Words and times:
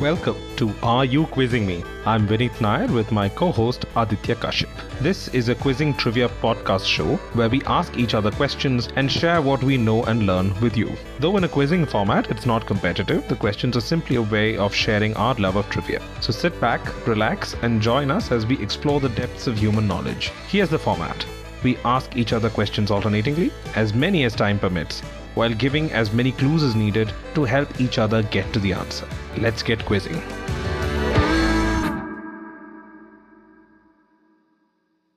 Welcome 0.00 0.36
to 0.56 0.74
Are 0.82 1.04
You 1.04 1.24
Quizzing 1.26 1.64
Me? 1.64 1.84
I'm 2.04 2.26
Vineet 2.26 2.60
Nair 2.60 2.88
with 2.88 3.12
my 3.12 3.28
co 3.28 3.52
host 3.52 3.84
Aditya 3.94 4.34
Kashyap. 4.34 4.98
This 4.98 5.28
is 5.28 5.48
a 5.48 5.54
quizzing 5.54 5.94
trivia 5.94 6.28
podcast 6.42 6.84
show 6.84 7.14
where 7.34 7.48
we 7.48 7.62
ask 7.62 7.96
each 7.96 8.12
other 8.12 8.32
questions 8.32 8.88
and 8.96 9.10
share 9.10 9.40
what 9.40 9.62
we 9.62 9.76
know 9.76 10.02
and 10.02 10.26
learn 10.26 10.52
with 10.60 10.76
you. 10.76 10.90
Though 11.20 11.36
in 11.36 11.44
a 11.44 11.48
quizzing 11.48 11.86
format, 11.86 12.28
it's 12.28 12.44
not 12.44 12.66
competitive, 12.66 13.28
the 13.28 13.36
questions 13.36 13.76
are 13.76 13.80
simply 13.80 14.16
a 14.16 14.22
way 14.22 14.56
of 14.56 14.74
sharing 14.74 15.14
our 15.14 15.36
love 15.36 15.54
of 15.54 15.70
trivia. 15.70 16.02
So 16.20 16.32
sit 16.32 16.60
back, 16.60 17.06
relax, 17.06 17.54
and 17.62 17.80
join 17.80 18.10
us 18.10 18.32
as 18.32 18.46
we 18.46 18.60
explore 18.60 18.98
the 18.98 19.10
depths 19.10 19.46
of 19.46 19.56
human 19.56 19.86
knowledge. 19.86 20.32
Here's 20.48 20.70
the 20.70 20.78
format 20.78 21.24
we 21.62 21.78
ask 21.84 22.16
each 22.16 22.32
other 22.32 22.50
questions 22.50 22.90
alternatingly, 22.90 23.52
as 23.76 23.94
many 23.94 24.24
as 24.24 24.34
time 24.34 24.58
permits, 24.58 25.02
while 25.34 25.52
giving 25.52 25.90
as 25.92 26.12
many 26.12 26.32
clues 26.32 26.62
as 26.62 26.74
needed 26.74 27.12
to 27.34 27.44
help 27.44 27.80
each 27.80 27.98
other 27.98 28.22
get 28.22 28.52
to 28.52 28.58
the 28.58 28.72
answer. 28.72 29.06
Let's 29.38 29.62
get 29.62 29.84
quizzing. 29.84 30.22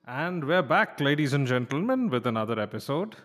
And 0.06 0.44
we're 0.44 0.62
back, 0.62 1.00
ladies 1.00 1.32
and 1.32 1.46
gentlemen, 1.46 2.10
with 2.10 2.26
another 2.26 2.58
episode. 2.58 3.16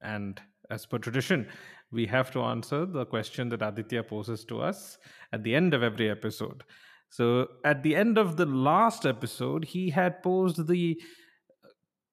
And 0.00 0.40
as 0.70 0.86
per 0.86 0.98
tradition, 0.98 1.48
we 1.90 2.06
have 2.06 2.30
to 2.32 2.42
answer 2.42 2.86
the 2.86 3.06
question 3.06 3.48
that 3.48 3.62
Aditya 3.62 4.04
poses 4.04 4.44
to 4.46 4.60
us 4.60 4.98
at 5.32 5.42
the 5.42 5.54
end 5.54 5.74
of 5.74 5.82
every 5.82 6.08
episode. 6.08 6.62
So, 7.10 7.48
at 7.64 7.82
the 7.82 7.96
end 7.96 8.18
of 8.18 8.36
the 8.36 8.44
last 8.44 9.06
episode, 9.06 9.64
he 9.64 9.90
had 9.90 10.22
posed 10.22 10.68
the 10.68 11.00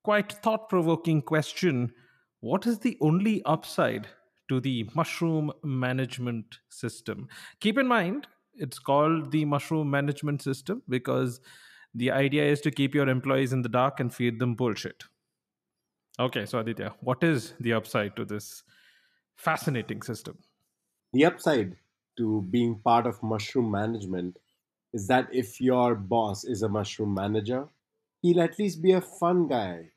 quite 0.03 0.31
thought 0.31 0.69
provoking 0.69 1.21
question 1.21 1.91
What 2.45 2.67
is 2.67 2.77
the 2.77 2.95
only 3.01 3.41
upside 3.45 4.07
to 4.49 4.59
the 4.59 4.87
mushroom 4.93 5.51
management 5.63 6.59
system? 6.69 7.27
Keep 7.59 7.79
in 7.79 7.87
mind, 7.87 8.27
it's 8.53 8.77
called 8.77 9.31
the 9.31 9.45
mushroom 9.45 9.89
management 9.89 10.43
system 10.43 10.83
because 10.87 11.39
the 11.95 12.11
idea 12.11 12.45
is 12.45 12.61
to 12.61 12.69
keep 12.69 12.93
your 12.93 13.09
employees 13.09 13.51
in 13.51 13.63
the 13.63 13.69
dark 13.69 13.99
and 13.99 14.13
feed 14.13 14.37
them 14.37 14.53
bullshit. 14.53 15.05
Okay, 16.19 16.45
so 16.45 16.59
Aditya, 16.59 16.93
what 16.99 17.23
is 17.23 17.55
the 17.61 17.73
upside 17.73 18.15
to 18.15 18.25
this 18.25 18.61
fascinating 19.35 20.03
system? 20.03 20.37
The 21.13 21.25
upside 21.25 21.77
to 22.17 22.43
being 22.51 22.75
part 22.75 23.07
of 23.07 23.23
mushroom 23.23 23.71
management 23.71 24.37
is 24.93 25.07
that 25.07 25.27
if 25.31 25.59
your 25.59 25.95
boss 25.95 26.43
is 26.43 26.61
a 26.61 26.69
mushroom 26.69 27.15
manager, 27.15 27.67
he'll 28.21 28.41
at 28.41 28.59
least 28.59 28.83
be 28.83 28.91
a 28.91 29.01
fun 29.01 29.47
guy. 29.47 29.89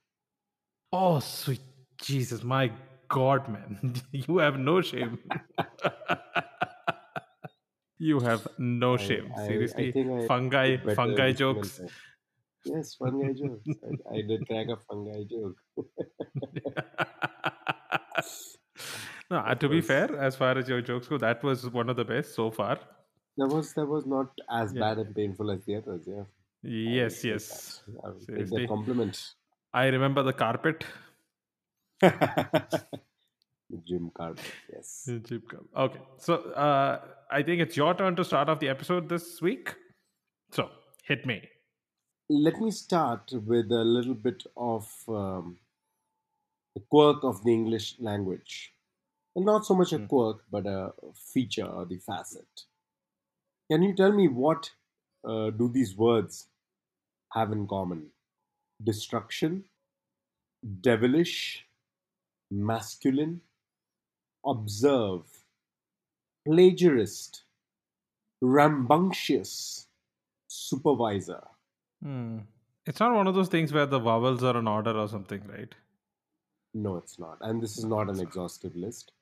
Oh, 0.90 1.18
sweet 1.18 1.60
Jesus, 2.02 2.42
my 2.42 2.70
God, 3.08 3.48
man. 3.48 3.94
You 4.12 4.38
have 4.38 4.58
no 4.58 4.80
shame. 4.80 5.18
you 7.98 8.20
have 8.20 8.46
no 8.58 8.96
shame. 8.96 9.32
I- 9.36 9.46
Seriously. 9.46 9.92
I 9.96 10.26
fungi, 10.26 10.76
fungi 10.94 11.32
jokes. 11.32 11.80
Yes, 12.64 12.94
fungi 12.94 13.32
jokes. 13.32 13.66
I, 14.12 14.16
I 14.18 14.22
did 14.22 14.46
crack 14.46 14.66
a 14.68 14.76
fungi 14.76 15.24
joke. 15.30 15.56
no, 19.30 19.38
uh, 19.38 19.54
to 19.54 19.68
be 19.68 19.80
fair, 19.80 20.18
as 20.20 20.36
far 20.36 20.56
as 20.58 20.68
your 20.68 20.80
jokes 20.82 21.08
go, 21.08 21.18
that 21.18 21.42
was 21.42 21.68
one 21.70 21.88
of 21.88 21.96
the 21.96 22.04
best 22.04 22.34
so 22.34 22.50
far. 22.50 22.78
That 23.36 23.48
was 23.48 23.72
that 23.74 23.86
was 23.86 24.06
not 24.06 24.30
as 24.50 24.72
Yeah. 24.74 24.80
bad 24.80 24.98
and 24.98 25.14
painful 25.14 25.50
as 25.50 25.64
the 25.64 25.76
others. 25.76 26.02
Yeah. 26.06 26.24
Yes, 26.62 27.24
yes. 27.24 27.82
that. 27.86 28.00
I 28.04 28.08
will 28.10 28.20
take 28.20 28.50
that 28.50 28.68
compliment. 28.68 29.34
I 29.72 29.86
remember 29.86 30.22
the 30.22 30.32
carpet. 30.32 30.84
Jim 33.84 34.10
Carpet. 34.14 34.44
Yes. 34.72 35.08
Jeep 35.24 35.48
Cub. 35.48 35.64
Okay, 35.76 36.00
so 36.18 36.34
uh, 36.52 37.00
I 37.30 37.42
think 37.42 37.60
it's 37.60 37.76
your 37.76 37.94
turn 37.94 38.16
to 38.16 38.24
start 38.24 38.48
off 38.48 38.60
the 38.60 38.68
episode 38.68 39.08
this 39.08 39.42
week. 39.42 39.74
So 40.52 40.70
hit 41.04 41.26
me. 41.26 41.42
Let 42.30 42.60
me 42.60 42.70
start 42.70 43.32
with 43.32 43.70
a 43.72 43.84
little 43.84 44.14
bit 44.14 44.44
of 44.56 44.90
um, 45.08 45.58
the 46.74 46.80
quirk 46.80 47.24
of 47.24 47.44
the 47.44 47.52
English 47.52 47.96
language. 48.00 48.72
Well, 49.34 49.44
not 49.44 49.66
so 49.66 49.74
much 49.74 49.92
a 49.92 49.98
Hmm. 49.98 50.06
quirk, 50.06 50.44
but 50.50 50.66
a 50.66 50.92
feature 51.14 51.66
or 51.66 51.84
the 51.84 51.98
facet. 51.98 52.64
Can 53.70 53.82
you 53.82 53.94
tell 53.94 54.12
me 54.12 54.28
what 54.28 54.72
uh, 55.24 55.50
do 55.50 55.68
these 55.68 55.96
words 55.96 56.48
have 57.32 57.52
in 57.52 57.66
common? 57.68 58.12
Destruction, 58.82 59.64
devilish, 60.80 61.66
masculine, 62.50 63.40
observe, 64.44 65.22
plagiarist, 66.46 67.42
rambunctious, 68.40 69.86
supervisor. 70.46 71.42
Hmm. 72.02 72.38
It's 72.86 73.00
not 73.00 73.14
one 73.14 73.26
of 73.26 73.34
those 73.34 73.48
things 73.48 73.72
where 73.72 73.86
the 73.86 73.98
vowels 73.98 74.42
are 74.42 74.56
in 74.56 74.66
order 74.66 74.92
or 74.92 75.08
something, 75.08 75.42
right? 75.46 75.74
No, 76.72 76.96
it's 76.96 77.18
not. 77.18 77.36
And 77.42 77.62
this 77.62 77.76
is 77.76 77.84
not 77.84 78.08
an 78.08 78.20
exhaustive 78.20 78.74
list. 78.76 79.12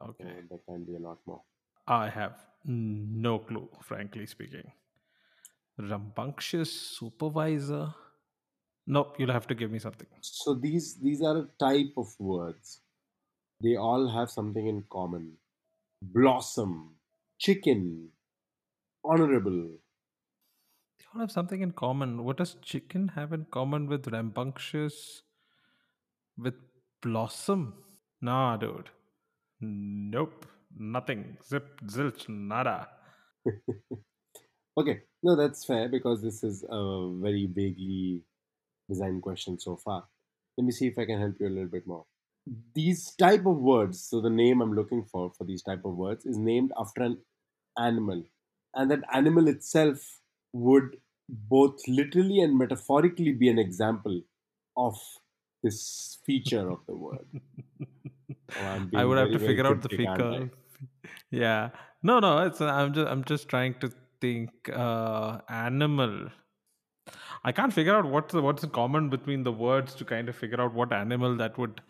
Okay. 0.00 0.24
Uh, 0.24 0.42
there 0.48 0.60
can 0.68 0.84
be 0.84 0.94
a 0.94 1.00
lot 1.00 1.18
more. 1.26 1.42
I 1.86 2.08
have 2.08 2.36
no 2.64 3.38
clue, 3.40 3.68
frankly 3.82 4.26
speaking. 4.26 4.70
Rambunctious 5.78 6.72
supervisor? 6.72 7.94
Nope, 8.90 9.16
you'll 9.18 9.32
have 9.32 9.46
to 9.48 9.54
give 9.54 9.70
me 9.70 9.78
something. 9.78 10.06
So 10.22 10.54
these 10.54 10.96
these 10.96 11.20
are 11.22 11.36
a 11.36 11.48
type 11.60 11.92
of 11.98 12.08
words. 12.18 12.80
They 13.62 13.76
all 13.76 14.08
have 14.08 14.30
something 14.30 14.66
in 14.66 14.84
common. 14.90 15.32
Blossom, 16.00 16.94
chicken, 17.38 18.08
honorable. 19.04 19.60
They 20.98 21.04
all 21.12 21.20
have 21.20 21.30
something 21.30 21.60
in 21.60 21.72
common. 21.72 22.24
What 22.24 22.38
does 22.38 22.56
chicken 22.62 23.08
have 23.08 23.34
in 23.34 23.44
common 23.50 23.88
with 23.88 24.08
rambunctious? 24.08 25.22
With 26.38 26.54
blossom? 27.02 27.74
Nah, 28.22 28.56
dude. 28.56 28.90
Nope. 29.60 30.46
Nothing. 30.78 31.36
Zip, 31.44 31.80
zilch, 31.84 32.28
nada. 32.28 32.88
Okay, 34.78 35.00
no, 35.24 35.34
that's 35.34 35.64
fair 35.64 35.88
because 35.88 36.22
this 36.22 36.44
is 36.44 36.64
a 36.70 37.12
very 37.20 37.46
vaguely 37.52 38.22
designed 38.88 39.22
question 39.22 39.58
so 39.58 39.76
far. 39.76 40.04
Let 40.56 40.64
me 40.64 40.72
see 40.72 40.86
if 40.88 40.98
I 40.98 41.04
can 41.04 41.20
help 41.20 41.36
you 41.40 41.46
a 41.48 41.50
little 41.50 41.68
bit 41.68 41.86
more. 41.86 42.04
These 42.74 43.14
type 43.16 43.46
of 43.46 43.58
words, 43.58 44.00
so 44.00 44.20
the 44.20 44.30
name 44.30 44.60
I'm 44.62 44.74
looking 44.74 45.04
for 45.04 45.30
for 45.36 45.44
these 45.44 45.62
type 45.62 45.84
of 45.84 45.96
words 45.96 46.24
is 46.24 46.38
named 46.38 46.72
after 46.78 47.02
an 47.02 47.18
animal, 47.78 48.24
and 48.74 48.90
that 48.90 49.00
animal 49.12 49.48
itself 49.48 50.20
would 50.52 50.96
both 51.28 51.86
literally 51.86 52.40
and 52.40 52.56
metaphorically 52.56 53.32
be 53.32 53.48
an 53.48 53.58
example 53.58 54.22
of 54.76 54.98
this 55.62 56.18
feature 56.24 56.70
of 56.70 56.80
the 56.86 56.96
word. 56.96 57.26
Oh, 58.56 58.88
I 58.94 59.04
would 59.04 59.18
have 59.18 59.32
to 59.32 59.38
figure 59.38 59.66
out 59.66 59.82
the 59.82 59.88
figure. 59.88 60.50
Yeah. 61.30 61.70
No, 62.02 62.20
no. 62.20 62.38
It's 62.46 62.60
I'm 62.60 62.94
just 62.94 63.08
I'm 63.08 63.24
just 63.24 63.48
trying 63.48 63.74
to 63.80 63.92
think. 64.20 64.50
Uh, 64.72 65.38
animal. 65.48 66.30
I 67.44 67.52
can't 67.52 67.72
figure 67.72 67.94
out 67.94 68.04
what's 68.06 68.32
the, 68.32 68.42
what's 68.42 68.64
in 68.64 68.70
common 68.70 69.08
between 69.10 69.42
the 69.44 69.52
words 69.52 69.94
to 69.96 70.04
kind 70.04 70.28
of 70.28 70.36
figure 70.36 70.60
out 70.60 70.74
what 70.74 70.92
animal 70.92 71.36
that 71.36 71.56
would, 71.58 71.80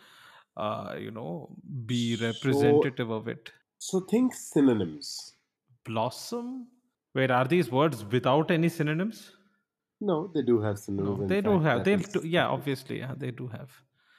uh, 0.56 0.94
you 0.98 1.10
know, 1.10 1.48
be 1.86 2.16
So- 2.16 2.26
representative 2.26 3.10
of 3.10 3.28
it. 3.28 3.50
So 3.78 4.00
think 4.00 4.34
synonyms. 4.34 5.36
Blossom. 5.84 6.66
Wait, 7.14 7.30
are 7.30 7.46
these 7.46 7.70
words 7.70 8.04
without 8.04 8.50
any 8.50 8.68
synonyms? 8.68 9.32
No, 10.00 10.30
they 10.34 10.42
do 10.42 10.60
have 10.60 10.78
synonyms. 10.78 11.20
No, 11.20 11.26
they 11.26 11.40
do 11.40 11.60
have. 11.60 11.84
They 11.84 11.96
do, 11.96 12.20
yeah, 12.26 12.46
obviously, 12.48 12.98
yeah, 12.98 13.14
they 13.16 13.30
do 13.30 13.46
have 13.48 13.70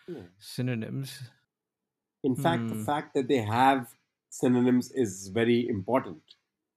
yeah. 0.08 0.22
synonyms. 0.38 1.22
In 2.24 2.36
fact, 2.36 2.68
the 2.68 2.76
Hmm. 2.76 2.84
fact 2.84 3.14
that 3.14 3.28
they 3.28 3.38
have 3.38 3.94
synonyms 4.30 4.92
is 4.92 5.30
very 5.30 5.68
important 5.68 6.22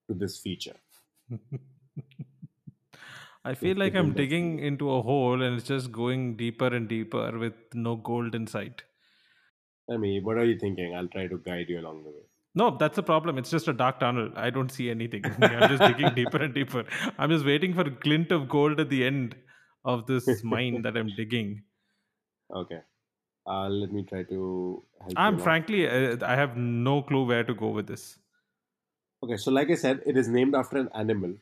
to 0.09 0.15
this 0.15 0.39
feature. 0.41 0.77
I 3.45 3.55
feel 3.55 3.77
like 3.77 3.95
I'm 3.95 4.13
digging 4.13 4.61
into 4.61 4.91
a 4.93 5.03
hole 5.03 5.43
and 5.43 5.57
it's 5.57 5.67
just 5.67 5.91
going 5.91 6.37
deeper 6.37 6.69
and 6.69 6.89
deeper 6.89 7.37
with 7.39 7.55
no 7.75 7.97
gold 7.97 8.35
in 8.35 8.47
sight. 8.47 8.85
I 9.91 9.97
mean, 9.97 10.23
what 10.23 10.39
are 10.39 10.45
you 10.45 10.59
thinking? 10.59 10.95
I'll 10.95 11.09
try 11.09 11.27
to 11.27 11.39
guide 11.39 11.67
you 11.69 11.81
along 11.81 12.05
the 12.05 12.11
way. 12.11 12.23
No, 12.55 12.77
that's 12.77 12.97
the 12.97 13.03
problem. 13.03 13.39
It's 13.39 13.51
just 13.51 13.67
a 13.67 13.73
dark 13.73 13.99
tunnel. 13.99 14.31
I 14.37 14.51
don't 14.51 14.71
see 14.71 14.91
anything. 14.91 15.25
I'm 15.43 15.69
just 15.69 15.83
digging 15.83 16.15
deeper 16.15 16.37
and 16.39 16.55
deeper. 16.55 16.85
I'm 17.19 17.31
just 17.31 17.45
waiting 17.45 17.75
for 17.75 17.81
a 17.81 17.91
glint 17.91 18.31
of 18.31 18.49
gold 18.49 18.79
at 18.79 18.91
the 18.91 19.05
end 19.05 19.35
of 19.85 20.07
this 20.07 20.45
mine 20.45 20.83
that 20.83 20.97
I'm 20.97 21.09
digging. 21.17 21.63
Okay. 22.55 22.81
Uh, 23.47 23.69
let 23.69 23.91
me 23.91 24.05
try 24.05 24.23
to 24.23 24.85
help 25.01 25.13
I'm 25.17 25.39
frankly, 25.39 25.89
uh, 25.89 26.17
I 26.25 26.37
have 26.37 26.57
no 26.57 27.03
clue 27.03 27.27
where 27.27 27.43
to 27.43 27.55
go 27.55 27.71
with 27.71 27.89
this. 27.89 28.19
Okay, 29.25 29.37
so 29.37 29.51
like 29.51 29.71
I 29.71 29.75
said, 29.75 30.01
it 30.07 30.17
is 30.17 30.29
named 30.29 30.55
after 30.55 30.79
an 30.79 30.89
animal, 30.95 31.35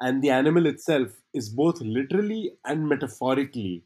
and 0.00 0.22
the 0.22 0.30
animal 0.30 0.66
itself 0.66 1.08
is 1.32 1.48
both 1.48 1.80
literally 1.80 2.52
and 2.64 2.88
metaphorically 2.88 3.84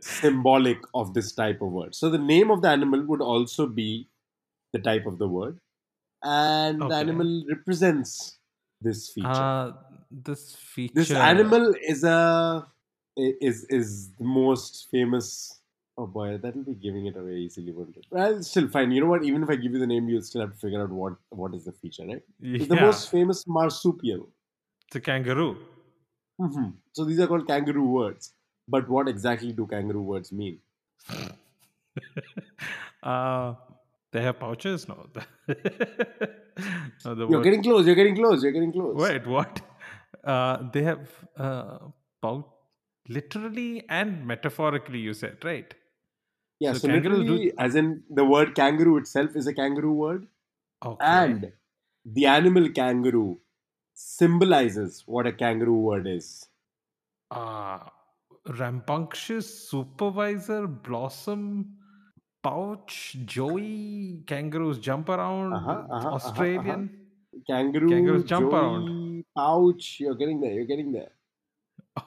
symbolic 0.00 0.78
of 0.94 1.14
this 1.14 1.32
type 1.32 1.60
of 1.62 1.68
word. 1.68 1.94
So 1.94 2.10
the 2.10 2.18
name 2.18 2.50
of 2.50 2.62
the 2.62 2.68
animal 2.68 3.04
would 3.06 3.20
also 3.20 3.66
be 3.66 4.08
the 4.72 4.78
type 4.78 5.06
of 5.06 5.18
the 5.18 5.28
word, 5.28 5.60
and 6.22 6.80
the 6.80 6.94
animal 6.94 7.44
represents 7.48 8.38
this 8.80 9.10
feature. 9.10 9.28
Uh, 9.28 9.72
this 10.10 10.56
feature. 10.56 10.94
this 10.94 11.10
animal 11.10 11.74
is 11.86 12.04
a 12.04 12.66
is 13.16 13.64
is 13.64 14.12
the 14.18 14.24
most 14.24 14.88
famous. 14.90 15.60
Oh 15.98 16.06
boy, 16.06 16.38
that'll 16.38 16.62
be 16.62 16.74
giving 16.74 17.06
it 17.06 17.16
away 17.16 17.36
easily, 17.36 17.72
won't 17.72 17.96
it? 17.96 18.06
Well, 18.10 18.42
still 18.42 18.68
fine. 18.68 18.90
You 18.90 19.02
know 19.02 19.06
what? 19.08 19.24
Even 19.24 19.42
if 19.42 19.50
I 19.50 19.56
give 19.56 19.72
you 19.72 19.78
the 19.78 19.86
name, 19.86 20.08
you'll 20.08 20.22
still 20.22 20.40
have 20.40 20.52
to 20.52 20.58
figure 20.58 20.82
out 20.82 20.90
what 20.90 21.14
what 21.30 21.54
is 21.54 21.64
the 21.64 21.72
feature, 21.72 22.06
right? 22.06 22.22
It's 22.40 22.68
the 22.68 22.76
most 22.76 23.10
famous 23.10 23.46
marsupial. 23.46 24.28
It's 24.90 24.96
a 24.96 25.00
kangaroo. 25.00 25.56
Mhm. 26.40 26.72
So 26.92 27.04
these 27.04 27.20
are 27.20 27.26
called 27.28 27.46
kangaroo 27.46 27.84
words. 27.86 28.32
But 28.66 28.88
what 28.88 29.08
exactly 29.08 29.52
do 29.52 29.66
kangaroo 29.66 30.02
words 30.02 30.32
mean? 30.32 30.58
uh, 33.02 33.54
they 34.12 34.22
have 34.22 34.38
pouches? 34.40 34.88
No. 34.88 35.06
no 35.48 37.14
the 37.14 37.28
You're 37.28 37.42
getting 37.42 37.62
close. 37.62 37.86
You're 37.86 37.94
getting 37.94 38.16
close. 38.16 38.42
You're 38.42 38.52
getting 38.52 38.72
close. 38.72 38.96
Wait, 38.96 39.26
what? 39.26 39.60
Uh, 40.22 40.68
they 40.72 40.82
have 40.82 41.08
uh, 41.38 41.78
pouch. 42.20 42.44
Literally 43.08 43.84
and 43.88 44.26
metaphorically, 44.26 44.98
you 44.98 45.14
said, 45.14 45.38
right? 45.42 45.72
Yeah. 46.58 46.74
So 46.74 46.80
So, 46.80 46.88
kangaroos 46.88 47.26
do- 47.26 47.52
as 47.58 47.74
in 47.74 48.02
the 48.10 48.24
word 48.26 48.54
kangaroo 48.54 48.98
itself 48.98 49.34
is 49.34 49.46
a 49.46 49.54
kangaroo 49.54 49.94
word, 49.94 50.26
Okay. 50.84 51.06
and 51.12 51.52
the 52.04 52.26
animal 52.26 52.68
kangaroo 52.80 53.40
symbolizes 54.04 55.02
what 55.06 55.26
a 55.26 55.32
kangaroo 55.32 55.80
word 55.88 56.06
is. 56.06 56.28
uh, 57.30 57.78
rambunctious 58.60 59.48
supervisor 59.70 60.66
blossom 60.66 61.42
pouch 62.42 63.16
joey 63.26 64.22
kangaroos 64.26 64.78
jump 64.78 65.08
around 65.08 65.52
Uh-huh, 65.52 65.70
uh-huh, 65.72 65.96
uh-huh, 65.96 66.14
australian 66.20 66.88
Kangaroo, 67.46 67.88
Kangaroos 67.90 68.24
jump 68.24 68.52
around. 68.52 68.86
joey, 68.86 69.24
pouch. 69.36 69.98
You're 70.00 70.16
getting 70.16 70.40
there. 70.40 70.52
You're 70.52 70.64
getting 70.70 70.90
there. 70.92 71.12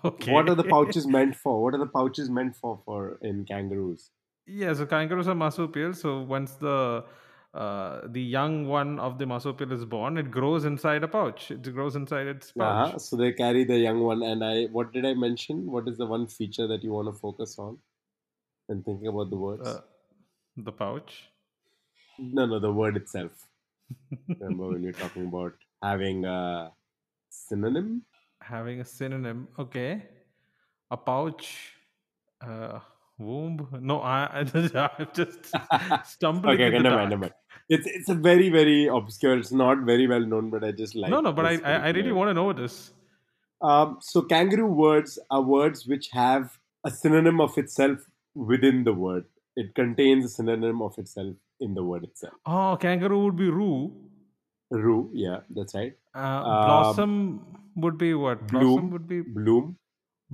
okay 0.09 0.31
What 0.33 0.49
are 0.49 0.55
the 0.55 0.63
pouches 0.73 1.07
meant 1.07 1.35
for? 1.35 1.63
What 1.63 1.73
are 1.75 1.77
the 1.83 1.87
pouches 1.87 2.29
meant 2.29 2.55
for? 2.57 2.73
For 2.85 3.17
in 3.21 3.45
kangaroos? 3.45 4.09
yeah 4.45 4.73
so 4.73 4.85
kangaroos 4.85 5.27
are 5.29 5.35
marsupials 5.35 6.01
so 6.01 6.21
once 6.21 6.55
the 6.55 7.05
uh, 7.53 8.01
the 8.07 8.21
young 8.21 8.67
one 8.67 9.00
of 9.00 9.17
the 9.19 9.25
marsupial 9.25 9.71
is 9.71 9.85
born 9.85 10.17
it 10.17 10.31
grows 10.31 10.65
inside 10.65 11.03
a 11.03 11.07
pouch 11.07 11.51
it 11.51 11.61
grows 11.73 11.95
inside 11.95 12.27
its 12.27 12.51
pouch 12.51 12.89
Uh-huh. 12.89 13.00
So 13.00 13.15
they 13.15 13.31
carry 13.33 13.63
the 13.63 13.77
young 13.77 14.00
one. 14.01 14.23
And 14.23 14.44
I, 14.44 14.65
what 14.65 14.91
did 14.94 15.05
I 15.05 15.13
mention? 15.13 15.65
What 15.71 15.88
is 15.88 15.97
the 15.97 16.05
one 16.05 16.27
feature 16.27 16.67
that 16.67 16.83
you 16.83 16.91
want 16.91 17.07
to 17.13 17.19
focus 17.19 17.57
on 17.59 17.77
when 18.67 18.83
thinking 18.83 19.07
about 19.07 19.29
the 19.29 19.38
words? 19.38 19.67
uh, 19.67 19.81
the 20.57 20.71
pouch 20.71 21.29
no, 22.19 22.45
no, 22.45 22.59
the 22.59 22.71
word 22.71 22.95
itself. 22.95 23.47
Remember 24.39 24.69
when 24.69 24.83
you're 24.83 24.94
talking 24.94 25.25
about 25.25 25.53
having 25.81 26.25
a 26.25 26.71
synonym? 27.29 28.03
having 28.41 28.81
a 28.81 28.85
synonym 28.85 29.47
okay 29.57 30.03
a 30.91 30.97
pouch 30.97 31.73
uh 32.41 32.79
womb 33.17 33.67
no 33.81 34.01
i 34.01 34.25
i 34.33 34.89
I've 35.00 35.13
just 35.13 35.55
stumbled 36.05 36.53
okay, 36.53 36.65
okay, 36.67 36.79
never 36.79 36.97
mind, 36.97 37.09
never 37.11 37.21
mind. 37.21 37.33
It's 37.69 37.88
it's 37.88 38.10
a 38.10 38.15
very 38.15 38.50
very 38.50 38.88
obscure. 38.88 39.38
It's 39.38 39.51
not 39.51 39.80
very 39.89 40.06
well 40.07 40.25
known, 40.33 40.50
but 40.50 40.63
I 40.63 40.71
just 40.71 40.95
like. 40.95 41.12
no 41.12 41.21
no 41.21 41.31
but 41.31 41.45
I, 41.45 41.54
I 41.71 41.75
i 41.88 41.89
really 41.98 42.12
want 42.12 42.30
to 42.30 42.33
know 42.42 42.51
this 42.54 42.75
Um, 43.71 43.92
so 44.06 44.21
kangaroo 44.31 44.71
words 44.77 45.13
are 45.36 45.42
words 45.50 45.83
which 45.92 46.07
have 46.15 46.57
a 46.89 46.92
synonym 46.95 47.39
of 47.44 47.57
itself 47.62 48.01
within 48.50 48.83
the 48.88 48.94
word. 49.04 49.25
It 49.62 49.69
contains 49.77 50.25
a 50.25 50.31
synonym 50.33 50.81
of 50.88 50.98
itself 51.04 51.36
in 51.68 51.74
the 51.80 51.83
word 51.92 52.04
itself. 52.10 52.33
oh 52.56 52.71
kangaroo 52.81 53.19
would 53.25 53.38
be 53.44 53.50
roo 53.60 53.75
Roo, 54.71 55.10
yeah, 55.13 55.39
that's 55.60 55.75
right. 55.80 55.94
uh, 56.15 56.42
blossom 56.65 57.12
would 57.86 57.98
be 58.04 58.13
what 58.25 58.45
blossom 58.51 58.68
bloom. 58.74 58.89
would 58.98 59.07
be 59.13 59.21
Bloom, 59.38 59.68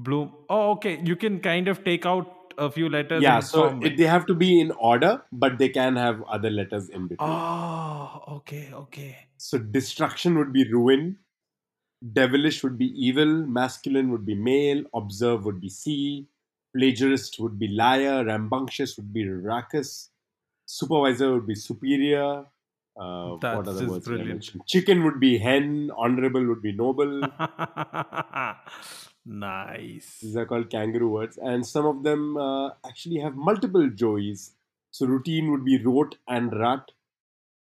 bloom 0.09 0.31
oh 0.57 0.61
okay 0.71 0.93
you 1.11 1.15
can 1.25 1.39
kind 1.47 1.67
of 1.75 1.83
take 1.89 2.05
out 2.13 2.33
a 2.59 2.69
few 2.71 2.89
letters 2.89 3.23
yeah. 3.23 3.39
So 3.39 3.79
it, 3.81 3.97
they 3.97 4.03
have 4.03 4.25
to 4.27 4.33
be 4.33 4.59
in 4.59 4.71
order, 4.71 5.21
but 5.31 5.57
they 5.57 5.69
can 5.69 5.95
have 5.95 6.21
other 6.23 6.49
letters 6.49 6.89
in 6.89 7.07
between. 7.07 7.29
oh 7.29 8.23
okay 8.39 8.69
okay 8.73 9.15
So 9.37 9.57
destruction 9.57 10.37
would 10.37 10.51
be 10.53 10.65
ruin, 10.71 11.17
devilish 12.13 12.61
would 12.63 12.77
be 12.77 12.87
evil, 13.07 13.33
masculine 13.59 14.11
would 14.11 14.25
be 14.25 14.35
male, 14.35 14.83
observe 14.93 15.45
would 15.45 15.61
be 15.61 15.69
see, 15.69 16.27
plagiarist 16.75 17.39
would 17.39 17.57
be 17.57 17.69
liar, 17.69 18.23
rambunctious 18.25 18.97
would 18.97 19.13
be 19.13 19.27
raucous, 19.27 20.09
supervisor 20.65 21.33
would 21.33 21.47
be 21.47 21.55
superior. 21.55 22.45
Uh, 22.99 23.29
what 23.29 23.41
That's 23.41 23.69
other 23.69 23.87
words 23.87 24.05
brilliant. 24.05 24.51
Chicken 24.67 25.05
would 25.05 25.19
be 25.21 25.37
hen, 25.37 25.89
honorable 25.97 26.45
would 26.45 26.61
be 26.61 26.73
noble. 26.73 27.21
nice 29.29 30.19
These 30.21 30.35
are 30.35 30.45
called 30.45 30.69
kangaroo 30.69 31.09
words, 31.09 31.37
and 31.37 31.65
some 31.65 31.85
of 31.85 32.03
them 32.03 32.35
uh, 32.37 32.69
actually 32.85 33.19
have 33.19 33.35
multiple 33.35 33.87
joys. 33.89 34.53
So 34.91 35.05
routine 35.05 35.51
would 35.51 35.63
be 35.63 35.81
rote 35.81 36.15
and 36.27 36.51
rut. 36.59 36.91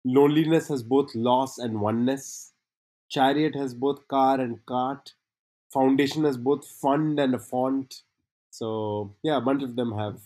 Loneliness 0.06 0.68
has 0.68 0.84
both 0.84 1.16
loss 1.16 1.58
and 1.58 1.82
oneness. 1.82 2.54
Chariot 3.10 3.56
has 3.56 3.74
both 3.74 4.08
car 4.08 4.40
and 4.40 4.64
cart. 4.66 5.14
Foundation 5.74 6.24
has 6.24 6.38
both 6.38 6.68
fund 6.68 7.20
and 7.20 7.34
a 7.34 7.40
font. 7.40 8.04
So 8.52 9.16
yeah, 9.24 9.38
a 9.38 9.42
bunch 9.42 9.64
of 9.64 9.76
them 9.76 9.94
have 9.98 10.20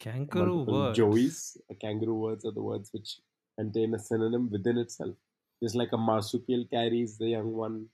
kangaroo 0.00 0.62
words 0.62 0.96
joys. 0.96 1.58
Kangaroo 1.80 2.14
words 2.14 2.44
are 2.44 2.52
the 2.52 2.62
words 2.62 2.90
which 2.92 3.18
contain 3.58 3.94
a 3.94 3.98
synonym 3.98 4.50
within 4.50 4.78
itself. 4.78 5.14
Just 5.62 5.74
like 5.74 5.92
a 5.92 5.98
marsupial 5.98 6.64
carries 6.70 7.18
the 7.18 7.28
young 7.28 7.52
one 7.52 7.88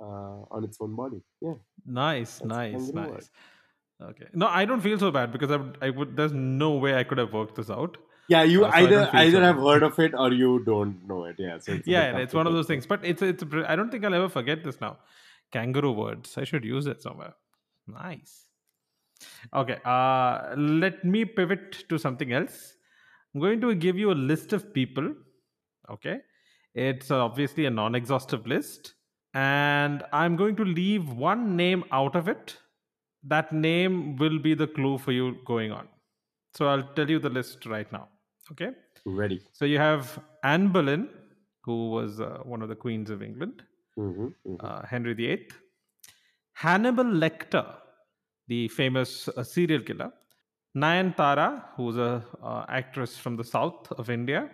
on 0.00 0.64
its 0.64 0.78
own 0.80 0.94
body. 0.96 1.20
Yeah. 1.40 1.54
Nice, 1.86 2.38
That's 2.38 2.48
nice, 2.48 2.88
nice. 2.92 3.10
word. 3.10 3.24
Okay. 4.10 4.26
No, 4.34 4.46
I 4.48 4.64
don't 4.64 4.80
feel 4.80 4.98
so 4.98 5.10
bad 5.10 5.32
because 5.32 5.50
I 5.50 5.56
would, 5.56 5.78
I 5.80 5.90
would. 5.90 6.16
There's 6.16 6.32
no 6.32 6.72
way 6.72 6.96
I 6.96 7.04
could 7.04 7.18
have 7.18 7.32
worked 7.32 7.54
this 7.56 7.70
out. 7.70 7.96
Yeah, 8.28 8.42
you 8.42 8.64
Uh, 8.64 8.70
so 8.70 8.76
either 8.78 9.10
either 9.12 9.36
so 9.38 9.42
have 9.42 9.56
bad. 9.56 9.64
heard 9.64 9.82
of 9.82 9.98
it 9.98 10.14
or 10.14 10.32
you 10.32 10.64
don't 10.64 11.06
know 11.06 11.24
it. 11.26 11.36
Yeah, 11.38 11.58
so 11.58 11.72
it's 11.72 11.86
Yeah, 11.94 12.00
bit 12.00 12.08
and 12.08 12.14
tough 12.16 12.22
it's 12.24 12.34
one 12.34 12.46
of 12.46 12.52
those 12.52 12.66
things. 12.66 12.86
But 12.86 13.04
it's 13.04 13.22
it's. 13.22 13.44
I 13.66 13.76
don't 13.76 13.90
think 13.90 14.04
I'll 14.04 14.14
ever 14.14 14.28
forget 14.28 14.64
this 14.64 14.80
now. 14.80 14.98
Kangaroo 15.52 15.92
words. 15.92 16.36
I 16.38 16.44
should 16.44 16.64
use 16.64 16.86
it 16.86 17.02
somewhere. 17.02 17.34
Nice. 17.86 18.46
Okay. 19.54 19.76
Uh, 19.84 20.54
let 20.56 21.04
me 21.04 21.24
pivot 21.24 21.84
to 21.88 21.98
something 21.98 22.32
else. 22.32 22.74
I'm 23.34 23.40
going 23.40 23.60
to 23.60 23.74
give 23.74 23.96
you 23.98 24.10
a 24.10 24.18
list 24.30 24.52
of 24.52 24.72
people. 24.74 25.14
Okay. 25.90 26.18
It's 26.74 27.10
obviously 27.10 27.66
a 27.66 27.70
non-exhaustive 27.70 28.46
list, 28.46 28.94
and 29.34 30.02
I'm 30.12 30.36
going 30.36 30.56
to 30.56 30.64
leave 30.64 31.08
one 31.12 31.56
name 31.56 31.84
out 31.90 32.16
of 32.16 32.28
it. 32.28 32.56
That 33.24 33.52
name 33.52 34.16
will 34.16 34.38
be 34.38 34.54
the 34.54 34.66
clue 34.66 34.98
for 34.98 35.12
you 35.12 35.36
going 35.44 35.72
on. 35.72 35.88
So 36.54 36.66
I'll 36.66 36.82
tell 36.94 37.08
you 37.08 37.18
the 37.18 37.30
list 37.30 37.66
right 37.66 37.90
now. 37.92 38.08
Okay. 38.50 38.70
Ready. 39.06 39.40
So 39.52 39.64
you 39.64 39.78
have 39.78 40.18
Anne 40.44 40.68
Boleyn, 40.68 41.08
who 41.64 41.90
was 41.90 42.20
uh, 42.20 42.40
one 42.44 42.62
of 42.62 42.68
the 42.68 42.74
queens 42.74 43.10
of 43.10 43.22
England, 43.22 43.62
hmm 43.96 44.28
uh, 44.60 44.82
Henry 44.86 45.14
VIII, 45.14 45.48
Hannibal 46.54 47.04
Lecter, 47.04 47.66
the 48.48 48.68
famous 48.68 49.28
uh, 49.28 49.42
serial 49.42 49.82
killer, 49.82 50.12
Nayanthara, 50.76 51.64
who's 51.76 51.96
a 51.96 52.24
uh, 52.42 52.64
actress 52.68 53.16
from 53.16 53.36
the 53.36 53.44
south 53.44 53.90
of 53.92 54.10
India, 54.10 54.50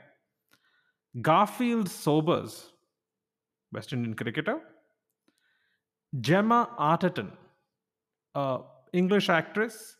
Garfield 1.23 1.89
Sobers, 1.89 2.73
West 3.73 3.93
Indian 3.93 4.15
cricketer, 4.15 4.61
Gemma 6.21 6.71
Arterton, 6.79 7.33
a 8.35 8.61
English 8.93 9.29
actress, 9.29 9.97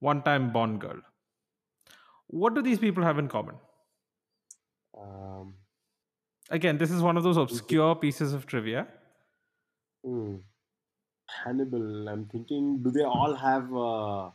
one-time 0.00 0.52
Bond 0.52 0.80
girl. 0.80 1.00
What 2.28 2.54
do 2.54 2.62
these 2.62 2.78
people 2.78 3.02
have 3.02 3.18
in 3.18 3.28
common? 3.28 3.54
Um, 4.98 5.54
Again, 6.50 6.76
this 6.76 6.90
is 6.90 7.00
one 7.00 7.16
of 7.16 7.22
those 7.22 7.36
obscure 7.38 7.94
pieces 7.94 8.32
of 8.34 8.46
trivia. 8.46 8.86
hmm. 10.04 10.36
Hannibal. 11.44 12.08
I'm 12.08 12.26
thinking, 12.26 12.82
do 12.82 12.90
they 12.90 13.04
all 13.04 13.34
have 13.34 13.72
uh, 13.72 14.30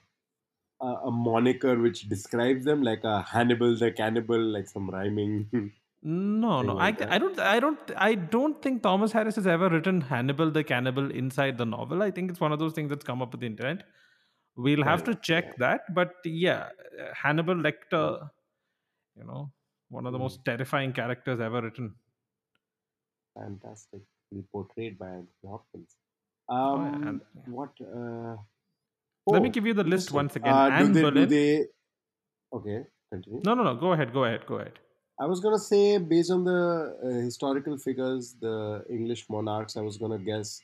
a, 0.81 0.87
a 1.05 1.11
moniker 1.11 1.77
which 1.77 2.09
describes 2.09 2.65
them, 2.65 2.81
like 2.81 3.03
a 3.03 3.21
Hannibal 3.21 3.77
the 3.77 3.91
cannibal, 3.91 4.39
like 4.39 4.67
some 4.67 4.89
rhyming? 4.89 5.71
No, 6.09 6.61
no, 6.61 6.73
like 6.73 7.01
I. 7.01 7.15
I 7.15 7.17
don't, 7.17 7.37
I 7.37 7.59
don't, 7.59 7.91
I 7.97 8.15
don't 8.15 8.61
think 8.61 8.81
Thomas 8.81 9.11
Harris 9.11 9.35
has 9.35 9.45
ever 9.45 9.67
written 9.67 9.99
Hannibal 9.99 10.49
the 10.49 10.63
Cannibal 10.63 11.11
inside 11.11 11.57
the 11.57 11.65
novel. 11.65 12.01
I 12.01 12.11
think 12.11 12.31
it's 12.31 12.39
one 12.39 12.53
of 12.53 12.59
those 12.59 12.71
things 12.71 12.89
that's 12.89 13.03
come 13.03 13.21
up 13.21 13.33
with 13.33 13.41
the 13.41 13.47
internet. 13.47 13.83
We'll 14.55 14.85
have 14.85 15.03
to 15.03 15.15
check 15.15 15.57
that, 15.57 15.81
but 15.93 16.13
yeah, 16.23 16.69
Hannibal 17.13 17.55
Lecter, 17.55 18.29
you 19.17 19.25
know, 19.25 19.51
one 19.89 20.05
of 20.05 20.13
the 20.13 20.19
most 20.19 20.45
terrifying 20.45 20.93
characters 20.93 21.41
ever 21.41 21.61
written. 21.61 21.93
Fantastic. 23.37 24.01
Portrayed 24.53 24.97
by 24.97 25.07
Anthony 25.07 25.27
Hopkins. 25.45 25.95
yeah, 26.49 26.55
Um, 26.55 27.03
and- 27.07 27.21
what? 27.53 27.71
Uh, 27.81 28.37
Let 29.27 29.41
me 29.41 29.49
oh, 29.49 29.51
give 29.51 29.65
you 29.67 29.73
the 29.73 29.83
list 29.83 30.13
once 30.13 30.37
again. 30.37 30.53
Uh, 30.53 30.69
do 30.69 30.75
Anne 30.75 30.91
they? 30.93 31.11
Do 31.11 31.25
they? 31.25 31.65
Okay, 32.53 32.83
continue. 33.11 33.41
No, 33.43 33.55
no, 33.55 33.63
no. 33.63 33.75
Go 33.75 33.91
ahead. 33.91 34.13
Go 34.13 34.23
ahead. 34.23 34.45
Go 34.47 34.55
ahead. 34.55 34.79
I 35.19 35.25
was 35.25 35.39
gonna 35.39 35.59
say 35.59 35.97
based 35.97 36.31
on 36.31 36.43
the 36.43 36.97
uh, 37.03 37.07
historical 37.07 37.77
figures, 37.77 38.35
the 38.39 38.83
English 38.89 39.29
monarchs. 39.29 39.75
I 39.75 39.81
was 39.81 39.97
gonna 39.97 40.19
guess 40.19 40.61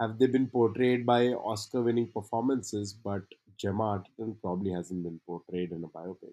have 0.00 0.18
they 0.18 0.26
been 0.26 0.46
portrayed 0.46 1.04
by 1.04 1.28
Oscar-winning 1.28 2.10
performances, 2.12 2.92
but 2.92 3.22
Gemma 3.58 4.00
Arterton 4.00 4.40
probably 4.40 4.70
hasn't 4.72 5.02
been 5.02 5.20
portrayed 5.26 5.72
in 5.72 5.84
a 5.84 5.88
biopic. 5.88 6.32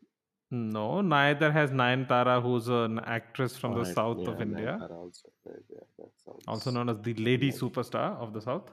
No, 0.49 1.01
neither 1.01 1.51
has 1.51 1.71
Nayanthara, 1.71 2.41
who's 2.41 2.69
an 2.69 2.99
actress 2.99 3.57
from 3.57 3.73
the 3.73 3.83
south 3.83 4.19
yeah, 4.21 4.29
of 4.29 4.41
India, 4.41 4.79
also. 4.89 5.29
Right, 5.45 5.57
yeah, 5.69 6.03
also 6.47 6.71
known 6.71 6.87
as 6.87 7.01
the 7.01 7.13
lady 7.15 7.51
superstar 7.51 8.15
of 8.17 8.33
the 8.33 8.39
south. 8.39 8.71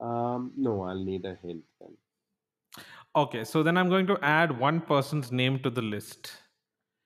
Um, 0.00 0.52
no, 0.56 0.84
I'll 0.84 1.04
need 1.04 1.26
a 1.26 1.36
hint 1.42 1.62
then. 1.78 1.94
Okay, 3.14 3.44
so 3.44 3.62
then 3.62 3.76
I'm 3.76 3.90
going 3.90 4.06
to 4.06 4.18
add 4.22 4.58
one 4.58 4.80
person's 4.80 5.30
name 5.30 5.58
to 5.58 5.68
the 5.68 5.82
list. 5.82 6.32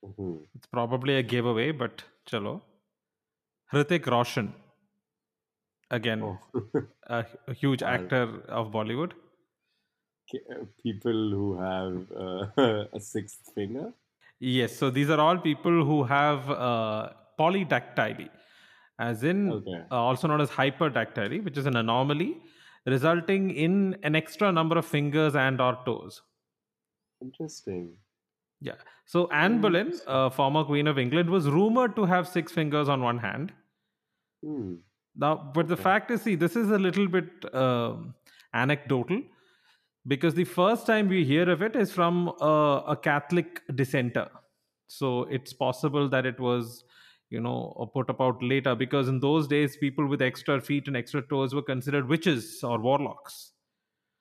Mhm. 0.04 0.47
It's 0.54 0.66
probably 0.66 1.16
a 1.16 1.23
giveaway, 1.23 1.71
but 1.73 2.04
chalo. 2.26 2.61
Hrithik 3.73 4.06
Roshan. 4.06 4.52
Again, 5.90 6.23
Oh, 6.23 6.38
a, 7.06 7.25
a 7.49 7.54
huge 7.54 7.82
actor 7.94 8.23
of 8.49 8.71
Bollywood. 8.73 9.12
people 10.82 11.30
who 11.30 11.56
have 11.59 12.11
uh, 12.12 12.85
a 12.92 13.00
sixth 13.00 13.50
finger. 13.54 13.92
Yes, 14.40 14.76
so 14.76 14.90
these 14.90 15.11
are 15.11 15.21
all 15.21 15.38
people 15.38 15.85
who 15.85 16.02
have 16.04 16.50
uh, 16.50 17.11
polydactyly, 17.38 18.28
as 18.99 19.23
in 19.23 19.52
Okay. 19.52 19.82
uh, 19.90 19.94
also 19.97 20.26
known 20.28 20.40
as 20.40 20.50
hyperdactyly, 20.50 21.44
which 21.44 21.56
is 21.56 21.66
an 21.66 21.76
anomaly 21.76 22.40
resulting 22.87 23.50
in 23.50 23.97
an 24.02 24.16
extra 24.16 24.50
number 24.50 24.76
of 24.78 24.85
fingers 24.87 25.37
and 25.37 25.61
or 25.61 25.78
toes. 25.85 26.23
Interesting. 27.21 27.92
Yeah. 28.62 28.75
So 29.07 29.28
Anne 29.31 29.61
Boleyn, 29.61 29.87
Interesting. 29.87 30.09
uh, 30.09 30.31
former 30.31 30.64
Queen 30.64 30.87
of 30.87 30.99
England, 30.99 31.28
was 31.28 31.49
rumored 31.49 31.97
to 31.97 32.04
have 32.04 32.28
six 32.28 32.52
fingers 32.52 32.88
on 32.88 33.02
one 33.02 33.19
hand. 33.19 33.52
Hmm. 34.45 34.75
Now, 35.14 35.50
but 35.54 35.69
the 35.69 35.76
fact 35.76 36.11
is, 36.11 36.23
see, 36.23 36.37
this 36.37 36.57
is 36.57 36.71
a 36.71 36.78
little 36.78 37.09
bit 37.09 37.54
um 37.54 38.14
anecdotal 38.54 39.21
because 40.07 40.35
the 40.35 40.45
first 40.45 40.87
time 40.87 41.09
we 41.09 41.25
hear 41.25 41.49
of 41.50 41.62
it 41.62 41.76
is 41.76 41.92
from 41.92 42.28
uh, 42.40 42.81
a 42.95 42.97
Catholic 42.97 43.61
dissenter. 43.75 44.28
So 44.88 45.25
it's 45.25 45.52
possible 45.52 46.09
that 46.09 46.26
it 46.26 46.40
was, 46.40 46.85
you 47.31 47.40
know, 47.40 47.76
uh, 47.81 47.87
put 47.87 48.11
about 48.11 48.42
later 48.42 48.75
because 48.75 49.09
in 49.09 49.21
those 49.21 49.49
days, 49.49 49.76
people 49.76 50.07
with 50.07 50.23
extra 50.23 50.61
feet 50.61 50.87
and 50.88 50.97
extra 50.97 51.23
toes 51.23 51.54
were 51.54 51.62
considered 51.62 52.09
witches 52.09 52.62
or 52.62 52.78
warlocks. 52.78 53.51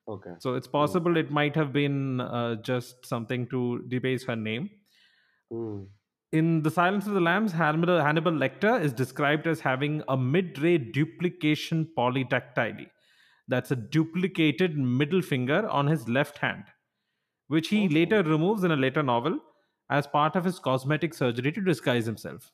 Okay. 0.08 0.31
So 0.39 0.55
it's 0.55 0.67
possible 0.67 1.17
it 1.17 1.31
might 1.31 1.55
have 1.55 1.72
been 1.72 2.22
uh, 2.22 2.55
just 2.55 3.05
something 3.05 3.48
to 3.50 3.84
debase 3.88 4.25
her 4.25 4.36
name. 4.36 4.70
Hmm. 5.51 5.84
In 6.31 6.63
The 6.63 6.72
Silence 6.72 7.08
of 7.08 7.13
the 7.13 7.20
Lambs, 7.20 7.51
Hannibal, 7.51 8.00
Hannibal 8.01 8.31
Lecter 8.31 8.81
is 8.81 8.93
described 8.93 9.48
as 9.48 9.60
having 9.60 10.01
a 10.08 10.15
mid 10.17 10.60
ray 10.60 10.77
duplication 10.77 11.88
polydactyly. 11.98 12.88
That's 13.48 13.72
a 13.72 13.75
duplicated 13.75 14.77
middle 14.77 15.22
finger 15.22 15.67
on 15.67 15.88
his 15.88 16.08
left 16.08 16.38
hand, 16.38 16.65
which 17.48 17.67
he 17.67 17.86
Okay. 17.86 17.93
later 17.96 18.24
removes 18.24 18.63
in 18.63 18.72
a 18.72 18.77
later 18.77 19.03
novel 19.03 19.39
as 19.89 20.08
part 20.08 20.36
of 20.38 20.46
his 20.46 20.58
cosmetic 20.58 21.13
surgery 21.13 21.51
to 21.51 21.62
disguise 21.62 22.05
himself. 22.05 22.51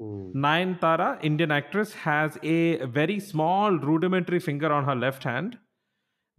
Hmm. 0.00 0.30
Nayanthara, 0.34 1.22
Indian 1.24 1.50
actress, 1.50 1.92
has 1.94 2.38
a 2.42 2.84
very 2.86 3.18
small 3.20 3.72
rudimentary 3.78 4.38
finger 4.38 4.72
on 4.72 4.84
her 4.84 4.94
left 4.94 5.24
hand. 5.24 5.58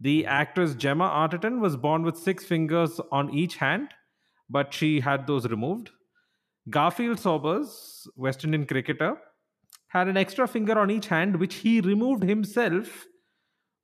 The 0.00 0.26
actress 0.26 0.74
Gemma 0.74 1.04
Arterton 1.08 1.60
was 1.60 1.76
born 1.76 2.02
with 2.02 2.16
six 2.16 2.44
fingers 2.44 3.00
on 3.12 3.32
each 3.34 3.56
hand, 3.56 3.90
but 4.48 4.72
she 4.72 5.00
had 5.00 5.26
those 5.26 5.46
removed. 5.48 5.90
Garfield 6.70 7.18
Sobers, 7.18 8.08
West 8.16 8.44
Indian 8.44 8.66
cricketer, 8.66 9.16
had 9.88 10.08
an 10.08 10.16
extra 10.16 10.46
finger 10.48 10.78
on 10.78 10.90
each 10.90 11.06
hand, 11.08 11.36
which 11.36 11.56
he 11.56 11.80
removed 11.80 12.22
himself 12.22 13.06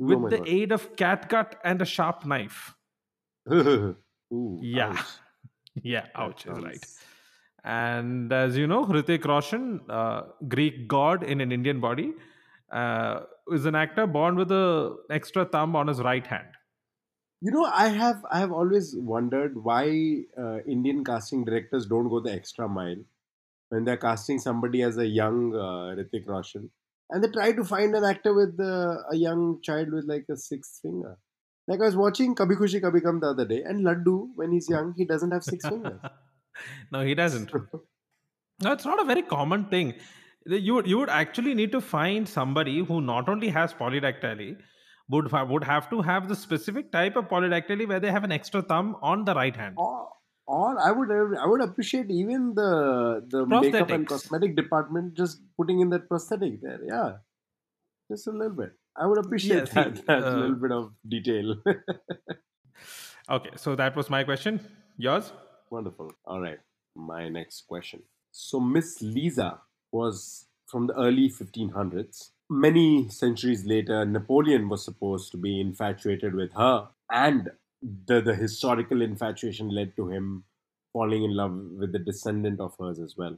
Oh 0.00 0.04
with 0.06 0.18
my 0.20 0.28
the 0.30 0.38
God. 0.38 0.48
aid 0.48 0.72
of 0.72 0.94
catgut 0.96 1.54
and 1.64 1.80
a 1.82 1.84
sharp 1.86 2.24
knife. 2.26 2.74
Ooh, 3.52 3.96
Yeah. 4.62 4.90
ouch. 4.90 5.06
Yeah, 5.82 6.06
ouch 6.14 6.46
is 6.46 6.58
right. 6.58 6.84
And 7.62 8.32
as 8.32 8.56
you 8.56 8.66
know, 8.66 8.86
Hrithik 8.86 9.24
Roshan, 9.26 9.80
uh, 9.90 10.22
Greek 10.48 10.88
god 10.88 11.22
in 11.22 11.42
an 11.42 11.52
Indian 11.52 11.80
body, 11.80 12.14
uh, 12.76 13.20
is 13.52 13.64
an 13.64 13.74
actor 13.74 14.06
born 14.06 14.36
with 14.36 14.50
a 14.52 14.96
extra 15.10 15.44
thumb 15.44 15.74
on 15.76 15.86
his 15.86 16.00
right 16.00 16.26
hand. 16.26 16.48
You 17.40 17.50
know, 17.50 17.64
I 17.64 17.88
have 17.88 18.24
I 18.30 18.38
have 18.38 18.52
always 18.52 18.94
wondered 18.96 19.62
why 19.68 19.84
uh, 20.38 20.58
Indian 20.76 21.04
casting 21.04 21.44
directors 21.44 21.86
don't 21.86 22.08
go 22.08 22.20
the 22.20 22.32
extra 22.32 22.68
mile 22.68 23.02
when 23.68 23.84
they're 23.84 24.02
casting 24.04 24.38
somebody 24.38 24.82
as 24.82 24.96
a 24.96 25.06
young 25.06 25.54
uh, 25.54 25.94
Hrithik 25.96 26.26
Roshan, 26.26 26.70
and 27.10 27.24
they 27.24 27.28
try 27.28 27.52
to 27.52 27.64
find 27.64 27.94
an 27.94 28.04
actor 28.04 28.34
with 28.34 28.58
uh, 28.60 28.96
a 29.10 29.16
young 29.16 29.60
child 29.62 29.92
with 29.92 30.06
like 30.06 30.26
a 30.30 30.36
sixth 30.36 30.80
finger. 30.82 31.16
Like 31.68 31.80
I 31.80 31.86
was 31.86 31.96
watching 31.96 32.34
Kabhi 32.34 32.58
Khushi 32.58 32.80
Kabhie 32.80 33.02
Gham 33.02 33.20
the 33.20 33.28
other 33.28 33.44
day, 33.44 33.62
and 33.62 33.84
Laddu, 33.84 34.28
when 34.36 34.52
he's 34.52 34.68
young, 34.68 34.94
he 34.96 35.04
doesn't 35.04 35.32
have 35.32 35.44
six 35.44 35.68
fingers. 35.68 36.00
no, 36.92 37.02
he 37.02 37.14
doesn't. 37.14 37.52
No, 38.62 38.72
it's 38.72 38.84
not 38.84 39.00
a 39.00 39.04
very 39.04 39.22
common 39.22 39.66
thing. 39.66 39.94
You 40.46 40.74
would, 40.74 40.86
you 40.86 40.98
would 40.98 41.08
actually 41.08 41.54
need 41.54 41.72
to 41.72 41.80
find 41.80 42.28
somebody 42.28 42.84
who 42.84 43.00
not 43.00 43.28
only 43.28 43.48
has 43.48 43.74
polydactyly, 43.74 44.56
would 45.08 45.32
would 45.32 45.64
have 45.64 45.88
to 45.90 46.02
have 46.02 46.28
the 46.28 46.36
specific 46.36 46.92
type 46.92 47.16
of 47.16 47.28
polydactyly 47.28 47.88
where 47.88 48.00
they 48.00 48.10
have 48.10 48.24
an 48.24 48.32
extra 48.32 48.62
thumb 48.62 48.96
on 49.02 49.24
the 49.24 49.34
right 49.34 49.56
hand. 49.56 49.74
or, 49.76 50.08
or 50.46 50.80
I 50.80 50.92
would 50.92 51.10
I 51.38 51.46
would 51.46 51.60
appreciate 51.60 52.10
even 52.10 52.54
the 52.54 53.24
the 53.28 53.44
makeup 53.46 53.90
and 53.90 54.06
cosmetic 54.06 54.56
department 54.56 55.14
just 55.14 55.40
putting 55.56 55.80
in 55.80 55.90
that 55.90 56.08
prosthetic 56.08 56.60
there. 56.62 56.80
Yeah, 56.86 57.12
just 58.10 58.26
a 58.28 58.32
little 58.32 58.56
bit. 58.56 58.72
I 58.96 59.06
would 59.06 59.18
appreciate 59.18 59.68
see, 59.68 59.74
that, 59.80 60.06
that 60.06 60.22
uh, 60.22 60.36
little 60.36 60.56
bit 60.56 60.72
of 60.72 60.92
detail. 61.06 61.56
Okay, 63.28 63.50
so 63.56 63.74
that 63.74 63.96
was 63.96 64.08
my 64.08 64.22
question. 64.22 64.60
Yours? 64.96 65.32
Wonderful. 65.70 66.12
All 66.24 66.40
right, 66.40 66.58
my 66.94 67.28
next 67.28 67.66
question. 67.66 68.02
So 68.30 68.60
Miss 68.60 69.02
Lisa 69.02 69.62
was 70.00 70.46
from 70.66 70.86
the 70.88 70.94
early 70.94 71.28
1500s. 71.28 72.30
Many 72.48 73.08
centuries 73.08 73.64
later, 73.64 74.04
Napoleon 74.04 74.68
was 74.68 74.84
supposed 74.84 75.30
to 75.32 75.36
be 75.36 75.60
infatuated 75.60 76.34
with 76.34 76.52
her, 76.52 76.88
and 77.10 77.50
the, 78.06 78.20
the 78.20 78.34
historical 78.34 79.02
infatuation 79.02 79.68
led 79.70 79.96
to 79.96 80.08
him 80.08 80.44
falling 80.92 81.24
in 81.24 81.34
love 81.34 81.52
with 81.80 81.92
the 81.92 81.98
descendant 81.98 82.60
of 82.60 82.74
hers 82.78 82.98
as 82.98 83.16
well. 83.16 83.36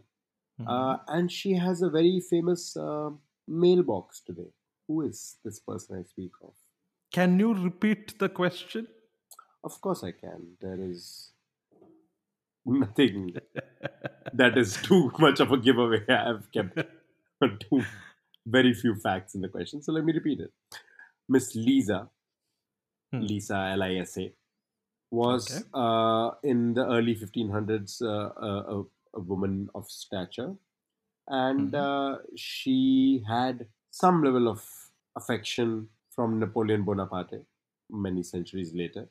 Uh, 0.66 0.96
and 1.06 1.30
she 1.30 1.52
has 1.54 1.82
a 1.82 1.88
very 1.88 2.20
famous 2.28 2.76
uh, 2.76 3.10
mailbox 3.46 4.20
today. 4.20 4.50
Who 4.88 5.02
is 5.02 5.36
this 5.44 5.60
person 5.60 5.98
I 6.00 6.02
speak 6.02 6.32
of? 6.42 6.54
Can 7.12 7.38
you 7.38 7.54
repeat 7.54 8.18
the 8.18 8.28
question? 8.28 8.88
Of 9.62 9.80
course, 9.80 10.02
I 10.02 10.12
can. 10.12 10.56
There 10.60 10.80
is 10.80 11.32
nothing 12.66 13.34
that 14.38 14.56
is 14.56 14.76
too 14.82 15.12
much 15.18 15.40
of 15.40 15.52
a 15.52 15.58
giveaway. 15.58 16.04
I've 16.08 16.50
kept 16.52 16.78
two 17.70 17.82
very 18.46 18.72
few 18.72 18.94
facts 18.94 19.34
in 19.34 19.42
the 19.42 19.48
question, 19.48 19.82
so 19.82 19.92
let 19.92 20.04
me 20.04 20.12
repeat 20.12 20.40
it. 20.40 20.52
Miss 21.28 21.54
Lisa, 21.54 22.08
Hmm. 23.12 23.20
Lisa 23.20 23.56
L 23.72 23.82
I 23.82 23.94
S 23.96 24.18
A, 24.18 24.32
was 25.10 25.50
Okay. 25.50 25.64
uh, 25.72 26.30
in 26.42 26.74
the 26.74 26.86
early 26.86 27.14
1500s 27.16 28.02
uh, 28.02 28.30
a, 28.48 28.84
a, 29.14 29.20
woman 29.20 29.70
of 29.74 29.90
stature, 29.90 30.54
and 31.26 31.72
Mhm. 31.72 31.84
uh, 31.84 32.18
she 32.36 33.24
had 33.26 33.66
some 33.90 34.22
level 34.22 34.46
of 34.48 34.62
affection 35.16 35.88
from 36.10 36.38
Napoleon 36.38 36.84
Bonaparte 36.84 37.46
many 37.90 38.22
centuries 38.22 38.74
later. 38.74 39.08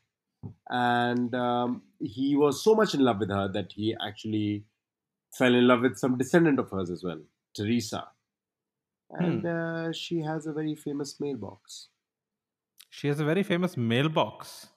And 0.70 1.34
um, 1.34 1.82
he 2.00 2.36
was 2.36 2.64
so 2.64 2.76
much 2.76 2.94
in 2.94 3.02
love 3.02 3.20
with 3.20 3.30
her 3.32 3.48
that 3.50 3.74
he 3.74 3.96
actually 4.08 4.66
fell 5.38 5.54
in 5.54 5.68
love 5.68 5.82
with 5.82 5.98
some 5.98 6.18
descendant 6.18 6.60
of 6.60 6.70
hers 6.70 6.90
as 6.90 7.04
well, 7.04 7.20
Teresa. 7.56 8.08
And 9.10 9.46
uh, 9.46 9.94
she 9.94 10.20
has 10.22 10.48
a 10.48 10.54
very 10.54 10.76
famous 10.76 11.20
mailbox. 11.20 11.88
She 12.90 13.08
has 13.08 13.20
a 13.20 13.26
very 13.26 13.44
famous 13.44 13.78
mailbox. 13.78 14.68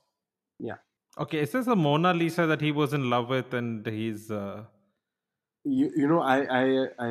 Yeah. 0.59 0.77
Okay, 1.19 1.41
is 1.41 1.53
this 1.53 1.67
the 1.67 1.75
Mona 1.75 2.15
Lisa 2.15 2.47
that 2.47 2.61
he 2.61 2.71
was 2.71 2.93
in 2.93 3.11
love 3.11 3.29
with 3.29 3.53
and 3.55 3.85
he's. 3.87 4.31
Uh... 4.31 4.65
You, 5.65 5.91
you 5.97 6.07
know, 6.07 6.21
I, 6.21 6.39
I 6.43 6.87
I 6.99 7.09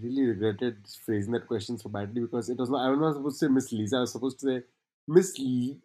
really 0.00 0.24
regretted 0.26 0.78
phrasing 1.04 1.32
that 1.32 1.46
question 1.46 1.78
so 1.78 1.88
badly 1.88 2.22
because 2.22 2.48
it 2.48 2.58
was 2.58 2.70
not. 2.70 2.86
I 2.86 2.90
was 2.90 2.98
not 2.98 3.14
supposed 3.14 3.40
to 3.40 3.46
say 3.46 3.52
Miss 3.52 3.72
Lisa. 3.72 3.96
I 3.96 4.00
was 4.00 4.12
supposed 4.12 4.40
to 4.40 4.46
say 4.46 4.62
Miss 5.08 5.34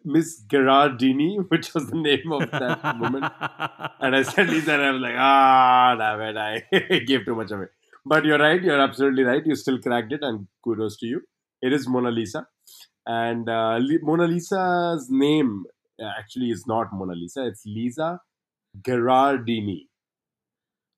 Miss 0.04 0.42
Gherardini, 0.46 1.44
which 1.48 1.74
was 1.74 1.88
the 1.88 1.96
name 1.96 2.32
of 2.32 2.50
that 2.50 2.98
woman. 3.00 3.24
And 4.00 4.16
I 4.16 4.22
said 4.22 4.48
Lisa, 4.48 4.74
and 4.74 4.82
I 4.82 4.90
was 4.92 5.00
like, 5.00 5.14
ah, 5.16 5.96
damn 5.98 6.20
it, 6.20 6.36
I 6.36 6.98
gave 7.06 7.24
too 7.24 7.34
much 7.34 7.50
of 7.50 7.60
it. 7.60 7.70
But 8.06 8.24
you're 8.24 8.38
right. 8.38 8.62
You're 8.62 8.80
absolutely 8.80 9.24
right. 9.24 9.44
You 9.44 9.54
still 9.54 9.78
cracked 9.80 10.12
it, 10.12 10.20
and 10.22 10.46
kudos 10.62 10.96
to 10.98 11.06
you. 11.06 11.22
It 11.60 11.72
is 11.72 11.88
Mona 11.88 12.10
Lisa, 12.10 12.46
and 13.06 13.48
uh, 13.48 13.80
Mona 14.02 14.26
Lisa's 14.28 15.08
name 15.10 15.64
uh, 16.00 16.10
actually 16.18 16.50
is 16.50 16.66
not 16.66 16.88
Mona 16.92 17.14
Lisa. 17.14 17.46
It's 17.46 17.64
Lisa 17.66 18.20
Gherardini. 18.80 19.86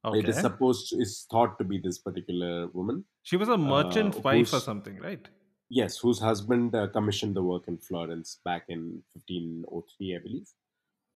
Okay. 0.04 0.20
It 0.20 0.28
is 0.28 0.38
supposed 0.38 0.90
to, 0.90 0.96
is 0.96 1.26
thought 1.30 1.58
to 1.58 1.64
be 1.64 1.78
this 1.78 1.98
particular 1.98 2.68
woman. 2.68 3.04
she 3.22 3.36
was 3.36 3.48
a 3.48 3.58
merchant 3.58 4.16
uh, 4.16 4.20
wife 4.20 4.52
or 4.54 4.60
something, 4.60 4.98
right? 4.98 5.28
Yes, 5.72 5.98
whose 5.98 6.18
husband 6.18 6.74
uh, 6.74 6.88
commissioned 6.88 7.36
the 7.36 7.44
work 7.44 7.68
in 7.68 7.78
Florence 7.78 8.40
back 8.44 8.64
in 8.68 9.04
1503, 9.14 10.16
I 10.16 10.18
believe. 10.18 10.48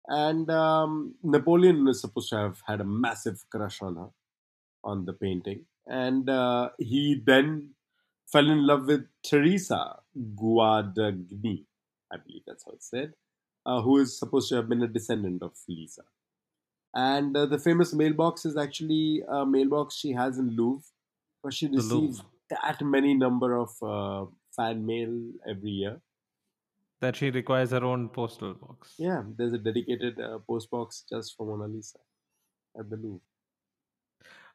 And 0.07 0.49
um, 0.51 1.15
Napoleon 1.23 1.87
is 1.87 2.01
supposed 2.01 2.29
to 2.29 2.37
have 2.37 2.61
had 2.67 2.79
a 2.79 2.83
massive 2.83 3.43
crush 3.49 3.81
on 3.81 3.95
her, 3.95 4.09
on 4.83 5.05
the 5.05 5.13
painting. 5.13 5.65
And 5.87 6.29
uh, 6.29 6.69
he 6.77 7.19
then 7.25 7.71
fell 8.31 8.47
in 8.47 8.67
love 8.67 8.85
with 8.85 9.07
Teresa 9.23 9.99
Guadagni, 10.15 11.65
I 12.11 12.17
believe 12.17 12.43
that's 12.45 12.63
how 12.65 12.73
it's 12.73 12.89
said, 12.89 13.13
uh, 13.65 13.81
who 13.81 13.97
is 13.97 14.19
supposed 14.19 14.49
to 14.49 14.55
have 14.57 14.69
been 14.69 14.83
a 14.83 14.87
descendant 14.87 15.41
of 15.41 15.53
Lisa. 15.67 16.03
And 16.93 17.35
uh, 17.35 17.47
the 17.47 17.57
famous 17.57 17.91
mailbox 17.91 18.45
is 18.45 18.55
actually 18.55 19.23
a 19.27 19.45
mailbox 19.47 19.95
she 19.95 20.11
has 20.11 20.37
in 20.37 20.55
Louvre, 20.55 20.85
where 21.41 21.51
she 21.51 21.67
received 21.67 22.21
that 22.49 22.81
many 22.81 23.15
number 23.15 23.55
of 23.55 23.71
uh, 23.81 24.25
fan 24.55 24.85
mail 24.85 25.13
every 25.47 25.71
year. 25.71 26.01
That 27.01 27.15
she 27.15 27.31
requires 27.31 27.71
her 27.71 27.83
own 27.83 28.09
postal 28.09 28.53
box. 28.53 28.93
Yeah, 28.97 29.23
there's 29.37 29.53
a 29.53 29.57
dedicated 29.57 30.19
uh, 30.19 30.39
post 30.47 30.69
box 30.69 31.03
just 31.09 31.35
for 31.35 31.45
Mona 31.45 31.67
Lisa 31.67 31.97
at 32.79 32.89
the 32.89 32.95
Louvre. 32.95 33.19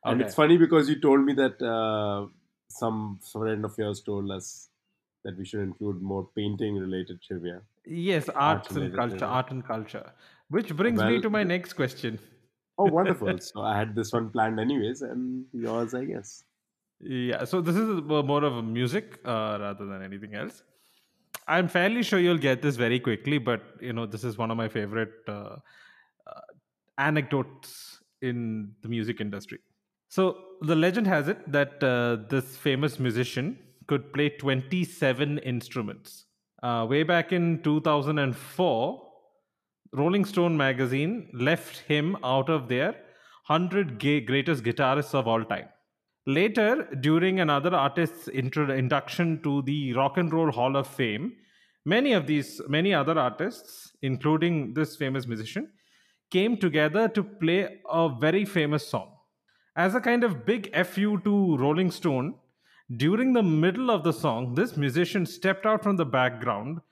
And 0.04 0.22
it's 0.22 0.34
funny 0.34 0.56
because 0.56 0.88
you 0.88 1.00
told 1.00 1.24
me 1.24 1.34
that 1.34 1.60
uh, 1.60 2.26
some 2.70 3.18
friend 3.32 3.64
of 3.64 3.76
yours 3.76 4.00
told 4.00 4.30
us 4.30 4.68
that 5.24 5.36
we 5.36 5.44
should 5.44 5.60
include 5.60 6.00
more 6.00 6.28
painting 6.34 6.76
related 6.76 7.20
trivia. 7.20 7.60
Yes, 7.84 8.28
arts 8.34 8.70
and 8.70 8.94
culture, 8.94 9.16
trivia. 9.16 9.28
art 9.28 9.50
and 9.50 9.66
culture. 9.66 10.12
Which 10.48 10.74
brings 10.74 11.02
me 11.02 11.20
to 11.20 11.28
my 11.28 11.42
next 11.42 11.74
question. 11.74 12.18
Oh, 12.78 12.84
wonderful. 12.98 13.38
so 13.40 13.62
I 13.62 13.76
had 13.76 13.94
this 13.94 14.12
one 14.12 14.30
planned 14.30 14.60
anyways, 14.60 15.02
and 15.02 15.44
yours, 15.52 15.94
I 15.94 16.04
guess. 16.04 16.44
Yeah, 17.00 17.44
so 17.44 17.60
this 17.60 17.76
is 17.76 18.02
more 18.02 18.44
of 18.44 18.56
a 18.56 18.62
music 18.62 19.20
uh, 19.24 19.58
rather 19.60 19.86
than 19.86 20.02
anything 20.02 20.34
else. 20.34 20.62
I'm 21.46 21.68
fairly 21.68 22.02
sure 22.02 22.18
you'll 22.18 22.38
get 22.38 22.60
this 22.60 22.76
very 22.76 22.98
quickly, 22.98 23.38
but 23.38 23.62
you 23.80 23.92
know 23.92 24.04
this 24.04 24.24
is 24.24 24.36
one 24.36 24.50
of 24.50 24.56
my 24.56 24.68
favorite 24.68 25.12
uh, 25.28 25.56
uh, 26.26 26.40
anecdotes 26.98 28.00
in 28.20 28.72
the 28.82 28.88
music 28.88 29.20
industry. 29.20 29.58
So 30.08 30.36
the 30.62 30.74
legend 30.74 31.06
has 31.06 31.28
it 31.28 31.50
that 31.52 31.82
uh, 31.82 32.28
this 32.28 32.56
famous 32.56 32.98
musician 32.98 33.58
could 33.86 34.12
play 34.12 34.30
27 34.30 35.38
instruments. 35.38 36.26
Uh, 36.62 36.86
way 36.88 37.04
back 37.04 37.32
in 37.32 37.62
2004, 37.62 39.02
Rolling 39.92 40.24
Stone 40.24 40.56
magazine 40.56 41.30
left 41.32 41.78
him 41.78 42.16
out 42.24 42.50
of 42.50 42.68
their 42.68 42.90
100 43.46 43.98
gay 43.98 44.20
greatest 44.20 44.64
guitarists 44.64 45.14
of 45.14 45.28
all 45.28 45.44
time. 45.44 45.68
Later, 46.28 46.86
during 47.00 47.40
another 47.40 47.74
artist's 47.74 48.28
intro- 48.28 48.70
induction 48.70 49.42
to 49.44 49.62
the 49.62 49.94
Rock 49.94 50.18
and 50.18 50.30
Roll 50.30 50.50
Hall 50.52 50.76
of 50.76 50.86
Fame, 50.86 51.32
many 51.86 52.12
of 52.12 52.26
these, 52.26 52.60
many 52.68 52.92
other 52.92 53.18
artists, 53.18 53.92
including 54.02 54.74
this 54.74 54.94
famous 54.94 55.26
musician, 55.26 55.70
came 56.30 56.58
together 56.58 57.08
to 57.08 57.22
play 57.22 57.80
a 57.88 58.10
very 58.10 58.44
famous 58.44 58.86
song. 58.86 59.10
As 59.74 59.94
a 59.94 60.02
kind 60.02 60.22
of 60.22 60.44
big 60.44 60.68
FU 60.84 61.18
to 61.24 61.56
Rolling 61.56 61.90
Stone, 61.90 62.34
during 62.94 63.32
the 63.32 63.42
middle 63.42 63.90
of 63.90 64.04
the 64.04 64.12
song, 64.12 64.54
this 64.54 64.76
musician 64.76 65.24
stepped 65.24 65.64
out 65.64 65.82
from 65.82 65.96
the 65.96 66.04
background 66.04 66.82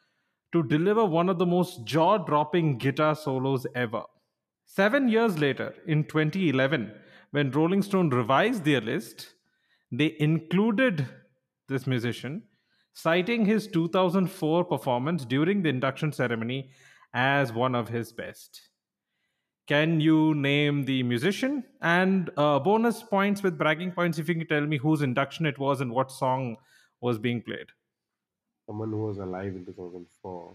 to 0.52 0.62
deliver 0.62 1.04
one 1.04 1.28
of 1.28 1.36
the 1.36 1.44
most 1.44 1.84
jaw 1.84 2.16
dropping 2.16 2.78
guitar 2.78 3.14
solos 3.14 3.66
ever. 3.74 4.04
Seven 4.64 5.10
years 5.10 5.38
later, 5.38 5.74
in 5.86 6.04
2011, 6.04 6.90
when 7.36 7.50
Rolling 7.50 7.82
Stone 7.82 8.08
revised 8.08 8.64
their 8.64 8.80
list, 8.80 9.34
they 9.92 10.16
included 10.20 11.06
this 11.68 11.86
musician, 11.86 12.42
citing 12.94 13.44
his 13.44 13.66
2004 13.66 14.64
performance 14.64 15.26
during 15.26 15.60
the 15.62 15.68
induction 15.68 16.12
ceremony 16.12 16.70
as 17.12 17.52
one 17.52 17.74
of 17.74 17.90
his 17.90 18.10
best. 18.10 18.70
Can 19.68 20.00
you 20.00 20.34
name 20.34 20.86
the 20.86 21.02
musician? 21.02 21.62
And 21.82 22.30
uh, 22.38 22.58
bonus 22.58 23.02
points 23.02 23.42
with 23.42 23.58
bragging 23.58 23.92
points 23.92 24.18
if 24.18 24.30
you 24.30 24.34
can 24.36 24.46
tell 24.46 24.66
me 24.66 24.78
whose 24.78 25.02
induction 25.02 25.44
it 25.44 25.58
was 25.58 25.82
and 25.82 25.92
what 25.92 26.10
song 26.10 26.56
was 27.02 27.18
being 27.18 27.42
played. 27.42 27.66
Someone 28.64 28.92
who 28.92 29.02
was 29.08 29.18
alive 29.18 29.54
in 29.54 29.66
2004. 29.66 30.54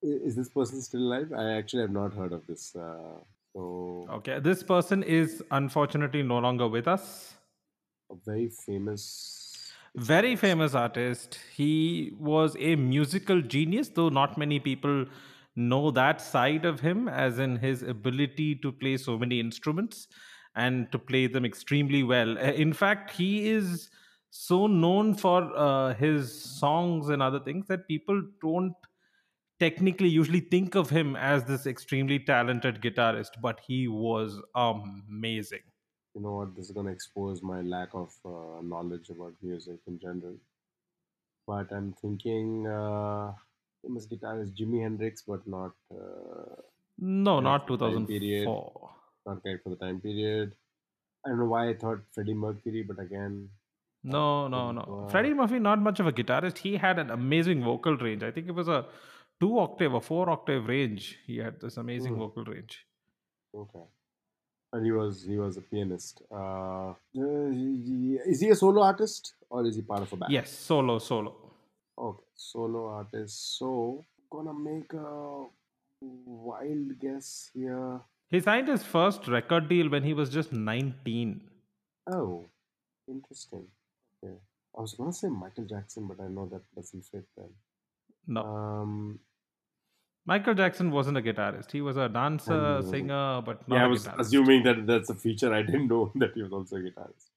Is 0.00 0.34
this 0.34 0.48
person 0.48 0.80
still 0.80 1.02
alive? 1.02 1.34
I 1.36 1.52
actually 1.52 1.82
have 1.82 1.90
not 1.90 2.14
heard 2.14 2.32
of 2.32 2.46
this. 2.46 2.74
Uh, 2.74 3.18
so, 3.54 4.08
Okay, 4.08 4.38
this 4.40 4.62
person 4.62 5.02
is 5.02 5.42
unfortunately 5.50 6.22
no 6.22 6.38
longer 6.38 6.68
with 6.68 6.88
us. 6.88 7.34
a 8.10 8.14
very 8.24 8.48
famous. 8.48 9.74
Very 9.96 10.34
famous 10.34 10.74
artist. 10.74 11.38
He 11.54 12.12
was 12.18 12.56
a 12.58 12.74
musical 12.76 13.40
genius, 13.40 13.88
though 13.90 14.08
not 14.08 14.36
many 14.36 14.58
people 14.58 15.06
know 15.54 15.90
that 15.92 16.20
side 16.20 16.64
of 16.64 16.80
him, 16.80 17.08
as 17.08 17.38
in 17.38 17.56
his 17.56 17.82
ability 17.82 18.56
to 18.56 18.72
play 18.72 18.96
so 18.96 19.16
many 19.16 19.38
instruments 19.38 20.08
and 20.56 20.90
to 20.90 20.98
play 20.98 21.28
them 21.28 21.44
extremely 21.44 22.02
well. 22.02 22.36
Uh, 22.38 22.52
In 22.52 22.72
fact, 22.72 23.12
he 23.12 23.48
is 23.50 23.90
so 24.30 24.66
known 24.66 25.14
for 25.14 25.56
uh, 25.56 25.94
his 25.94 26.32
songs 26.34 27.08
and 27.08 27.22
other 27.22 27.38
things 27.38 27.66
that 27.68 27.86
people 27.86 28.20
don't 28.42 28.74
technically 29.58 30.08
usually 30.08 30.40
think 30.40 30.74
of 30.74 30.90
him 30.90 31.16
as 31.16 31.44
this 31.44 31.66
extremely 31.66 32.18
talented 32.18 32.80
guitarist, 32.82 33.40
but 33.40 33.60
he 33.66 33.88
was 33.88 34.40
amazing. 34.54 35.62
You 36.14 36.22
know 36.22 36.32
what? 36.36 36.54
This 36.54 36.66
is 36.66 36.72
going 36.72 36.86
to 36.86 36.92
expose 36.92 37.42
my 37.42 37.60
lack 37.62 37.88
of 37.94 38.12
uh, 38.24 38.60
knowledge 38.62 39.10
about 39.10 39.34
music 39.42 39.80
in 39.86 39.98
general. 39.98 40.36
But 41.46 41.72
I'm 41.72 41.92
thinking 42.00 42.66
uh, 42.66 43.32
famous 43.82 44.06
guitarist 44.06 44.56
Jimi 44.56 44.82
Hendrix, 44.82 45.22
but 45.26 45.46
not 45.46 45.72
uh, 45.92 46.54
No, 46.98 47.40
not 47.40 47.66
the 47.66 47.76
time 47.76 48.06
period. 48.06 48.44
2004. 48.44 48.90
not 49.26 49.42
correct 49.42 49.62
for 49.64 49.70
the 49.70 49.76
time 49.76 50.00
period. 50.00 50.54
I 51.24 51.30
don't 51.30 51.38
know 51.38 51.46
why 51.46 51.68
I 51.68 51.74
thought 51.74 52.00
Freddie 52.12 52.34
Mercury, 52.34 52.82
but 52.82 52.98
again, 52.98 53.48
No, 54.02 54.48
no, 54.48 54.72
no. 54.72 54.82
go 54.82 55.08
Freddie 55.08 55.34
Murphy, 55.34 55.58
not 55.58 55.80
much 55.80 56.00
of 56.00 56.06
a 56.06 56.12
guitarist. 56.12 56.58
He 56.58 56.76
had 56.76 56.98
an 56.98 57.10
amazing 57.10 57.62
vocal 57.64 57.96
range. 57.96 58.22
I 58.22 58.30
think 58.30 58.48
it 58.48 58.52
was 58.52 58.68
a 58.68 58.86
two 59.44 59.58
octave 59.64 59.94
or 59.98 60.02
four 60.10 60.24
octave 60.36 60.66
range. 60.74 61.04
He 61.26 61.36
had 61.46 61.60
this 61.64 61.76
amazing 61.84 62.14
Hmm. 62.14 62.20
vocal 62.24 62.44
range. 62.54 62.76
okay. 63.62 63.84
And 64.72 64.84
he 64.86 64.92
was 65.00 65.22
he 65.32 65.36
was 65.38 65.56
a 65.56 65.64
pianist. 65.72 66.22
Uh, 66.38 66.88
uh, 67.24 67.50
is 68.32 68.40
he 68.44 68.48
a 68.54 68.56
solo 68.62 68.80
artist 68.82 69.34
or 69.48 69.64
is 69.68 69.76
he 69.76 69.82
part 69.90 70.02
of 70.06 70.12
a 70.14 70.16
band? 70.20 70.32
Yes, 70.36 70.50
solo, 70.70 70.94
solo. 71.10 71.32
Okay, 72.06 72.24
solo 72.34 72.80
artist. 73.00 73.36
So 73.58 73.68
gonna 74.32 74.52
make 74.70 74.92
a 74.94 75.44
wild 76.48 76.98
guess 77.04 77.28
here. 77.54 78.00
He 78.32 78.40
signed 78.48 78.66
his 78.74 78.82
first 78.96 79.28
record 79.36 79.68
deal 79.68 79.88
when 79.94 80.02
he 80.08 80.14
was 80.22 80.28
just 80.38 80.52
19. 80.52 81.40
Oh, 82.16 82.44
interesting. 83.06 83.64
Okay, 84.24 84.34
I 84.76 84.80
was 84.80 84.94
gonna 84.94 85.12
say 85.20 85.28
Michael 85.28 85.66
Jackson, 85.74 86.08
but 86.08 86.18
I 86.26 86.26
know 86.38 86.46
that 86.46 86.64
doesn't 86.74 87.04
fit 87.12 87.26
then. 87.36 87.52
No, 88.26 88.42
Um, 88.42 89.20
Michael 90.26 90.54
Jackson 90.54 90.90
wasn't 90.90 91.18
a 91.18 91.22
guitarist. 91.22 91.70
He 91.70 91.80
was 91.82 91.96
a 91.96 92.08
dancer, 92.08 92.76
wasn't. 92.76 92.90
singer, 92.90 93.42
but 93.44 93.68
not 93.68 93.76
yeah, 93.76 93.82
I 93.82 93.86
a 93.86 93.88
was 93.90 94.06
guitarist. 94.06 94.20
assuming 94.20 94.62
that 94.64 94.86
that's 94.86 95.10
a 95.10 95.14
feature. 95.14 95.52
I 95.52 95.62
didn't 95.62 95.88
know 95.88 96.12
that 96.16 96.32
he 96.34 96.42
was 96.42 96.52
also 96.52 96.76
a 96.76 96.80
guitarist. 96.80 97.28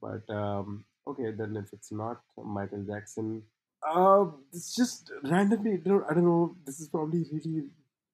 But 0.00 0.28
um, 0.34 0.84
okay, 1.06 1.32
then 1.36 1.56
if 1.56 1.72
it's 1.72 1.92
not 1.92 2.20
Michael 2.42 2.82
Jackson, 2.84 3.42
uh, 3.86 4.24
it's 4.52 4.74
just 4.74 5.10
randomly. 5.24 5.74
I 5.74 5.88
don't, 5.88 6.04
I 6.10 6.14
know. 6.14 6.56
This 6.64 6.80
is 6.80 6.88
probably 6.88 7.26
really. 7.32 7.64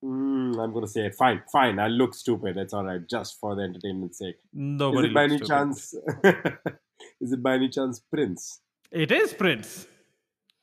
Mm, 0.02 0.58
I'm 0.58 0.72
gonna 0.72 0.88
say 0.88 1.06
it. 1.06 1.14
Fine, 1.14 1.42
fine. 1.52 1.78
I'll 1.78 1.90
look 1.90 2.14
stupid. 2.14 2.56
It's 2.56 2.72
all 2.72 2.84
right, 2.84 3.06
just 3.08 3.38
for 3.38 3.54
the 3.54 3.62
entertainment's 3.62 4.18
sake. 4.18 4.36
Nobody 4.52 5.08
is 5.08 5.10
it 5.10 5.14
by 5.14 5.24
any 5.24 5.36
stupid. 5.36 5.48
chance? 5.48 5.94
is 7.20 7.32
it 7.32 7.42
by 7.42 7.54
any 7.54 7.68
chance 7.68 8.00
Prince? 8.10 8.60
It 8.90 9.12
is 9.12 9.32
Prince. 9.34 9.86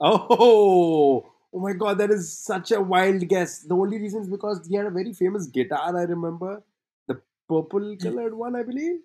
Oh, 0.01 1.31
oh 1.53 1.59
my 1.59 1.73
God! 1.73 1.97
That 1.97 2.11
is 2.11 2.37
such 2.37 2.71
a 2.71 2.81
wild 2.81 3.27
guess. 3.27 3.59
The 3.63 3.75
only 3.75 3.99
reason 3.99 4.21
is 4.21 4.29
because 4.29 4.65
he 4.67 4.75
had 4.75 4.85
a 4.85 4.89
very 4.91 5.13
famous 5.13 5.47
guitar. 5.47 5.95
I 5.97 6.03
remember 6.03 6.63
the 7.07 7.15
purple 7.49 7.95
colored 8.01 8.33
one, 8.35 8.55
I 8.55 8.63
believe. 8.63 8.95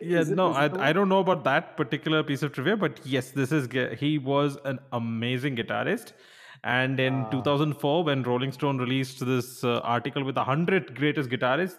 Yeah, 0.00 0.20
it- 0.20 0.28
no, 0.28 0.52
I, 0.52 0.88
I 0.88 0.92
don't 0.92 1.08
know 1.08 1.20
about 1.20 1.44
that 1.44 1.76
particular 1.76 2.22
piece 2.22 2.42
of 2.42 2.52
trivia, 2.52 2.76
but 2.76 3.00
yes, 3.04 3.30
this 3.30 3.52
is 3.52 3.68
he 3.98 4.18
was 4.18 4.58
an 4.64 4.78
amazing 4.92 5.56
guitarist. 5.56 6.12
And 6.64 6.98
in 6.98 7.14
Ah. 7.24 7.30
2004, 7.30 8.04
when 8.04 8.22
Rolling 8.24 8.50
Stone 8.52 8.78
released 8.78 9.24
this 9.24 9.62
uh, 9.62 9.78
article 9.96 10.24
with 10.24 10.36
100 10.36 10.94
greatest 10.96 11.30
guitarists, 11.30 11.78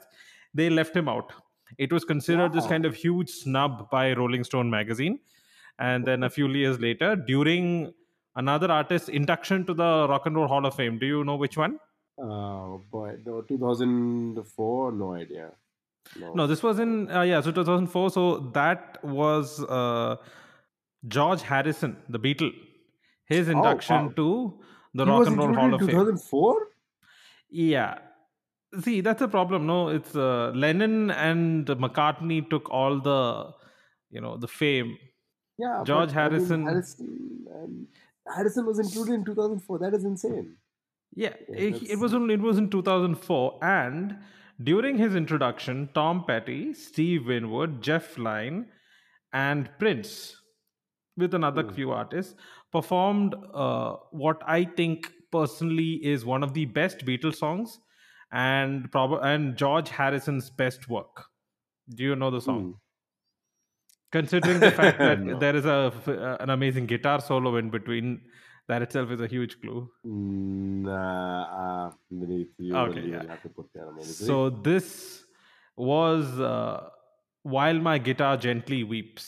they 0.54 0.70
left 0.70 0.96
him 0.96 1.10
out. 1.10 1.34
It 1.78 1.92
was 1.92 2.06
considered 2.06 2.54
this 2.54 2.66
kind 2.66 2.86
of 2.86 2.96
huge 2.96 3.30
snub 3.30 3.90
by 3.92 4.14
Rolling 4.14 4.44
Stone 4.46 4.70
magazine. 4.70 5.20
And 5.80 6.06
then 6.06 6.24
a 6.24 6.30
few 6.30 6.48
years 6.48 6.80
later, 6.80 7.16
during 7.16 7.94
another 8.36 8.72
artist 8.72 9.10
induction 9.10 9.66
to 9.66 9.74
the 9.74 10.08
Rock 10.10 10.26
and 10.26 10.36
Roll 10.36 10.48
Hall 10.48 10.66
of 10.66 10.76
Fame, 10.76 10.98
do 11.00 11.06
you 11.06 11.24
know 11.24 11.36
which 11.36 11.58
one? 11.58 11.80
Oh 12.18 12.82
boy, 12.92 13.18
no, 13.26 13.42
2004, 13.42 14.92
no 14.92 15.14
idea. 15.14 15.52
No, 16.34 16.48
this 16.48 16.64
was 16.64 16.80
in 16.80 17.10
uh, 17.12 17.22
yeah, 17.22 17.40
so 17.42 17.52
2004. 17.52 18.10
So 18.10 18.40
that 18.54 18.98
was 19.04 19.64
uh, 19.64 20.16
George 21.08 21.42
Harrison, 21.44 21.98
the 22.10 22.20
Beatle, 22.20 22.52
his 23.26 23.48
induction 23.48 23.96
Oh, 23.96 24.04
wow. 24.06 24.14
to 24.16 24.60
the 24.96 25.06
He 25.06 25.12
Rock 25.12 25.28
and 25.28 25.38
Roll 25.38 25.54
Hall 25.54 25.74
of 25.74 25.80
Fame. 25.82 25.90
2004. 25.90 26.68
Yeah. 27.52 28.00
See, 28.82 29.02
that's 29.02 29.22
a 29.22 29.28
problem. 29.28 29.66
No, 29.68 29.90
it's 29.90 30.16
uh, 30.16 30.52
Lennon 30.56 31.12
and 31.12 31.66
McCartney 31.68 32.48
took 32.50 32.70
all 32.70 33.00
the, 33.00 33.52
you 34.10 34.22
know, 34.22 34.38
the 34.38 34.48
fame. 34.48 34.98
Yeah, 35.58 35.84
George 35.86 36.14
but, 36.14 36.18
I 36.18 36.30
mean, 36.30 36.32
Harrison- 36.32 36.66
Harrison, 36.66 37.88
Harrison 38.36 38.66
was 38.66 38.80
included 38.80 39.14
in 39.14 39.26
2004. 39.26 39.80
That 39.80 39.94
is 39.94 40.04
insane. 40.06 40.56
Yeah, 41.16 41.34
Yeah, 41.50 41.58
it, 41.58 41.84
it 41.92 42.00
was 42.00 42.14
only 42.14 42.36
it 42.36 42.42
was 42.42 42.58
in 42.58 42.70
2004, 42.70 43.60
and 43.64 44.18
during 44.64 44.98
his 44.98 45.16
introduction, 45.16 45.90
Tom 45.94 46.24
Petty, 46.26 46.74
Steve 46.74 47.26
Winwood, 47.28 47.82
Jeff 47.82 48.18
Lynne, 48.18 48.68
and 49.34 49.70
Prince, 49.80 50.36
with 51.18 51.34
another 51.34 51.64
Hmm. 51.64 51.74
few 51.74 51.92
artists, 51.92 52.36
performed 52.72 53.36
uh, 53.54 53.96
what 54.12 54.42
I 54.46 54.66
think 54.66 55.12
personally 55.32 55.94
is 56.04 56.26
one 56.26 56.44
of 56.44 56.54
the 56.54 56.66
best 56.66 57.06
Beatles 57.06 57.36
songs, 57.36 57.80
and 58.32 58.92
prob- 58.92 59.20
and 59.24 59.58
George 59.58 59.90
Harrison's 59.90 60.50
best 60.50 60.88
work. 60.90 61.26
Do 61.96 62.04
you 62.04 62.16
know 62.16 62.32
the 62.32 62.42
song? 62.42 62.64
Hmm. 62.64 62.72
Considering 64.12 64.60
the 64.60 64.72
fact 64.72 64.98
that 65.08 65.20
No. 65.20 65.38
there 65.40 65.56
is 65.56 65.66
a 65.66 65.94
uh, 66.08 66.38
an 66.40 66.50
amazing 66.50 66.86
guitar 66.88 67.20
solo 67.22 67.56
in 67.58 67.70
between, 67.70 68.22
that 68.68 68.82
itself 68.82 69.12
is 69.12 69.22
a 69.22 69.28
huge 69.28 69.60
clue. 69.62 69.90
Nah, 70.04 71.90
uh, 71.90 71.92
you 72.10 72.76
Okay, 72.76 73.02
yeah. 73.08 73.22
will 73.22 73.28
have 73.28 73.42
to 73.44 73.50
put 73.50 73.68
there. 73.74 73.88
So 74.04 74.50
this 74.50 75.26
was 75.76 76.40
uh, 76.40 76.90
while 77.44 77.80
my 77.80 77.98
guitar 77.98 78.38
gently 78.38 78.84
weeps. 78.84 79.28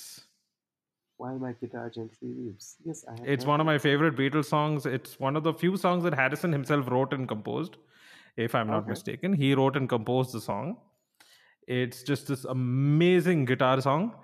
while 1.17 1.38
my 1.38 1.54
guitar 1.62 1.89
gently 1.96 2.30
weeps? 2.38 2.76
Yes, 2.84 3.06
I 3.08 3.12
have 3.20 3.28
It's 3.34 3.46
one 3.46 3.60
of 3.63 3.67
my 3.67 3.78
favorite 3.78 4.15
Beatles 4.15 4.46
songs. 4.46 4.86
It's 4.88 5.20
one 5.20 5.36
of 5.36 5.44
the 5.44 5.54
few 5.54 5.78
songs 5.78 6.04
that 6.06 6.15
Harrison 6.15 6.52
himself 6.52 6.89
wrote 6.89 7.13
and 7.13 7.28
composed, 7.28 7.78
if 8.38 8.56
I'm 8.56 8.67
not 8.67 8.84
Okay. 8.84 8.89
mistaken. 8.96 9.34
He 9.34 9.54
wrote 9.54 9.76
and 9.78 9.88
composed 9.88 10.34
the 10.34 10.41
song. 10.41 10.78
It's 11.67 12.02
just 12.04 12.28
this 12.28 12.44
amazing 12.46 13.46
guitar 13.46 13.80
song. 13.82 14.15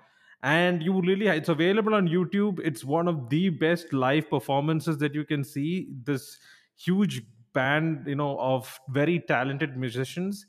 And 0.42 0.82
you 0.82 1.00
really, 1.00 1.26
it's 1.26 1.48
available 1.48 1.94
on 1.94 2.08
YouTube. 2.08 2.60
It's 2.62 2.84
one 2.84 3.08
of 3.08 3.28
the 3.28 3.48
best 3.48 3.92
live 3.92 4.30
performances 4.30 4.98
that 4.98 5.14
you 5.14 5.24
can 5.24 5.42
see. 5.42 5.88
This 6.04 6.38
huge 6.76 7.22
band, 7.52 8.06
you 8.06 8.14
know, 8.14 8.38
of 8.38 8.78
very 8.88 9.18
talented 9.20 9.76
musicians. 9.76 10.46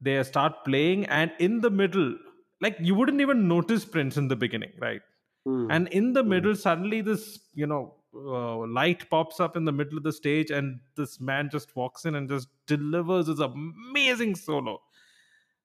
They 0.00 0.22
start 0.24 0.64
playing, 0.64 1.06
and 1.06 1.32
in 1.38 1.60
the 1.60 1.70
middle, 1.70 2.16
like 2.60 2.76
you 2.80 2.94
wouldn't 2.94 3.20
even 3.20 3.46
notice 3.46 3.84
Prince 3.84 4.16
in 4.16 4.28
the 4.28 4.36
beginning, 4.36 4.72
right? 4.80 5.02
Hmm. 5.44 5.72
and 5.74 5.88
in 5.88 6.12
the 6.12 6.22
Hmm. 6.22 6.28
middle 6.32 6.54
suddenly 6.54 7.00
this 7.00 7.40
you 7.54 7.66
know 7.66 7.96
uh, 8.14 8.58
light 8.66 9.10
pops 9.10 9.40
up 9.40 9.56
in 9.56 9.64
the 9.64 9.72
middle 9.72 9.98
of 9.98 10.04
the 10.04 10.12
stage 10.12 10.52
and 10.52 10.78
this 10.96 11.20
man 11.20 11.50
just 11.50 11.74
walks 11.74 12.04
in 12.04 12.14
and 12.14 12.28
just 12.28 12.48
delivers 12.68 13.26
this 13.26 13.40
amazing 13.40 14.36
solo 14.36 14.80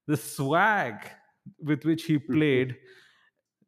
the 0.08 0.17
swag 0.17 1.12
with 1.60 1.84
which 1.86 2.04
he 2.06 2.17
played 2.17 2.78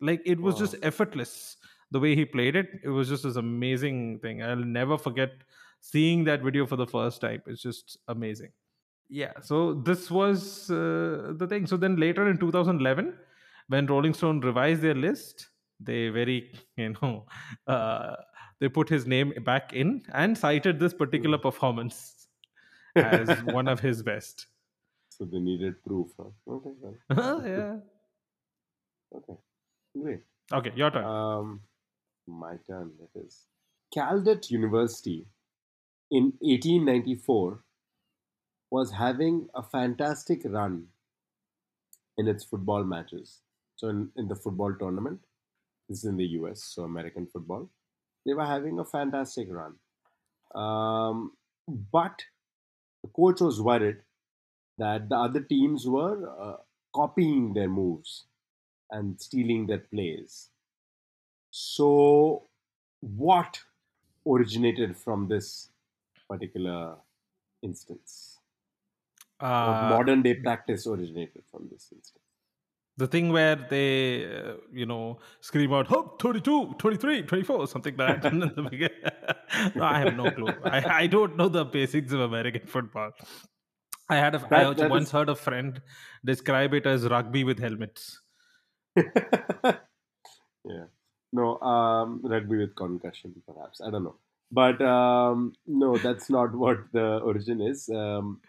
like 0.02 0.22
it 0.26 0.40
was 0.40 0.58
just 0.58 0.76
effortless 0.82 1.58
the 1.92 2.00
way 2.00 2.16
he 2.16 2.26
played 2.26 2.56
it. 2.56 2.68
It 2.84 2.90
was 2.90 3.10
just 3.10 3.24
this 3.24 3.36
amazing 3.36 4.20
thing. 4.20 4.44
I'll 4.44 4.56
never 4.56 4.98
forget 4.98 5.32
seeing 5.82 6.24
that 6.26 6.42
video 6.42 6.66
for 6.66 6.76
the 6.76 6.88
first 6.88 7.22
time. 7.22 7.42
It's 7.48 7.62
just 7.62 7.98
amazing. 8.08 8.52
Yeah 9.10 9.34
so 9.42 9.74
this 9.74 10.12
was 10.12 10.70
uh, 10.70 11.34
the 11.36 11.48
thing. 11.50 11.66
So 11.66 11.78
then 11.78 11.96
later 11.96 12.30
in 12.30 12.38
2011 12.38 13.14
when 13.68 13.86
rolling 13.88 14.14
stone 14.14 14.40
revised 14.40 14.82
their 14.82 14.96
list 14.96 15.50
they 15.80 16.10
very 16.10 16.52
you 16.78 16.94
know 17.02 17.26
uh, 17.68 18.16
they 18.60 18.70
put 18.70 18.90
his 18.90 19.06
name 19.08 19.34
back 19.44 19.74
in 19.74 20.04
and 20.14 20.38
cited 20.38 20.80
this 20.80 20.94
particular 20.94 21.38
performance 21.38 22.28
as 22.96 23.30
one 23.44 23.68
of 23.68 23.80
his 23.80 24.02
best. 24.04 24.48
So 25.10 25.26
they 25.26 25.40
needed 25.40 25.84
proof. 25.84 26.12
Huh? 26.18 26.30
Okay, 26.48 26.72
well, 27.10 27.46
yeah. 27.46 27.76
Okay, 29.16 29.34
great. 30.02 30.22
okay 30.52 30.72
your 30.76 30.92
turn 30.92 31.06
Um, 31.06 31.62
my 32.28 32.56
turn. 32.68 32.92
It 33.02 33.20
is 33.20 33.46
Gallaudet 33.96 34.50
University 34.52 35.26
in 36.12 36.34
1894 36.40 37.64
was 38.72 38.92
having 38.92 39.48
a 39.56 39.64
fantastic 39.64 40.42
run 40.46 40.88
in 42.18 42.28
its 42.28 42.44
football 42.44 42.84
matches. 42.84 43.40
So 43.76 43.88
in, 43.90 44.10
in 44.16 44.28
the 44.28 44.36
football 44.36 44.76
tournament, 44.80 45.22
this 45.88 46.00
is 46.00 46.06
in 46.06 46.18
the 46.18 46.26
US, 46.40 46.64
so 46.64 46.84
American 46.84 47.26
football, 47.26 47.70
they 48.26 48.34
were 48.34 48.46
having 48.46 48.80
a 48.80 48.86
fantastic 48.86 49.48
run. 49.50 49.76
Um, 50.54 51.32
but 51.68 52.24
the 53.04 53.10
coach 53.10 53.42
was 53.42 53.62
worried 53.62 53.98
that 54.78 55.10
the 55.10 55.16
other 55.16 55.42
teams 55.42 55.88
were 55.88 56.30
uh, 56.40 56.58
copying 56.94 57.54
their 57.54 57.70
moves 57.70 58.26
and 58.92 59.20
stealing 59.22 59.68
their 59.68 59.80
plays. 59.80 60.50
So, 61.52 62.44
what 63.02 63.60
originated 64.28 64.96
from 64.98 65.28
this 65.28 65.70
particular 66.30 66.96
instance? 67.62 68.38
Uh, 69.40 69.88
modern 69.90 70.22
day 70.22 70.34
practice 70.36 70.86
originated 70.86 71.44
from 71.52 71.68
this 71.72 71.88
instance? 71.94 72.24
the 72.98 73.08
thing 73.08 73.32
where 73.32 73.56
they 73.56 74.26
uh, 74.26 74.56
you 74.74 74.86
know 74.86 75.20
scream 75.40 75.72
out 75.72 75.88
Hope 75.88 76.20
22 76.20 76.76
23 76.78 77.22
24 77.22 77.68
something 77.68 77.96
like 77.96 78.22
that 78.22 78.34
in 78.34 78.40
the 78.40 78.62
beginning. 78.70 78.98
no, 79.76 79.84
i 79.86 80.00
have 80.00 80.18
no 80.18 80.30
clue 80.32 80.50
I, 80.66 81.04
I 81.04 81.08
don't 81.08 81.38
know 81.38 81.48
the 81.48 81.64
basics 81.64 82.12
of 82.12 82.20
american 82.20 82.68
football 82.68 83.12
i 84.10 84.18
had 84.18 84.36
a, 84.36 84.40
I 84.40 84.50
That- 84.66 84.76
that 84.80 84.90
once 84.90 85.06
is- 85.08 85.12
heard 85.14 85.30
a 85.30 85.36
friend 85.36 85.82
describe 86.26 86.74
it 86.74 86.86
as 86.86 87.08
rugby 87.08 87.46
with 87.46 87.58
helmets 87.60 88.20
yeah. 88.96 90.86
No, 91.32 91.60
um, 91.60 92.22
rugby 92.24 92.58
with 92.58 92.76
concussion, 92.76 93.42
perhaps. 93.48 93.82
I 93.86 93.92
don't 93.92 94.04
know. 94.04 94.16
But 94.52 94.82
um, 94.82 95.54
no, 95.68 95.98
that's 95.98 96.30
not 96.30 96.56
what 96.64 96.78
the 96.92 97.20
origin 97.20 97.62
is. 97.62 97.88
Um, 97.90 98.42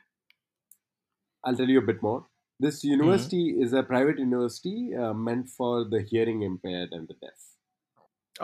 I'll 1.44 1.57
tell 1.57 1.68
you 1.68 1.79
a 1.79 1.83
bit 1.83 2.03
more. 2.03 2.26
This 2.59 2.85
university 2.85 3.57
is 3.59 3.72
a 3.72 3.83
private 3.83 4.18
university 4.18 4.94
uh, 4.94 5.14
meant 5.14 5.48
for 5.48 5.85
the 5.85 6.03
hearing 6.03 6.42
impaired 6.42 6.90
and 6.92 7.09
the 7.09 7.14
deaf. 7.14 7.38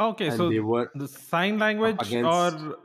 okay 0.05 0.27
and 0.29 0.37
so 0.39 0.47
they 0.53 0.61
were 0.71 0.91
the 1.03 1.07
sign 1.09 1.59
language 1.61 2.01
against- 2.05 2.31
or 2.31 2.77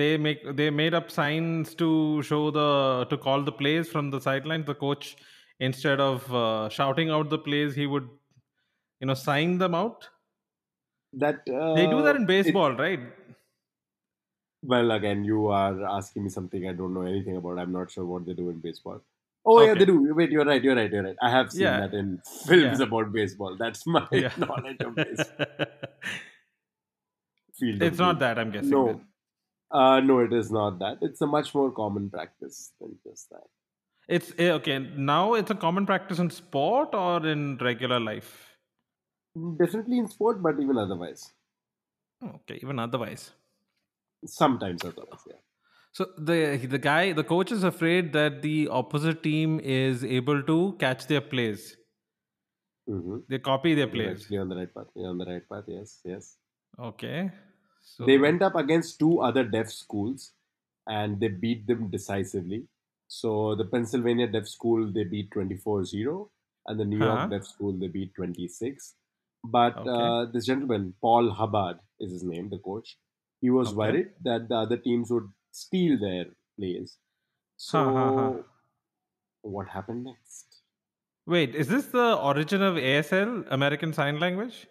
they 0.00 0.16
make 0.26 0.44
they 0.60 0.68
made 0.76 0.94
up 0.98 1.10
signs 1.16 1.74
to 1.82 1.88
show 2.28 2.38
the 2.58 2.68
to 3.10 3.16
call 3.24 3.42
the 3.48 3.54
plays 3.62 3.90
from 3.94 4.10
the 4.14 4.20
sidelines 4.26 4.66
the 4.70 4.76
coach 4.84 5.10
instead 5.60 6.00
of 6.00 6.32
uh, 6.34 6.68
shouting 6.68 7.10
out 7.10 7.30
the 7.30 7.38
plays 7.38 7.74
he 7.74 7.86
would 7.86 8.08
you 9.00 9.06
know 9.06 9.14
sign 9.14 9.58
them 9.58 9.74
out 9.74 10.08
that 11.12 11.36
uh, 11.48 11.74
they 11.74 11.86
do 11.86 12.02
that 12.02 12.16
in 12.16 12.22
it- 12.22 12.28
baseball 12.28 12.72
right 12.72 13.00
well, 14.66 14.92
again, 14.92 15.24
you 15.24 15.48
are 15.48 15.84
asking 15.94 16.24
me 16.24 16.30
something 16.30 16.66
I 16.66 16.72
don't 16.72 16.94
know 16.94 17.02
anything 17.02 17.36
about. 17.36 17.58
I'm 17.58 17.70
not 17.70 17.90
sure 17.90 18.06
what 18.06 18.24
they 18.24 18.32
do 18.32 18.48
in 18.48 18.60
baseball. 18.60 19.02
Oh 19.44 19.60
yeah, 19.60 19.74
they 19.74 19.84
do. 19.84 20.14
Wait, 20.14 20.30
you're 20.30 20.46
right. 20.46 20.64
You're 20.64 20.74
right. 20.74 20.90
You're 20.90 21.02
right. 21.02 21.16
I 21.20 21.28
have 21.30 21.52
seen 21.52 21.60
Yeah. 21.64 21.80
that 21.80 21.92
in 21.92 22.22
films 22.46 22.80
Yeah. 22.80 22.86
about 22.86 23.12
baseball. 23.12 23.58
That's 23.58 23.86
my 23.96 24.06
Yeah. 24.10 24.32
knowledge 24.38 24.80
of 24.80 24.94
baseball. 24.94 25.46
Field 27.58 27.82
it's 27.82 27.98
not 27.98 28.18
that 28.20 28.38
i'm 28.38 28.50
guessing 28.50 28.70
No. 28.70 29.00
Uh, 29.70 30.00
no, 30.00 30.20
it 30.20 30.32
is 30.32 30.50
not 30.50 30.78
that. 30.78 30.98
It's 31.02 31.20
a 31.20 31.26
much 31.26 31.54
more 31.54 31.70
common 31.70 32.08
practice 32.08 32.72
than 32.80 32.96
just 33.06 33.28
that. 33.30 33.48
It's 34.08 34.32
eh, 34.38 34.50
okay 34.50 34.78
now 34.78 35.34
it's 35.34 35.50
a 35.50 35.54
common 35.54 35.86
practice 35.86 36.18
in 36.18 36.30
sport 36.30 36.94
or 36.94 37.26
in 37.26 37.56
regular 37.58 38.00
life 38.00 38.50
Definitely 39.58 39.98
in 39.98 40.06
sport, 40.08 40.40
but 40.42 40.60
even 40.60 40.78
otherwise. 40.78 41.32
okay 42.36 42.58
even 42.62 42.78
otherwise 42.78 43.32
Sometimes 44.26 44.82
otherwise, 44.84 45.20
yeah. 45.28 45.36
So 45.92 46.06
the 46.16 46.56
the 46.74 46.78
guy, 46.78 47.12
the 47.12 47.22
coach 47.24 47.52
is 47.52 47.62
afraid 47.62 48.12
that 48.14 48.40
the 48.42 48.68
opposite 48.68 49.22
team 49.22 49.60
is 49.62 50.02
able 50.04 50.42
to 50.44 50.76
catch 50.78 51.06
their 51.06 51.20
plays. 51.20 51.76
Mm-hmm. 52.88 53.18
They 53.28 53.38
copy 53.38 53.74
their 53.74 53.86
You're 53.86 53.94
plays. 53.94 54.22
actually 54.22 54.38
on 54.38 54.48
the 54.48 54.56
right 54.56 54.74
path. 54.74 54.86
You're 54.96 55.10
on 55.10 55.18
the 55.18 55.26
right 55.26 55.46
path. 55.50 55.64
Yes, 55.66 56.00
yes. 56.04 56.36
Okay. 56.78 57.30
So 57.82 58.06
They 58.06 58.16
went 58.16 58.40
up 58.42 58.54
against 58.56 58.98
two 58.98 59.20
other 59.20 59.44
deaf 59.44 59.70
schools, 59.70 60.32
and 60.88 61.20
they 61.20 61.28
beat 61.28 61.66
them 61.66 61.90
decisively. 61.90 62.64
So 63.14 63.54
the 63.54 63.64
Pennsylvania 63.72 64.26
Deaf 64.26 64.48
School 64.48 64.90
they 64.92 65.04
beat 65.04 65.30
24-0, 65.30 66.30
and 66.66 66.80
the 66.80 66.84
New 66.92 66.98
York 67.02 67.18
Uh-huh. 67.20 67.28
Deaf 67.34 67.46
School 67.46 67.72
they 67.82 67.88
beat 67.96 68.14
26. 68.16 68.94
But 69.56 69.76
Okay. 69.82 69.90
uh, 69.96 70.24
this 70.32 70.46
gentleman, 70.46 70.94
Paul 71.00 71.30
Hubbard, 71.40 71.78
is 72.00 72.12
his 72.16 72.24
name, 72.24 72.48
the 72.54 72.58
coach. 72.58 72.96
He 73.40 73.50
was 73.50 73.68
Okay. 73.68 73.76
worried 73.82 74.10
that 74.28 74.48
the 74.48 74.56
other 74.56 74.78
teams 74.86 75.12
would 75.16 75.28
steal 75.52 75.98
their 76.00 76.24
plays. 76.58 76.96
So 77.56 77.84
Ha, 77.84 77.92
ha, 77.98 78.10
ha. 78.16 78.28
what 79.42 79.68
happened 79.68 80.04
next? 80.10 80.60
Wait, 81.34 81.54
is 81.54 81.68
this 81.68 81.86
the 81.98 82.08
origin 82.30 82.62
of 82.62 82.76
ASL, 82.76 83.44
American 83.58 83.92
Sign 84.00 84.18
Language? 84.26 84.66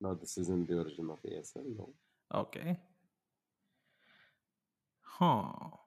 No, 0.00 0.14
this 0.14 0.36
isn't 0.38 0.68
the 0.68 0.78
origin 0.82 1.08
of 1.10 1.22
ASL. 1.32 1.64
No. 1.78 1.88
Okay. 2.42 2.78
Huh. 5.18 5.83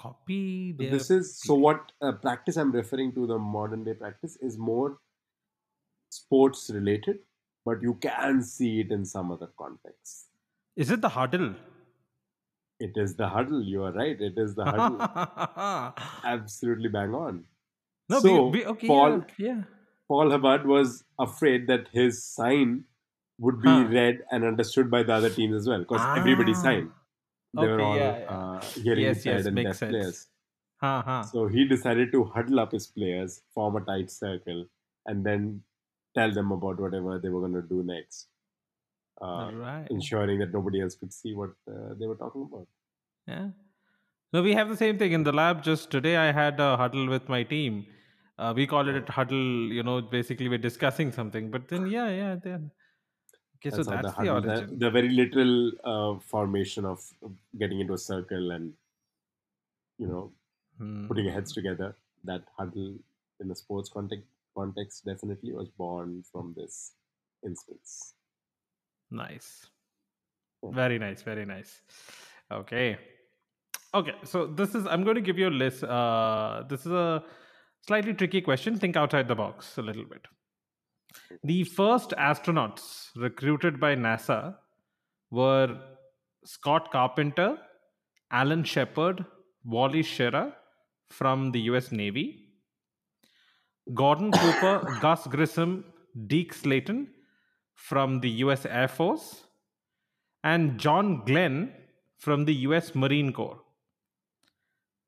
Copy 0.00 0.72
their 0.72 0.90
this 0.90 1.10
is 1.10 1.30
so 1.38 1.54
what 1.54 1.92
uh, 2.00 2.12
practice 2.12 2.56
I'm 2.56 2.72
referring 2.72 3.12
to 3.16 3.26
the 3.26 3.38
modern 3.38 3.84
day 3.84 3.94
practice 3.94 4.36
is 4.40 4.56
more 4.56 4.98
sports 6.10 6.70
related, 6.72 7.18
but 7.64 7.82
you 7.82 7.94
can 7.94 8.42
see 8.42 8.80
it 8.80 8.90
in 8.90 9.04
some 9.04 9.30
other 9.30 9.48
context. 9.58 10.28
Is 10.76 10.90
it 10.90 11.02
the 11.02 11.10
huddle? 11.10 11.54
It 12.78 12.92
is 12.96 13.14
the 13.16 13.28
huddle. 13.28 13.62
You 13.62 13.82
are 13.84 13.92
right. 13.92 14.18
It 14.18 14.38
is 14.38 14.54
the 14.54 14.64
huddle. 14.64 15.92
Absolutely 16.24 16.88
bang 16.88 17.14
on. 17.14 17.44
we, 18.08 18.20
so 18.20 18.46
we, 18.46 18.64
okay, 18.64 18.86
Paul 18.86 19.24
yeah, 19.36 19.46
yeah. 19.48 19.62
Paul 20.08 20.30
Hubbard 20.30 20.66
was 20.66 21.04
afraid 21.18 21.66
that 21.68 21.88
his 21.92 22.24
sign 22.24 22.84
would 23.38 23.60
be 23.60 23.68
Huh. 23.68 23.84
read 23.88 24.24
and 24.30 24.44
understood 24.44 24.90
by 24.90 25.02
the 25.02 25.12
other 25.12 25.30
teams 25.30 25.54
as 25.54 25.68
well, 25.68 25.80
because 25.80 26.00
everybody 26.16 26.52
Ah. 26.52 26.62
signed. 26.62 26.90
They 27.54 27.66
were 27.66 27.80
all 27.80 27.96
yeah, 27.96 28.18
yeah. 28.18 28.24
Uh, 28.26 28.60
hearing 28.74 29.04
Yes, 29.04 29.18
impaired 29.18 29.38
yes, 29.38 29.46
and 29.46 29.54
makes 29.54 29.68
deaf 29.70 29.76
sense. 29.76 29.90
players. 29.90 30.26
Huh, 30.76 31.02
huh. 31.04 31.22
So 31.22 31.46
he 31.46 31.66
decided 31.66 32.12
to 32.12 32.24
huddle 32.24 32.60
up 32.60 32.72
his 32.72 32.86
players, 32.86 33.42
form 33.54 33.76
a 33.76 33.80
tight 33.80 34.10
circle, 34.10 34.66
and 35.06 35.24
then 35.24 35.62
tell 36.14 36.32
them 36.32 36.52
about 36.52 36.80
whatever 36.80 37.18
they 37.18 37.28
were 37.28 37.40
going 37.40 37.54
to 37.54 37.68
do 37.68 37.82
next, 37.82 38.28
uh, 39.20 39.50
right. 39.52 39.86
ensuring 39.90 40.38
that 40.38 40.52
nobody 40.52 40.80
else 40.80 40.94
could 40.94 41.12
see 41.12 41.34
what 41.34 41.50
uh, 41.68 41.94
they 41.98 42.06
were 42.06 42.16
talking 42.16 42.48
about. 42.50 42.66
Yeah. 43.26 43.48
No, 44.32 44.42
we 44.42 44.54
have 44.54 44.68
the 44.68 44.76
same 44.76 44.96
thing 44.96 45.12
in 45.12 45.24
the 45.24 45.32
lab. 45.32 45.62
Just 45.62 45.90
today, 45.90 46.16
I 46.16 46.32
had 46.32 46.60
a 46.60 46.76
huddle 46.76 47.08
with 47.08 47.28
my 47.28 47.42
team. 47.42 47.86
Uh, 48.38 48.52
we 48.56 48.66
call 48.66 48.88
it 48.88 49.08
a 49.08 49.12
huddle. 49.12 49.72
You 49.72 49.82
know, 49.82 50.00
basically 50.00 50.48
we're 50.48 50.58
discussing 50.58 51.10
something. 51.12 51.50
But 51.50 51.68
then, 51.68 51.86
yeah, 51.86 52.08
yeah, 52.08 52.36
then. 52.42 52.70
Okay, 53.60 53.70
so 53.76 53.82
that's 53.82 54.16
the, 54.16 54.22
the, 54.22 54.30
origin. 54.30 54.78
the 54.78 54.90
very 54.90 55.08
literal 55.10 55.72
uh, 55.84 56.18
formation 56.20 56.84
of 56.86 57.04
getting 57.58 57.80
into 57.80 57.92
a 57.94 57.98
circle 57.98 58.52
and 58.52 58.72
you 59.98 60.06
know 60.06 60.32
Hmm. 60.80 61.06
putting 61.08 61.26
your 61.26 61.34
heads 61.34 61.52
together. 61.52 61.94
That 62.24 62.42
huddle 62.56 62.94
in 63.40 63.48
the 63.48 63.54
sports 63.54 63.90
context 63.90 64.26
context 64.56 65.04
definitely 65.04 65.52
was 65.52 65.68
born 65.68 66.24
from 66.32 66.54
this 66.56 66.92
instance. 67.44 68.14
Nice. 69.10 69.66
Yeah. 70.62 70.70
Very 70.72 70.98
nice. 70.98 71.22
Very 71.22 71.44
nice. 71.44 71.82
Okay. 72.50 72.98
Okay. 73.94 74.14
So 74.24 74.46
this 74.46 74.74
is. 74.74 74.86
I'm 74.86 75.04
going 75.04 75.16
to 75.16 75.20
give 75.20 75.38
you 75.38 75.48
a 75.48 75.56
list. 75.64 75.84
Uh, 75.84 76.64
this 76.68 76.86
is 76.86 76.92
a 76.92 77.22
slightly 77.86 78.14
tricky 78.14 78.40
question. 78.40 78.78
Think 78.78 78.96
outside 78.96 79.28
the 79.28 79.34
box 79.34 79.76
a 79.76 79.82
little 79.82 80.04
bit. 80.04 80.26
The 81.42 81.64
first 81.64 82.10
astronauts 82.18 83.10
recruited 83.16 83.80
by 83.80 83.94
NASA 83.94 84.56
were 85.30 85.78
Scott 86.44 86.90
Carpenter, 86.90 87.58
Alan 88.30 88.64
Shepard, 88.64 89.24
Wally 89.64 90.02
Schirra 90.02 90.52
from 91.10 91.52
the 91.52 91.60
US 91.62 91.92
Navy, 91.92 92.50
Gordon 93.94 94.30
Cooper, 94.32 94.98
Gus 95.00 95.26
Grissom, 95.26 95.84
Deke 96.26 96.54
Slayton 96.54 97.08
from 97.74 98.20
the 98.20 98.30
US 98.44 98.66
Air 98.66 98.88
Force, 98.88 99.44
and 100.44 100.78
John 100.78 101.24
Glenn 101.24 101.72
from 102.18 102.44
the 102.44 102.54
US 102.66 102.94
Marine 102.94 103.32
Corps. 103.32 103.60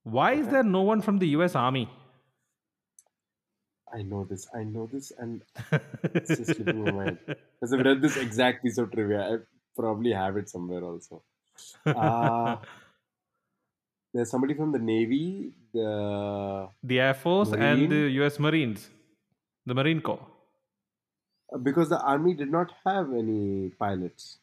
Why 0.03 0.33
is 0.33 0.49
there 0.49 0.63
no 0.65 0.83
one 0.83 1.01
from 1.01 1.19
the 1.19 1.29
US 1.29 1.55
Army? 1.55 1.89
I 3.95 4.03
know 4.03 4.25
this. 4.25 4.47
I 4.55 4.65
know 4.65 4.89
this, 4.93 5.13
and 5.19 5.43
it's 6.15 6.29
just 6.29 6.55
slipping 6.55 6.85
my 6.85 6.91
mind. 6.91 7.19
Because 7.27 7.73
I've 7.73 7.85
read 7.85 8.01
this 8.01 8.17
exact 8.17 8.65
piece 8.65 8.79
of 8.79 8.91
trivia. 8.91 9.21
I 9.21 9.37
probably 9.77 10.13
have 10.13 10.37
it 10.37 10.49
somewhere 10.49 10.83
also. 10.83 11.23
Uh, 11.85 12.57
there's 14.15 14.31
somebody 14.31 14.55
from 14.55 14.73
the 14.73 14.79
Navy, 14.79 15.53
the 15.73 16.69
the 16.83 17.01
Air 17.01 17.15
Force 17.15 17.53
and 17.53 17.91
the 17.91 18.11
US 18.23 18.39
Marines, 18.39 18.89
the 19.67 19.75
Marine 19.75 20.01
Corps. 20.01 20.27
because 21.63 21.89
the 21.91 22.01
army 22.01 22.35
did 22.35 22.51
not 22.51 22.73
have 22.85 23.13
any 23.13 23.71
pilots. 23.79 24.39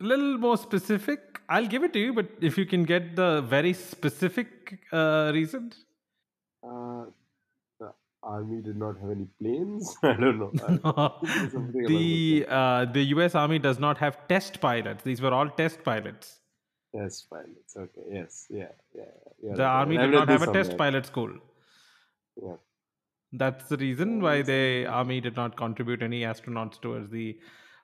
A 0.00 0.04
little 0.04 0.36
more 0.38 0.58
specific. 0.58 1.40
I'll 1.48 1.66
give 1.66 1.84
it 1.84 1.92
to 1.94 1.98
you, 1.98 2.12
but 2.12 2.26
if 2.40 2.58
you 2.58 2.66
can 2.66 2.84
get 2.84 3.16
the 3.16 3.42
very 3.42 3.72
specific 3.72 4.80
uh, 4.92 5.30
reason. 5.32 5.72
Army 8.24 8.62
did 8.62 8.76
not 8.76 8.98
have 9.00 9.10
any 9.10 9.26
planes. 9.40 9.96
I 10.02 10.14
don't 10.14 10.38
know. 10.38 10.50
No. 10.54 11.18
Something 11.50 11.84
along 11.84 11.88
the 11.88 12.46
uh, 12.48 12.84
the 12.86 13.02
US 13.16 13.34
Army 13.34 13.58
does 13.58 13.78
not 13.78 13.98
have 13.98 14.26
test 14.28 14.60
pilots. 14.60 15.04
These 15.04 15.20
were 15.20 15.32
all 15.32 15.48
test 15.48 15.82
pilots. 15.84 16.40
Yes, 16.92 17.26
pilots. 17.30 17.76
Okay. 17.76 18.06
Yes. 18.10 18.46
Yeah. 18.48 18.68
Yeah. 18.94 19.04
yeah 19.42 19.54
The 19.54 19.62
right, 19.62 19.80
Army 19.80 19.96
did 19.98 20.10
not 20.10 20.28
have 20.28 20.42
a 20.42 20.52
test 20.52 20.76
pilot 20.76 21.06
school. 21.06 21.32
Yeah. 22.42 22.56
That's 23.32 23.68
the 23.68 23.76
reason 23.76 24.20
why 24.22 24.42
the 24.42 24.86
Army 24.86 25.20
did 25.20 25.36
not 25.36 25.56
contribute 25.56 26.02
any 26.02 26.20
astronauts 26.22 26.80
towards 26.80 27.10
the 27.10 27.36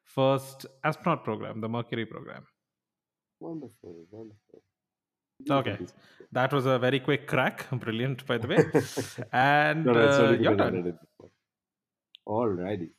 first 0.05 0.66
astronaut 0.85 1.24
program, 1.24 1.61
the 1.61 1.68
Mercury 1.68 2.07
program. 2.07 2.44
Wonderful. 3.40 4.07
Wonderful. 4.11 4.62
Okay. 5.48 5.79
That 6.33 6.53
was 6.53 6.66
a 6.66 6.79
very 6.79 7.00
quick 7.00 7.26
crack. 7.26 7.66
Brilliant, 7.72 8.26
by 8.26 8.38
the 8.38 8.48
way. 8.48 8.59
And 9.33 9.85
No, 9.85 9.92
uh, 9.92 10.33
your 10.33 10.57
turn. 10.57 10.74
read 10.74 10.87
it. 10.87 10.96
Alrighty. 12.26 12.90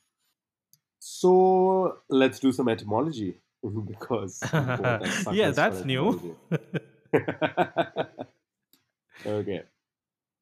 So 0.99 2.01
let's 2.09 2.39
do 2.39 2.51
some 2.51 2.67
etymology 2.69 3.37
because 3.63 4.39
both 4.39 5.33
yeah, 5.33 5.51
that's 5.51 5.85
new. 5.85 6.35
okay. 9.25 9.63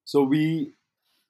So 0.05 0.23
we 0.23 0.73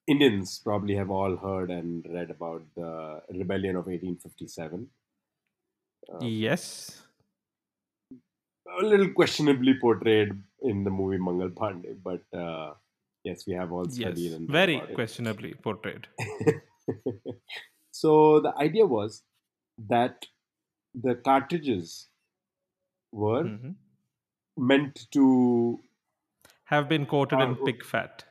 Indians 0.07 0.59
probably 0.63 0.95
have 0.95 1.11
all 1.11 1.35
heard 1.35 1.69
and 1.69 2.03
read 2.09 2.31
about 2.31 2.63
the 2.75 3.21
rebellion 3.29 3.75
of 3.75 3.85
1857. 3.85 4.87
Uh, 6.11 6.17
yes. 6.21 7.03
A 8.81 8.85
little 8.85 9.09
questionably 9.09 9.73
portrayed 9.79 10.31
in 10.61 10.83
the 10.83 10.89
movie 10.89 11.17
Mangal 11.17 11.49
Pandey, 11.49 11.95
but 12.03 12.23
uh, 12.37 12.73
yes, 13.23 13.45
we 13.47 13.53
have 13.53 13.71
all 13.71 13.85
Yes. 13.85 13.95
studied 13.95 14.33
and 14.33 14.49
Very 14.49 14.79
questionably 14.93 15.53
portrayed. 15.53 16.07
so 17.91 18.39
the 18.39 18.53
idea 18.57 18.85
was 18.85 19.23
that 19.77 20.25
the 20.93 21.15
cartridges 21.15 22.07
were 23.11 23.43
Mhm. 23.43 23.75
meant 24.57 25.07
to 25.11 25.79
Have 26.65 26.87
been 26.89 27.05
coated 27.05 27.39
in 27.41 27.51
Uh, 27.53 27.65
pig 27.65 27.83
fat. 27.83 28.25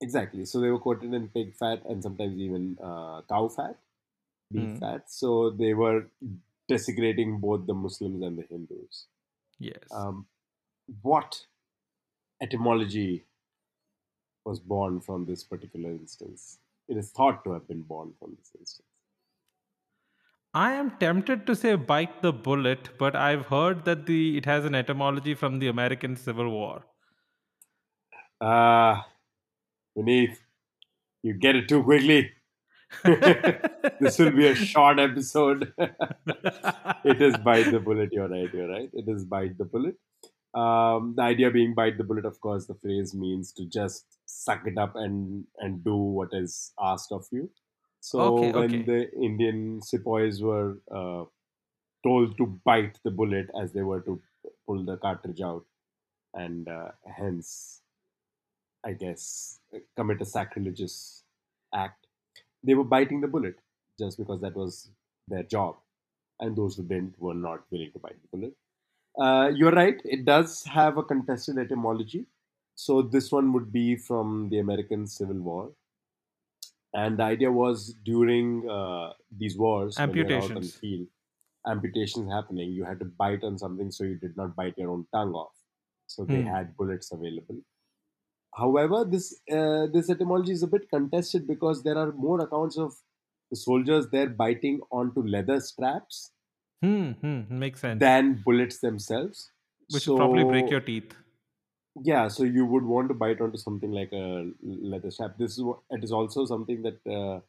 exactly 0.00 0.44
so 0.50 0.60
they 0.60 0.70
were 0.70 0.78
coated 0.84 1.12
in 1.14 1.28
pig 1.28 1.54
fat 1.54 1.84
and 1.84 2.02
sometimes 2.02 2.38
even 2.44 2.62
uh, 2.82 3.20
cow 3.32 3.48
fat 3.56 3.76
beef 4.52 4.70
Mm. 4.70 4.78
fat 4.80 5.10
so 5.16 5.50
they 5.50 5.72
were 5.80 5.98
desecrating 6.72 7.38
both 7.44 7.66
the 7.66 7.74
muslims 7.82 8.22
and 8.28 8.38
the 8.38 8.46
hindus 8.52 9.06
Yes. 9.60 9.84
um, 9.92 10.26
what 11.02 11.38
etymology 12.42 13.26
was 14.44 14.58
born 14.58 15.00
from 15.00 15.26
this 15.26 15.44
particular 15.44 15.90
instance 15.90 16.58
it 16.88 16.96
is 16.96 17.10
thought 17.10 17.44
to 17.44 17.52
have 17.52 17.68
been 17.68 17.82
born 17.82 18.12
from 18.18 18.36
this 18.38 18.52
instance 18.58 18.90
I 20.52 20.72
am 20.72 20.90
tempted 20.98 21.46
to 21.46 21.54
say 21.54 21.76
bite 21.76 22.22
the 22.22 22.32
bullet, 22.32 22.88
but 22.98 23.14
I've 23.14 23.46
heard 23.46 23.84
that 23.84 24.06
the 24.06 24.36
it 24.36 24.46
has 24.46 24.64
an 24.64 24.74
etymology 24.74 25.34
from 25.34 25.60
the 25.60 25.68
American 25.68 26.16
Civil 26.16 26.50
War. 26.50 26.82
Ah, 28.40 29.06
Vineet, 29.96 30.36
you 31.22 31.34
get 31.34 31.54
it 31.54 31.68
too 31.68 31.84
quickly. 31.84 32.32
this 34.00 34.18
will 34.18 34.32
be 34.32 34.46
a 34.48 34.54
short 34.54 34.98
episode. 34.98 35.72
it 35.78 37.22
is 37.22 37.36
bite 37.38 37.70
the 37.70 37.80
bullet. 37.80 38.10
You're 38.12 38.28
right. 38.28 38.52
You're 38.52 38.68
right. 38.68 38.90
It 38.92 39.08
is 39.08 39.24
bite 39.24 39.56
the 39.58 39.64
bullet. 39.64 39.96
Um, 40.54 41.14
the 41.16 41.22
idea 41.22 41.50
being 41.50 41.74
bite 41.74 41.98
the 41.98 42.04
bullet. 42.04 42.24
Of 42.24 42.40
course, 42.40 42.66
the 42.66 42.74
phrase 42.74 43.14
means 43.14 43.52
to 43.52 43.64
just 43.66 44.04
suck 44.26 44.66
it 44.66 44.76
up 44.78 44.96
and 44.96 45.44
and 45.58 45.84
do 45.84 45.96
what 45.96 46.30
is 46.32 46.72
asked 46.80 47.12
of 47.12 47.26
you. 47.30 47.50
So 48.00 48.20
Okay, 48.20 48.52
when 48.52 48.74
okay. 48.74 48.82
the 48.82 49.12
Indian 49.12 49.80
sepoys 49.82 50.42
were 50.42 50.78
uh, 50.90 51.24
told 52.02 52.36
to 52.38 52.46
bite 52.64 52.98
the 53.04 53.10
bullet 53.10 53.48
as 53.60 53.72
they 53.72 53.82
were 53.82 54.00
to 54.02 54.20
pull 54.66 54.84
the 54.84 54.96
cartridge 54.96 55.40
out, 55.40 55.64
and 56.34 56.68
uh, 56.68 56.90
hence, 57.06 57.82
I 58.84 58.92
guess, 58.92 59.60
commit 59.96 60.20
a 60.22 60.24
sacrilegious 60.24 61.24
act. 61.74 62.06
They 62.62 62.74
were 62.74 62.84
biting 62.84 63.20
the 63.20 63.28
bullet 63.28 63.56
just 63.98 64.18
because 64.18 64.40
that 64.40 64.54
was 64.56 64.90
their 65.28 65.42
job, 65.42 65.76
and 66.40 66.56
those 66.56 66.76
who 66.76 66.84
didn't 66.84 67.18
were 67.20 67.34
not 67.34 67.64
willing 67.70 67.92
to 67.92 67.98
bite 67.98 68.20
the 68.22 68.28
bullet. 68.36 68.56
Uh, 69.18 69.50
you're 69.54 69.72
right; 69.72 70.00
it 70.04 70.24
does 70.24 70.64
have 70.64 70.96
a 70.98 71.02
contested 71.02 71.58
etymology. 71.58 72.26
So 72.74 73.02
this 73.02 73.30
one 73.32 73.52
would 73.52 73.72
be 73.72 73.96
from 73.96 74.48
the 74.50 74.58
American 74.58 75.06
Civil 75.06 75.40
War. 75.40 75.72
and 76.94 77.18
the 77.18 77.22
idea 77.22 77.50
was 77.52 77.94
during 78.04 78.68
uh, 78.68 79.12
these 79.36 79.56
wars 79.56 80.00
when 80.04 80.32
out 80.32 80.56
on 80.56 80.66
the 80.66 80.72
Amputations. 80.72 80.74
field, 80.80 81.08
amputations 81.66 82.30
happening, 82.30 82.70
you 82.72 82.84
had 82.84 82.98
to 82.98 83.04
bite 83.04 83.44
on 83.44 83.58
something 83.58 83.90
so 83.90 84.04
you 84.04 84.16
did 84.16 84.36
not 84.36 84.56
bite 84.56 84.76
your 84.78 84.90
own 84.90 85.06
tongue 85.12 85.34
off. 85.34 85.54
So 86.06 86.24
they 86.24 86.42
Hmm. 86.42 86.46
had 86.46 86.76
bullets 86.76 87.12
available. 87.12 87.60
However, 88.54 89.04
this 89.04 89.40
uh, 89.50 89.86
this 89.92 90.10
etymology 90.10 90.52
is 90.52 90.62
a 90.62 90.66
bit 90.66 90.88
contested 90.90 91.46
because 91.46 91.82
there 91.82 91.96
are 91.98 92.12
more 92.12 92.40
accounts 92.40 92.76
of 92.78 92.94
the 93.50 93.56
soldiers 93.56 94.08
there 94.10 94.28
biting 94.28 94.80
onto 94.90 95.22
leather 95.22 95.60
straps 95.60 96.32
Hmm, 96.82 97.10
hmm, 97.12 97.58
makes 97.58 97.80
sense. 97.80 98.00
than 98.00 98.42
bullets 98.44 98.78
themselves. 98.80 99.50
Which 99.90 100.06
would 100.08 100.16
probably 100.16 100.44
break 100.44 100.70
your 100.70 100.80
teeth. 100.80 101.14
yeah 102.04 102.28
so 102.28 102.44
you 102.44 102.64
would 102.64 102.84
want 102.84 103.08
to 103.08 103.14
bite 103.14 103.40
onto 103.40 103.58
something 103.58 103.90
like 103.90 104.12
a 104.12 104.50
leather 104.62 105.10
strap 105.10 105.36
this 105.38 105.58
is 105.58 105.64
it 105.90 106.04
is 106.04 106.12
also 106.12 106.44
something 106.46 106.82
that 106.82 106.98
uh, 107.18 107.40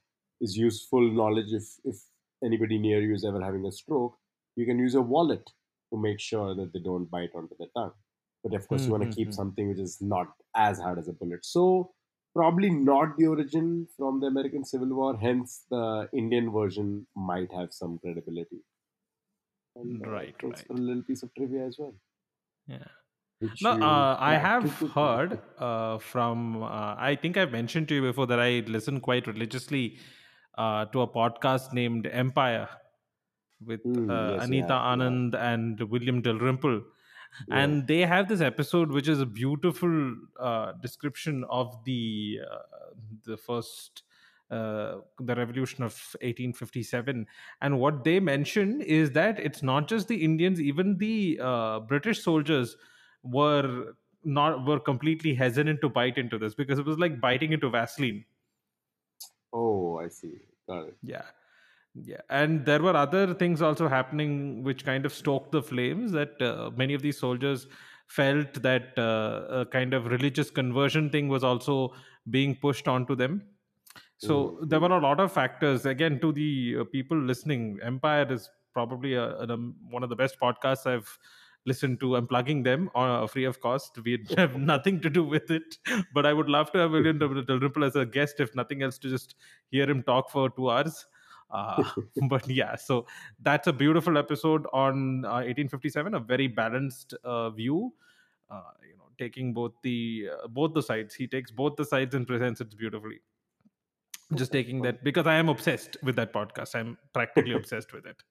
is 0.47 0.57
useful 0.57 1.05
knowledge 1.19 1.51
if 1.59 1.67
if 1.91 1.97
anybody 2.43 2.77
near 2.85 3.01
you 3.01 3.13
is 3.13 3.23
ever 3.23 3.41
having 3.41 3.65
a 3.67 3.71
stroke 3.71 4.17
you 4.55 4.65
can 4.65 4.79
use 4.79 4.95
a 4.95 5.01
wallet 5.01 5.51
to 5.93 5.99
make 6.07 6.19
sure 6.19 6.55
that 6.55 6.73
they 6.73 6.79
don't 6.79 7.09
bite 7.11 7.35
onto 7.35 7.55
the 7.59 7.67
tongue 7.75 7.93
but 8.43 8.53
of 8.53 8.67
course 8.67 8.85
you 8.85 8.91
want 8.91 9.03
to 9.03 9.15
keep 9.15 9.29
mhm. 9.29 9.33
something 9.33 9.69
which 9.69 9.79
is 9.79 9.97
not 10.01 10.27
as 10.55 10.79
hard 10.79 10.99
as 10.99 11.07
a 11.07 11.13
bullet 11.13 11.43
so 11.45 11.91
probably 12.33 12.69
not 12.69 13.17
the 13.17 13.27
origin 13.27 13.87
from 13.97 14.19
the 14.19 14.27
american 14.27 14.63
civil 14.63 14.93
war 14.99 15.17
hence 15.17 15.65
the 15.69 16.09
indian 16.13 16.51
version 16.51 17.05
might 17.15 17.51
have 17.59 17.73
some 17.73 17.97
credibility 17.99 18.61
and, 19.75 20.05
uh, 20.05 20.09
Right, 20.09 20.35
right. 20.43 20.65
a 20.69 20.73
little 20.73 21.03
piece 21.03 21.23
of 21.23 21.33
trivia 21.35 21.65
as 21.65 21.77
well 21.79 21.93
Yeah. 22.67 22.87
which 23.39 23.61
No, 23.65 23.71
uh, 23.71 24.15
I 24.19 24.33
have 24.37 24.65
heard 24.95 25.39
uh, 25.57 25.97
from. 25.97 26.61
Uh, 26.63 26.95
I 26.97 27.17
think 27.21 27.37
I've 27.37 27.51
mentioned 27.51 27.87
to 27.91 27.95
you 27.95 28.01
before 28.03 28.27
that 28.27 28.39
I 28.39 28.63
listen 28.67 28.99
quite 28.99 29.25
religiously 29.27 29.97
uh, 30.57 30.85
to 30.85 31.01
a 31.01 31.07
podcast 31.07 31.73
named 31.73 32.07
Empire 32.11 32.67
with 33.65 33.81
uh, 33.85 34.35
yes, 34.35 34.43
Anita 34.45 34.73
have. 34.73 34.99
Anand 34.99 35.35
and 35.35 35.81
William 35.95 36.21
Dalrymple, 36.21 36.81
Yeah. 37.47 37.59
and 37.59 37.87
they 37.87 38.01
have 38.01 38.27
this 38.29 38.41
episode 38.41 38.91
which 38.91 39.07
is 39.07 39.19
a 39.21 39.25
beautiful 39.25 40.15
uh, 40.39 40.73
description 40.81 41.43
of 41.49 41.83
the 41.85 42.39
uh, 42.49 42.57
the 43.25 43.37
first. 43.37 44.03
Uh, 44.51 44.99
the 45.21 45.33
revolution 45.33 45.81
of 45.81 45.93
1857 46.19 47.25
and 47.61 47.79
what 47.79 48.03
they 48.03 48.19
mention 48.19 48.81
is 48.81 49.11
that 49.11 49.39
it's 49.39 49.63
not 49.63 49.87
just 49.87 50.09
the 50.09 50.17
indians 50.25 50.59
even 50.59 50.97
the 50.97 51.39
uh, 51.41 51.79
british 51.79 52.21
soldiers 52.21 52.75
were 53.23 53.93
not 54.25 54.65
were 54.65 54.77
completely 54.77 55.33
hesitant 55.33 55.79
to 55.79 55.87
bite 55.87 56.17
into 56.17 56.37
this 56.37 56.53
because 56.53 56.77
it 56.79 56.85
was 56.85 56.99
like 56.99 57.21
biting 57.21 57.53
into 57.53 57.69
vaseline 57.69 58.25
Oh, 59.53 59.99
I 59.99 60.09
see. 60.09 60.33
Got 60.67 60.87
it. 60.89 60.97
yeah 61.01 61.23
yeah 61.93 62.21
and 62.29 62.65
there 62.65 62.81
were 62.81 62.95
other 62.95 63.33
things 63.33 63.61
also 63.61 63.87
happening 63.87 64.63
which 64.63 64.85
kind 64.85 65.05
of 65.05 65.13
stoked 65.13 65.51
the 65.51 65.61
flames 65.61 66.11
that 66.11 66.41
uh, 66.41 66.71
many 66.75 66.93
of 66.93 67.01
these 67.01 67.19
soldiers 67.19 67.67
felt 68.07 68.53
that 68.61 68.97
uh, 68.97 69.45
a 69.61 69.65
kind 69.65 69.93
of 69.93 70.05
religious 70.05 70.49
conversion 70.49 71.09
thing 71.09 71.27
was 71.27 71.43
also 71.43 71.93
being 72.29 72.55
pushed 72.55 72.87
onto 72.87 73.15
them. 73.15 73.41
So 74.17 74.59
Mhm, 74.59 74.67
there 74.67 74.79
were 74.79 74.91
a 74.91 74.99
lot 74.99 75.19
of 75.19 75.31
factors. 75.31 75.85
Again 75.85 76.19
to 76.21 76.31
the 76.33 76.77
uh, 76.81 76.83
people 76.85 77.17
listening 77.17 77.79
empire 77.83 78.27
is 78.31 78.49
probably 78.73 79.15
a, 79.15 79.35
a, 79.37 79.57
one 79.89 80.03
of 80.03 80.09
the 80.09 80.15
best 80.15 80.37
podcasts 80.41 80.85
i've 80.85 81.17
listened 81.65 81.99
to. 82.01 82.15
I'm 82.15 82.27
plugging 82.27 82.63
them 82.63 82.89
uh, 82.95 83.27
free 83.27 83.45
of 83.45 83.61
cost. 83.61 83.97
We 84.03 84.25
have 84.37 84.57
nothing 84.57 85.01
to 85.01 85.09
do 85.09 85.23
with 85.23 85.51
it 85.51 85.77
but 86.13 86.25
i 86.25 86.33
would 86.33 86.49
love 86.49 86.71
to 86.71 86.79
have 86.79 86.91
william 86.91 87.19
Dalrymple 87.19 87.83
as 87.83 87.95
a 87.95 88.05
guest 88.05 88.39
if 88.39 88.55
nothing 88.55 88.81
else 88.81 88.97
to 88.99 89.09
just 89.09 89.35
hear 89.69 89.89
him 89.89 90.03
talk 90.03 90.29
for 90.29 90.49
two 90.49 90.69
hours 90.69 91.05
uh, 91.51 91.83
but 92.29 92.47
yeah 92.49 92.75
so 92.75 93.05
that's 93.41 93.67
a 93.67 93.73
beautiful 93.73 94.17
episode 94.17 94.65
on 94.73 95.25
uh, 95.25 95.43
1857 95.43 96.13
a 96.15 96.19
very 96.19 96.47
balanced 96.47 97.13
uh, 97.23 97.49
view. 97.49 97.93
Uh, 98.49 98.63
you 98.83 98.97
know 98.97 99.05
taking 99.17 99.53
both 99.53 99.71
the 99.81 100.27
uh, 100.31 100.47
both 100.47 100.73
the 100.73 100.81
sides. 100.81 101.13
He 101.13 101.27
takes 101.27 101.51
both 101.51 101.75
the 101.77 101.85
sides 101.85 102.15
and 102.15 102.27
presents 102.27 102.59
it 102.59 102.75
beautifully. 102.77 103.21
Just 104.35 104.51
taking 104.51 104.81
that 104.83 105.03
because 105.03 105.27
i 105.27 105.35
am 105.35 105.49
obsessed 105.49 105.97
with 106.03 106.15
that 106.15 106.33
podcast. 106.33 106.75
I'm 106.75 106.97
practically 107.13 107.53
obsessed 107.61 107.93
with 107.93 108.05
it. 108.05 108.23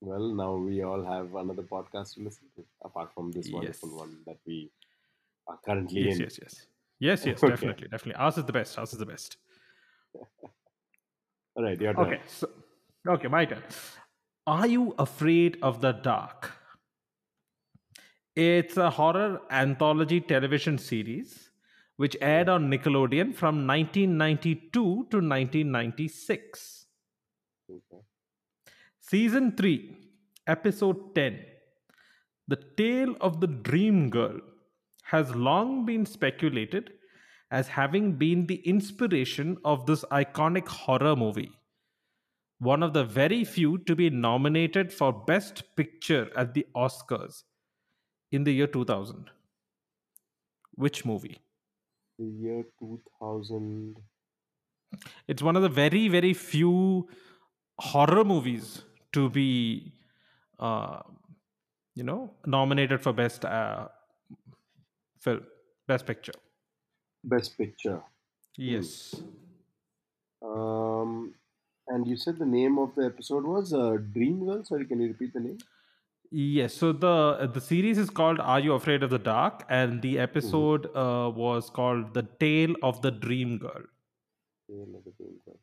Well, 0.00 0.28
now 0.34 0.54
we 0.54 0.82
all 0.82 1.02
have 1.04 1.34
another 1.34 1.62
podcast 1.62 2.14
to 2.14 2.22
listen 2.22 2.48
to, 2.56 2.64
apart 2.84 3.12
from 3.14 3.32
this 3.32 3.50
wonderful 3.50 3.88
Yes. 3.90 3.98
one 3.98 4.18
that 4.26 4.38
we 4.46 4.70
are 5.48 5.58
currently 5.64 6.02
yes 6.04 6.16
in. 6.16 6.22
yes 6.22 6.38
yes. 6.42 6.66
Yes 6.98 7.26
yes 7.26 7.42
Okay. 7.42 7.50
definitely 7.50 7.88
definitely. 7.88 8.14
Ours 8.16 8.38
is 8.38 8.44
the 8.44 8.52
best 8.52 8.78
ours 8.78 8.92
is 8.92 8.98
the 8.98 9.06
best 9.06 9.36
All 11.56 11.64
right, 11.64 11.80
your 11.80 11.94
turn. 11.94 12.04
okay 12.06 12.20
so 12.26 12.48
okay 13.08 13.28
my 13.28 13.44
turn 13.46 13.62
are 14.46 14.66
you 14.66 14.94
afraid 14.98 15.56
of 15.62 15.80
the 15.80 15.92
dark 15.92 16.50
it's 18.36 18.76
a 18.76 18.90
horror 18.90 19.40
anthology 19.50 20.20
television 20.20 20.76
series 20.78 21.50
which 21.96 22.16
aired 22.20 22.48
on 22.54 22.70
nickelodeon 22.70 23.34
from 23.34 23.66
1992 23.66 24.70
to 24.80 24.92
1996 25.16 26.86
Okay. 27.68 28.02
Season 29.00 29.50
3, 29.56 29.96
Episode 30.46 31.14
10 31.16 31.40
The 32.46 32.56
Tale 32.76 33.16
of 33.20 33.40
the 33.40 33.48
Dream 33.48 34.08
Girl 34.08 34.38
has 35.04 35.34
long 35.34 35.84
been 35.84 36.06
speculated 36.06 36.92
as 37.50 37.68
having 37.68 38.12
been 38.12 38.46
the 38.46 38.56
inspiration 38.56 39.56
of 39.64 39.86
this 39.86 40.04
iconic 40.10 40.66
horror 40.66 41.14
movie. 41.14 41.52
One 42.58 42.82
of 42.82 42.92
the 42.92 43.04
very 43.04 43.44
few 43.44 43.78
to 43.78 43.94
be 43.94 44.08
nominated 44.10 44.92
for 44.92 45.12
Best 45.12 45.62
Picture 45.76 46.30
at 46.36 46.54
the 46.54 46.66
Oscars 46.74 47.42
in 48.32 48.44
the 48.44 48.52
year 48.52 48.66
2000. 48.66 49.30
Which 50.74 51.04
movie? 51.04 51.38
The 52.18 52.24
year 52.24 52.64
2000. 52.80 53.96
It's 55.28 55.42
one 55.42 55.56
of 55.56 55.62
the 55.62 55.68
very, 55.68 56.08
very 56.08 56.32
few 56.32 57.08
horror 57.78 58.24
movies 58.24 58.82
to 59.12 59.28
be, 59.28 59.92
uh, 60.58 61.00
you 61.94 62.04
know, 62.04 62.34
nominated 62.46 63.02
for 63.02 63.12
best 63.12 63.44
uh, 63.44 63.88
film, 65.20 65.42
best 65.86 66.06
picture. 66.06 66.32
Best 67.26 67.58
Picture. 67.58 68.00
Yes. 68.56 69.14
Um, 70.42 71.34
and 71.88 72.06
you 72.06 72.16
said 72.16 72.38
the 72.38 72.46
name 72.46 72.78
of 72.78 72.94
the 72.94 73.04
episode 73.06 73.44
was 73.44 73.72
uh, 73.74 73.96
Dream 74.12 74.46
Girl. 74.46 74.64
Sorry, 74.64 74.86
can 74.86 75.00
you 75.00 75.08
repeat 75.08 75.32
the 75.34 75.40
name? 75.40 75.58
Yes. 76.30 76.74
So 76.74 76.92
the 76.92 77.50
the 77.52 77.60
series 77.60 77.98
is 77.98 78.10
called 78.10 78.40
"Are 78.40 78.60
You 78.60 78.72
Afraid 78.74 79.02
of 79.02 79.10
the 79.10 79.18
Dark?" 79.18 79.64
and 79.68 80.00
the 80.02 80.18
episode 80.18 80.88
uh, 80.94 81.30
was 81.42 81.70
called 81.70 82.14
"The 82.14 82.24
Tale 82.40 82.74
of 82.82 83.02
the 83.02 83.10
Dream 83.10 83.58
Girl." 83.58 83.86
Tale 84.70 84.96
of 84.96 85.04
the 85.04 85.12
Dream 85.18 85.38
Girl. 85.44 85.60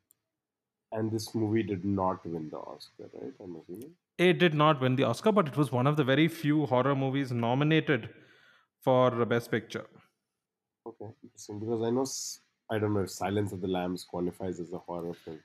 And 0.91 1.11
this 1.11 1.33
movie 1.33 1.63
did 1.63 1.83
not 1.83 2.25
win 2.25 2.49
the 2.49 2.57
Oscar, 2.57 3.09
right? 3.13 3.33
I'm 3.41 3.55
assuming. 3.55 3.93
It 4.17 4.37
did 4.37 4.53
not 4.53 4.79
win 4.79 4.95
the 4.95 5.03
Oscar, 5.03 5.31
but 5.31 5.47
it 5.47 5.57
was 5.57 5.71
one 5.71 5.87
of 5.87 5.97
the 5.97 6.03
very 6.03 6.27
few 6.27 6.65
horror 6.67 6.95
movies 6.95 7.31
nominated 7.31 8.09
for 8.81 9.25
best 9.25 9.49
picture. 9.49 9.85
Okay, 10.85 11.05
interesting. 11.23 11.59
Because 11.59 11.81
I 11.81 11.89
know, 11.89 12.05
I 12.69 12.79
don't 12.79 12.93
know 12.93 13.01
if 13.01 13.11
Silence 13.11 13.51
of 13.53 13.61
the 13.61 13.67
Lambs 13.67 14.03
qualifies 14.03 14.59
as 14.59 14.73
a 14.73 14.77
horror 14.79 15.13
film. 15.13 15.39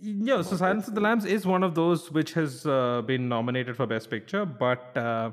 Yeah, 0.00 0.42
so 0.42 0.56
Silence 0.56 0.88
of 0.88 0.94
the 0.94 1.00
Lambs 1.00 1.24
is 1.24 1.46
one 1.46 1.62
of 1.62 1.74
those 1.74 2.10
which 2.12 2.34
has 2.34 2.66
uh, 2.66 3.00
been 3.06 3.28
nominated 3.28 3.76
for 3.76 3.86
Best 3.86 4.10
Picture, 4.10 4.44
but 4.44 4.94
uh, 4.96 5.30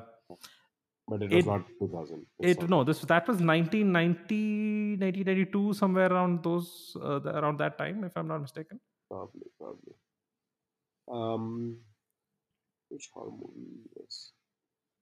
But 1.10 1.22
it 1.24 1.32
was 1.32 1.40
It- 1.40 1.46
not 1.46 1.66
2000. 1.80 2.26
It's 2.40 2.52
it 2.52 2.62
not- 2.62 2.70
no, 2.70 2.84
this 2.86 3.02
that 3.02 3.28
was 3.28 3.42
1990, 3.42 4.96
1992, 5.00 5.74
somewhere 5.74 6.10
around 6.14 6.42
those 6.44 6.96
uh, 7.02 7.20
the- 7.20 7.38
around 7.40 7.58
that 7.60 7.78
time, 7.78 8.06
if 8.06 8.16
I'm 8.16 8.28
not 8.30 8.40
mistaken. 8.40 8.80
Probably, 9.10 9.50
probably. 9.60 9.96
Um, 11.12 11.78
which 12.88 13.10
horror 13.14 13.32
movie 13.32 13.82
was 13.96 14.32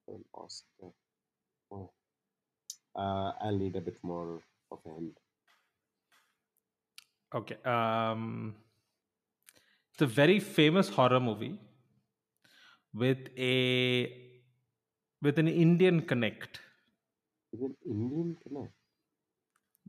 an 0.08 0.26
Oscar? 0.34 0.90
Oh. 1.72 1.92
Uh, 2.96 3.34
I'll 3.42 3.58
need 3.58 3.76
a 3.76 3.82
bit 3.82 4.04
more 4.04 4.42
of 4.72 4.80
a 4.86 4.90
hint. 4.90 5.20
Okay, 7.34 7.58
um, 7.64 8.56
it's 9.94 10.02
a 10.02 10.08
very 10.08 10.40
famous 10.40 10.90
horror 10.90 11.20
movie 11.20 11.60
with 12.94 13.30
a 13.38 14.32
with 15.22 15.40
an 15.40 15.48
Indian 15.48 16.02
connect. 16.06 16.62
Is 17.54 17.62
it 17.62 17.78
Indian 17.86 18.36
Connect? 18.36 18.74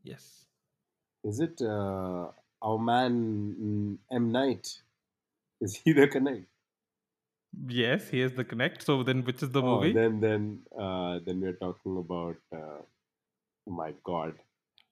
Yes. 0.02 0.46
Is 1.24 1.40
it 1.40 1.60
uh, 1.60 2.30
our 2.62 2.78
man 2.78 3.56
mm, 3.58 3.98
M 4.16 4.30
Night? 4.30 4.82
Is 5.60 5.76
he 5.76 5.92
the 5.92 6.08
Connect? 6.08 6.48
Yes, 7.66 8.10
he 8.10 8.20
is 8.20 8.34
the 8.34 8.44
connect. 8.44 8.82
So 8.82 9.02
then, 9.02 9.24
which 9.24 9.42
is 9.42 9.50
the 9.52 9.62
Oh, 9.62 9.62
movie? 9.62 9.94
then, 9.94 10.20
then, 10.20 10.66
uh, 10.78 11.18
then 11.20 11.40
we're 11.40 11.54
talking 11.54 11.96
about. 11.96 12.36
Uh, 12.52 12.82
my 13.66 13.94
God, 14.04 14.34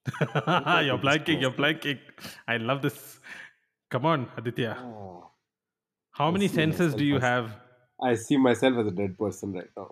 you're 0.86 0.98
blanking. 0.98 1.40
You're 1.40 1.52
blanking. 1.52 1.98
I 2.48 2.58
love 2.58 2.82
this. 2.82 3.20
Come 3.90 4.06
on, 4.06 4.28
Aditya. 4.36 4.76
Oh, 4.80 5.30
How 6.12 6.30
many 6.30 6.48
senses 6.48 6.94
do 6.94 7.04
you 7.04 7.16
as 7.16 7.22
have? 7.22 7.56
I 8.02 8.14
see 8.14 8.36
myself 8.36 8.78
as 8.78 8.86
a 8.86 8.90
dead 8.92 9.18
person 9.18 9.52
right 9.52 9.68
now. 9.76 9.88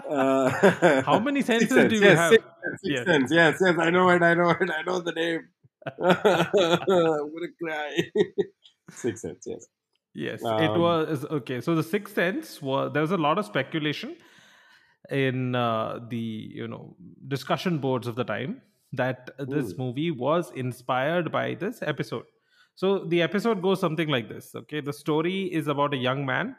uh, 0.10 1.02
How 1.02 1.18
many 1.18 1.42
senses 1.42 1.68
do 1.68 1.74
Sense, 1.76 1.92
you 1.92 2.00
yes, 2.00 2.18
have? 2.18 2.30
Six 2.32 2.44
Six 2.82 2.82
Yes. 2.84 3.04
Sense, 3.06 3.32
yes, 3.32 3.58
yes. 3.60 3.76
I 3.78 3.90
know 3.90 4.08
it. 4.10 4.22
I 4.22 4.34
know 4.34 4.50
it. 4.50 4.70
I 4.70 4.82
know 4.82 5.00
the 5.00 5.12
name. 5.12 5.48
I'm 5.86 7.32
gonna 7.32 7.48
cry. 7.62 7.96
Six 8.90 9.22
Sense, 9.22 9.44
yes. 9.46 9.66
Yes, 10.14 10.42
it 10.42 10.46
Um, 10.46 10.80
was 10.80 11.24
okay. 11.30 11.60
So 11.60 11.74
the 11.74 11.82
Sixth 11.82 12.14
Sense 12.14 12.60
was 12.60 12.92
there 12.92 13.02
was 13.02 13.12
a 13.12 13.16
lot 13.16 13.38
of 13.38 13.46
speculation 13.46 14.16
in 15.10 15.54
uh, 15.54 16.00
the 16.08 16.16
you 16.60 16.68
know 16.68 16.96
discussion 17.28 17.78
boards 17.78 18.06
of 18.06 18.16
the 18.16 18.24
time 18.24 18.62
that 18.92 19.30
this 19.38 19.72
Hmm. 19.72 19.78
movie 19.78 20.10
was 20.10 20.50
inspired 20.52 21.32
by 21.32 21.54
this 21.54 21.82
episode. 21.82 22.24
So 22.74 23.04
the 23.04 23.22
episode 23.22 23.62
goes 23.62 23.80
something 23.80 24.08
like 24.08 24.28
this. 24.28 24.54
Okay, 24.54 24.80
the 24.80 24.92
story 24.92 25.44
is 25.52 25.66
about 25.68 25.94
a 25.94 25.96
young 25.96 26.24
man 26.26 26.56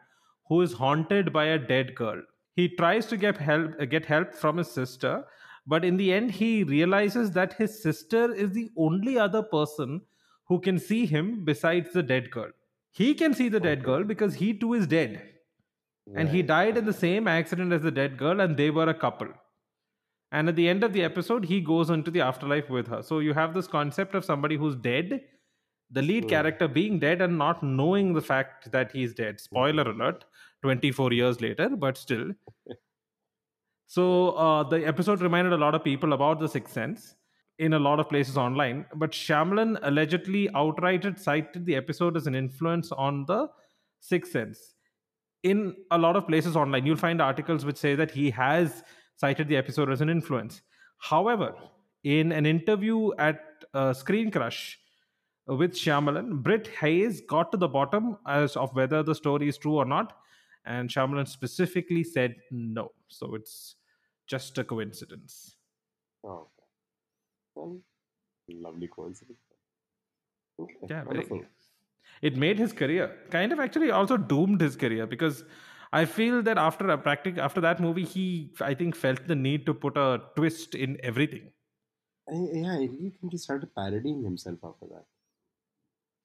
who 0.47 0.61
is 0.61 0.73
haunted 0.73 1.31
by 1.33 1.45
a 1.45 1.57
dead 1.57 1.95
girl. 1.95 2.21
He 2.55 2.69
tries 2.69 3.05
to 3.07 3.17
get 3.17 3.37
help 3.37 3.77
get 3.89 4.05
help 4.05 4.33
from 4.33 4.57
his 4.57 4.69
sister, 4.71 5.25
but 5.65 5.83
in 5.85 5.97
the 5.97 6.11
end 6.13 6.31
he 6.31 6.63
realizes 6.63 7.31
that 7.31 7.53
his 7.53 7.81
sister 7.81 8.33
is 8.33 8.51
the 8.51 8.71
only 8.77 9.17
other 9.17 9.41
person 9.43 10.01
who 10.45 10.59
can 10.59 10.77
see 10.79 11.05
him 11.05 11.45
besides 11.45 11.93
the 11.93 12.03
dead 12.03 12.29
girl. 12.31 12.51
He 12.91 13.13
can 13.15 13.33
see 13.33 13.49
the 13.49 13.59
dead 13.59 13.83
girl 13.83 14.03
because 14.03 14.35
he 14.35 14.53
too 14.53 14.73
is 14.73 14.85
dead. 14.87 15.32
And 16.15 16.29
he 16.29 16.41
died 16.41 16.77
in 16.77 16.85
the 16.85 16.93
same 16.93 17.27
accident 17.27 17.71
as 17.73 17.81
the 17.81 17.91
dead 17.91 18.17
girl, 18.17 18.39
and 18.41 18.57
they 18.57 18.69
were 18.69 18.89
a 18.89 18.93
couple. 18.93 19.29
And 20.31 20.49
at 20.49 20.55
the 20.55 20.67
end 20.67 20.83
of 20.83 20.93
the 20.93 21.03
episode, 21.03 21.45
he 21.45 21.61
goes 21.61 21.89
into 21.89 22.11
the 22.11 22.21
afterlife 22.21 22.69
with 22.69 22.87
her. 22.87 23.01
So 23.03 23.19
you 23.19 23.33
have 23.33 23.53
this 23.53 23.67
concept 23.67 24.15
of 24.15 24.25
somebody 24.25 24.57
who's 24.57 24.75
dead, 24.75 25.21
the 25.91 26.01
lead 26.01 26.23
Hmm. 26.25 26.29
character 26.29 26.67
being 26.67 26.99
dead 26.99 27.21
and 27.21 27.37
not 27.37 27.61
knowing 27.63 28.13
the 28.13 28.21
fact 28.21 28.71
that 28.71 28.91
he's 28.91 29.13
dead. 29.13 29.39
Spoiler 29.39 29.83
alert, 29.83 30.25
24 30.61 31.13
years 31.13 31.39
later, 31.41 31.69
but 31.69 31.97
still. 31.97 32.31
So 33.85 34.31
uh, 34.31 34.63
the 34.63 34.85
episode 34.87 35.21
reminded 35.21 35.53
a 35.53 35.57
lot 35.57 35.75
of 35.75 35.83
people 35.83 36.13
about 36.13 36.39
the 36.39 36.49
Sixth 36.49 36.73
Sense 36.73 37.15
in 37.59 37.73
a 37.73 37.79
lot 37.79 37.99
of 37.99 38.09
places 38.09 38.37
online. 38.37 38.85
But 38.95 39.11
Shyamalan 39.11 39.77
allegedly 39.83 40.49
outright 40.55 41.19
cited 41.19 41.65
the 41.65 41.75
episode 41.75 42.17
as 42.17 42.25
an 42.25 42.33
influence 42.33 42.91
on 42.91 43.25
the 43.25 43.49
Sixth 43.99 44.31
Sense. 44.31 44.72
In 45.43 45.75
a 45.91 45.97
lot 45.97 46.15
of 46.15 46.27
places 46.27 46.55
online, 46.55 46.85
you'll 46.85 46.95
find 46.95 47.21
articles 47.21 47.65
which 47.65 47.77
say 47.77 47.95
that 47.95 48.11
he 48.11 48.29
has 48.31 48.83
cited 49.17 49.47
the 49.49 49.57
episode 49.57 49.91
as 49.91 49.99
an 50.01 50.09
influence. 50.09 50.61
However, 50.99 51.53
in 52.03 52.31
an 52.31 52.45
interview 52.45 53.11
at 53.17 53.41
uh, 53.73 53.93
Screen 53.93 54.31
Crush 54.31 54.79
with 55.47 55.73
Shyamalan, 55.73 56.41
Britt 56.41 56.67
Hayes 56.79 57.21
got 57.21 57.51
to 57.51 57.57
the 57.57 57.67
bottom 57.67 58.17
as 58.25 58.55
of 58.55 58.73
whether 58.73 59.03
the 59.03 59.13
story 59.13 59.49
is 59.49 59.57
true 59.57 59.75
or 59.75 59.85
not, 59.85 60.15
and 60.65 60.89
Shyamalan 60.89 61.27
specifically 61.27 62.03
said 62.05 62.35
no. 62.49 62.91
So 63.09 63.35
it's 63.35 63.75
just 64.27 64.57
a 64.57 64.63
coincidence. 64.63 65.57
Oh, 66.25 66.29
okay. 66.47 66.65
Well, 67.55 67.79
lovely 68.49 68.87
coincidence. 68.87 69.39
Okay, 70.57 70.73
Yeah, 70.89 71.03
very- 71.03 71.05
wonderful. 71.17 71.41
It 72.29 72.37
made 72.37 72.57
his 72.57 72.73
career 72.73 73.05
kind 73.29 73.51
of 73.51 73.59
actually 73.59 73.91
also 73.91 74.17
doomed 74.17 74.61
his 74.61 74.75
career 74.75 75.05
because 75.05 75.43
I 75.91 76.05
feel 76.05 76.41
that 76.43 76.57
after 76.57 76.89
a 76.89 76.97
practic 76.97 77.37
after 77.37 77.61
that 77.61 77.79
movie, 77.79 78.05
he 78.05 78.53
I 78.59 78.73
think 78.73 78.95
felt 78.95 79.27
the 79.27 79.35
need 79.35 79.65
to 79.67 79.73
put 79.73 79.97
a 79.97 80.21
twist 80.35 80.73
in 80.73 80.97
everything. 81.03 81.51
I, 82.29 82.35
yeah, 82.53 82.71
I 82.71 82.77
really 82.77 83.11
think 83.19 83.33
he 83.33 83.37
started 83.37 83.75
parodying 83.75 84.23
himself 84.23 84.59
after 84.63 84.87
that. 84.93 85.05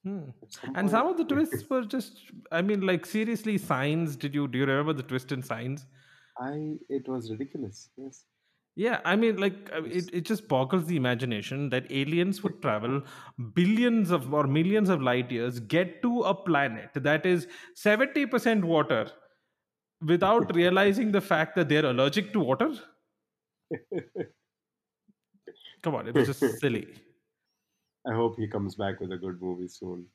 Hmm. 0.04 0.30
Some 0.48 0.76
And 0.76 0.90
some 0.90 1.06
of 1.08 1.16
the 1.18 1.24
twists 1.34 1.68
were 1.68 1.82
just 1.82 2.22
I 2.52 2.62
mean, 2.62 2.86
like 2.92 3.04
seriously, 3.04 3.58
signs. 3.58 4.16
Did 4.16 4.34
you 4.34 4.48
do 4.48 4.58
you 4.58 4.66
remember 4.66 4.92
the 4.92 5.02
twist 5.02 5.32
in 5.32 5.42
signs? 5.42 5.86
I 6.38 6.76
it 6.88 7.08
was 7.08 7.30
ridiculous. 7.30 7.90
Yes. 7.96 8.24
Yeah, 8.78 9.00
I 9.04 9.16
mean, 9.16 9.38
like 9.38 9.68
uh, 9.74 9.82
it, 9.82 10.08
it 10.12 10.20
just 10.24 10.46
boggles 10.46 10.86
the 10.86 10.94
imagination 10.94 11.68
that 11.70 11.90
aliens 11.90 12.44
would 12.44 12.62
travel 12.62 13.02
billions 13.52 14.12
of 14.12 14.32
or 14.32 14.44
millions 14.46 14.88
of 14.88 15.02
light 15.02 15.32
years, 15.32 15.58
get 15.58 16.00
to 16.02 16.20
a 16.20 16.32
planet 16.32 16.90
that 16.94 17.26
is 17.26 17.48
70% 17.76 18.62
water 18.62 19.10
without 20.00 20.54
realizing 20.60 21.10
the 21.10 21.20
fact 21.20 21.56
that 21.56 21.68
they're 21.68 21.86
allergic 21.86 22.32
to 22.34 22.38
water. 22.38 22.72
Come 25.82 25.96
on, 25.96 26.06
it 26.06 26.14
was 26.14 26.28
just 26.28 26.60
silly. 26.60 26.86
I 28.08 28.14
hope 28.14 28.36
he 28.38 28.46
comes 28.46 28.76
back 28.76 29.00
with 29.00 29.10
a 29.10 29.16
good 29.16 29.42
movie 29.42 29.66
soon. 29.66 30.06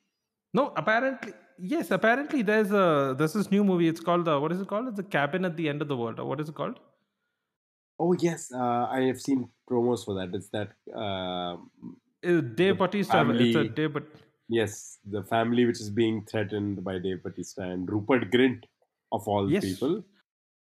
No, 0.54 0.72
apparently, 0.74 1.34
yes, 1.58 1.90
apparently 1.90 2.40
there's 2.40 2.72
a 2.72 3.14
there's 3.18 3.34
this 3.34 3.50
new 3.50 3.62
movie. 3.62 3.88
It's 3.88 4.00
called 4.00 4.24
the 4.24 4.40
what 4.40 4.52
is 4.52 4.62
it 4.62 4.68
called? 4.68 4.88
It's 4.88 4.96
the 4.96 5.02
cabin 5.02 5.44
at 5.44 5.58
the 5.58 5.68
end 5.68 5.82
of 5.82 5.88
the 5.88 5.98
world, 5.98 6.18
or 6.18 6.24
what 6.24 6.40
is 6.40 6.48
it 6.48 6.54
called? 6.54 6.80
Oh 7.98 8.12
yes, 8.14 8.52
uh, 8.52 8.86
I 8.90 9.02
have 9.02 9.20
seen 9.20 9.48
promos 9.70 10.04
for 10.04 10.14
that. 10.14 10.34
It's 10.34 10.48
that 10.50 10.72
Uh, 10.94 11.56
Dave 12.54 12.78
Bautista. 12.78 12.98
It's 12.98 13.08
a 13.08 13.12
family- 13.12 13.68
Dave, 13.68 13.92
but 13.92 14.04
yes, 14.48 14.98
the 15.04 15.22
family 15.22 15.64
which 15.66 15.80
is 15.80 15.90
being 15.90 16.24
threatened 16.24 16.82
by 16.82 16.98
Dave 16.98 17.22
Bautista 17.22 17.62
and 17.62 17.90
Rupert 17.90 18.30
Grint 18.30 18.64
of 19.12 19.28
all 19.28 19.50
Yes. 19.50 19.64
people. 19.64 20.02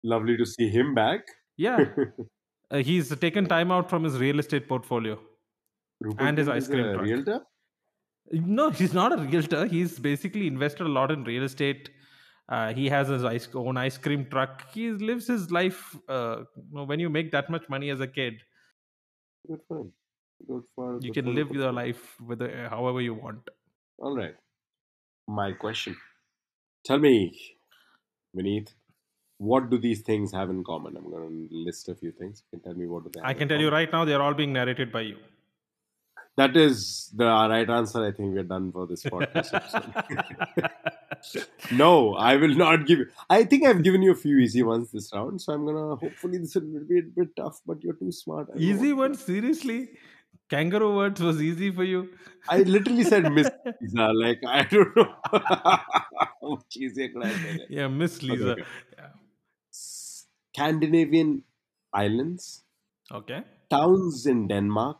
Lovely 0.02 0.36
to 0.36 0.46
see 0.46 0.68
him 0.68 0.94
back. 0.94 1.22
yeah, 1.56 1.78
uh, 2.70 2.78
he's 2.78 3.10
taken 3.24 3.46
time 3.46 3.70
out 3.70 3.88
from 3.88 4.02
his 4.04 4.18
real 4.18 4.38
estate 4.40 4.68
portfolio. 4.68 5.18
Rupert 6.00 6.26
And 6.26 6.38
his 6.38 6.48
Grint 6.48 6.52
ice 6.56 6.62
is 6.64 6.68
cream 6.68 6.86
a 6.86 6.92
truck. 6.94 7.04
realtor. 7.04 7.46
No, 8.32 8.70
he's 8.70 8.92
not 8.94 9.12
a 9.12 9.18
realtor. 9.22 9.66
He's 9.66 9.98
basically 9.98 10.46
invested 10.48 10.86
a 10.86 10.90
lot 10.98 11.10
in 11.12 11.22
real 11.24 11.44
estate. 11.44 11.90
Uh, 12.48 12.74
he 12.74 12.88
has 12.88 13.08
his 13.08 13.24
ice, 13.24 13.48
own 13.54 13.76
ice 13.76 13.96
cream 13.96 14.26
truck. 14.30 14.64
He 14.72 14.90
lives 14.90 15.26
his 15.26 15.50
life. 15.50 15.96
Uh, 16.08 16.44
you 16.56 16.74
know, 16.74 16.84
when 16.84 17.00
you 17.00 17.08
make 17.08 17.30
that 17.32 17.48
much 17.48 17.68
money 17.68 17.90
as 17.90 18.00
a 18.00 18.06
kid, 18.06 18.34
Good 19.48 19.60
for 19.68 19.80
him. 19.80 19.92
Good 20.46 20.62
for. 20.74 20.98
you 21.00 21.12
can 21.12 21.34
live 21.34 21.50
your 21.52 21.72
life 21.72 22.20
with 22.20 22.42
uh, 22.42 22.68
however 22.68 23.00
you 23.00 23.14
want. 23.14 23.48
All 23.98 24.16
right. 24.16 24.34
My 25.26 25.52
question. 25.52 25.96
Tell 26.84 26.98
me, 26.98 27.38
Vineet, 28.36 28.74
what 29.38 29.70
do 29.70 29.78
these 29.78 30.02
things 30.02 30.32
have 30.32 30.50
in 30.50 30.64
common? 30.64 30.96
I'm 30.96 31.10
going 31.10 31.48
to 31.48 31.54
list 31.54 31.88
a 31.88 31.94
few 31.94 32.12
things. 32.12 32.42
You 32.44 32.58
can 32.58 32.64
tell 32.64 32.78
me 32.78 32.86
what 32.86 33.04
do 33.04 33.10
they 33.14 33.20
have 33.20 33.28
I 33.28 33.34
can 33.34 33.48
tell 33.48 33.60
you 33.60 33.70
right 33.70 33.90
now, 33.90 34.04
they 34.04 34.12
are 34.12 34.22
all 34.22 34.34
being 34.34 34.52
narrated 34.52 34.92
by 34.92 35.02
you. 35.02 35.16
That 36.36 36.56
is 36.56 37.10
the 37.14 37.26
right 37.26 37.68
answer. 37.70 38.04
I 38.04 38.10
think 38.10 38.34
we're 38.34 38.42
done 38.42 38.72
for 38.72 38.86
this 38.88 39.04
podcast 39.04 39.54
episode. 39.54 41.46
no, 41.72 42.14
I 42.14 42.36
will 42.36 42.54
not 42.56 42.86
give 42.86 42.98
you. 42.98 43.06
I 43.30 43.44
think 43.44 43.64
I've 43.64 43.82
given 43.84 44.02
you 44.02 44.10
a 44.12 44.16
few 44.16 44.38
easy 44.38 44.62
ones 44.64 44.90
this 44.90 45.10
round, 45.14 45.40
so 45.40 45.52
I'm 45.52 45.64
gonna. 45.64 45.94
Hopefully, 45.96 46.38
this 46.38 46.56
will 46.56 46.82
be 46.88 46.98
a 46.98 47.02
bit 47.02 47.36
tough, 47.36 47.60
but 47.64 47.82
you're 47.84 47.94
too 47.94 48.10
smart. 48.10 48.48
I 48.54 48.58
easy 48.58 48.92
ones, 48.92 49.22
seriously. 49.22 49.90
Kangaroo 50.50 50.96
words 50.96 51.20
was 51.22 51.40
easy 51.40 51.70
for 51.70 51.84
you. 51.84 52.08
I 52.48 52.58
literally 52.62 53.04
said 53.04 53.30
Miss 53.38 53.48
Lisa. 53.80 54.08
Like 54.24 54.40
I 54.46 54.64
don't 54.64 54.96
know 54.96 55.14
how 55.32 55.80
much 56.42 56.76
easier 56.76 57.08
could 57.10 57.24
I 57.24 57.30
say? 57.30 57.60
Yeah, 57.70 57.86
Miss 57.88 58.22
Lisa. 58.22 58.50
okay. 58.52 58.64
Scandinavian 59.70 61.42
islands, 61.92 62.62
Okay. 63.12 63.42
towns 63.70 64.26
in 64.26 64.48
Denmark, 64.48 64.98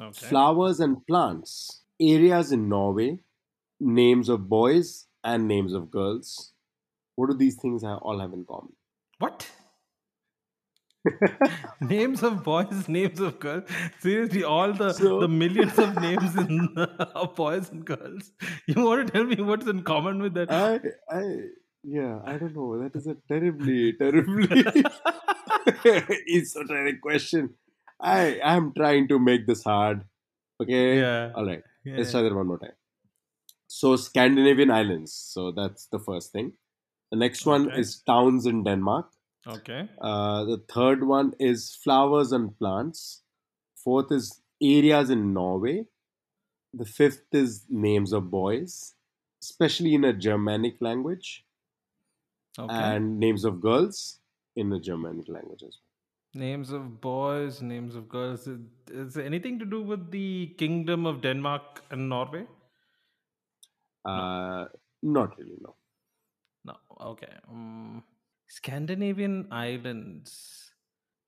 Okay. 0.00 0.26
flowers 0.26 0.80
and 0.80 1.06
plants, 1.06 1.82
areas 2.00 2.52
in 2.52 2.68
Norway, 2.68 3.20
names 3.80 4.28
of 4.28 4.48
boys 4.48 5.06
and 5.22 5.46
names 5.48 5.72
of 5.72 5.90
girls. 5.90 6.52
What 7.16 7.30
do 7.30 7.36
these 7.36 7.56
things 7.56 7.82
have, 7.82 7.98
all 7.98 8.18
have 8.20 8.32
in 8.32 8.44
common? 8.44 8.72
What? 9.18 9.50
names 11.80 12.22
of 12.22 12.42
boys, 12.42 12.88
names 12.88 13.20
of 13.20 13.38
girls. 13.38 13.64
Seriously, 14.00 14.42
all 14.42 14.72
the 14.72 14.92
So- 14.92 15.20
the 15.20 15.28
millions 15.28 15.78
of 15.78 16.00
names 16.00 16.34
in 16.36 16.68
of 17.22 17.34
boys 17.34 17.70
and 17.70 17.84
girls. 17.84 18.32
You 18.66 18.82
want 18.84 19.06
to 19.06 19.12
tell 19.12 19.24
me 19.24 19.36
what's 19.42 19.66
in 19.66 19.82
common 19.82 20.22
with 20.22 20.34
that? 20.34 20.50
I, 20.50 20.80
I, 21.14 21.22
yeah, 21.82 22.20
I 22.24 22.38
don't 22.38 22.54
know. 22.56 22.78
That 22.82 22.96
is 22.96 23.06
a 23.06 23.16
terribly, 23.28 23.92
terribly 23.92 24.84
esoteric 26.34 27.00
question. 27.00 27.50
I, 28.04 28.38
am 28.56 28.72
trying 28.76 29.08
to 29.08 29.18
make 29.18 29.46
this 29.46 29.64
hard. 29.64 30.04
Okay. 30.62 30.98
yeah. 30.98 31.32
All 31.34 31.46
right. 31.46 31.62
yeah. 31.84 31.96
Let's 31.98 32.10
try 32.12 32.22
that 32.22 32.34
one 32.34 32.46
more 32.46 32.58
time. 32.58 32.72
So 33.66 33.96
Scandinavian 33.96 34.70
islands. 34.70 35.12
So 35.12 35.50
that's 35.52 35.86
the 35.86 35.98
first 35.98 36.32
thing. 36.32 36.52
The 37.10 37.18
next 37.18 37.46
one 37.46 37.68
Okay. 37.68 37.80
is 37.80 38.00
towns 38.06 38.46
in 38.46 38.62
Denmark. 38.64 39.10
Okay. 39.46 39.88
Uh, 40.00 40.44
the 40.44 40.58
third 40.72 41.04
one 41.04 41.32
is 41.38 41.74
flowers 41.82 42.32
and 42.32 42.56
plants. 42.58 43.22
Fourth 43.76 44.10
is 44.12 44.40
areas 44.62 45.10
in 45.10 45.32
Norway. 45.34 45.86
The 46.72 46.84
fifth 46.86 47.26
is 47.32 47.66
names 47.68 48.12
of 48.12 48.30
boys, 48.30 48.94
especially 49.42 49.94
in 49.94 50.04
a 50.04 50.12
Germanic 50.12 50.80
language, 50.80 51.44
Okay. 52.58 52.74
and 52.74 53.18
names 53.20 53.44
of 53.44 53.60
girls 53.60 54.20
in 54.56 54.72
a 54.72 54.80
Germanic 54.80 55.28
language 55.28 55.62
as 55.62 55.78
Names 56.34 56.72
of 56.72 57.00
boys, 57.00 57.62
names 57.62 57.94
of 57.94 58.08
girls. 58.08 58.48
Is 58.90 59.16
it 59.16 59.24
anything 59.24 59.58
to 59.60 59.64
do 59.64 59.82
with 59.82 60.10
the 60.10 60.54
kingdom 60.58 61.06
of 61.06 61.20
Denmark 61.20 61.84
and 61.90 62.08
Norway? 62.08 62.46
Uh, 64.04 64.66
not 65.02 65.38
really, 65.38 65.56
no. 65.60 65.76
No. 66.64 66.74
Okay. 67.00 67.32
Um, 67.48 68.02
Scandinavian 68.48 69.46
islands. 69.50 70.72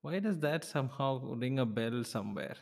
Why 0.01 0.19
does 0.19 0.39
that 0.39 0.63
somehow 0.63 1.19
ring 1.35 1.59
a 1.59 1.65
bell 1.65 2.03
somewhere? 2.03 2.55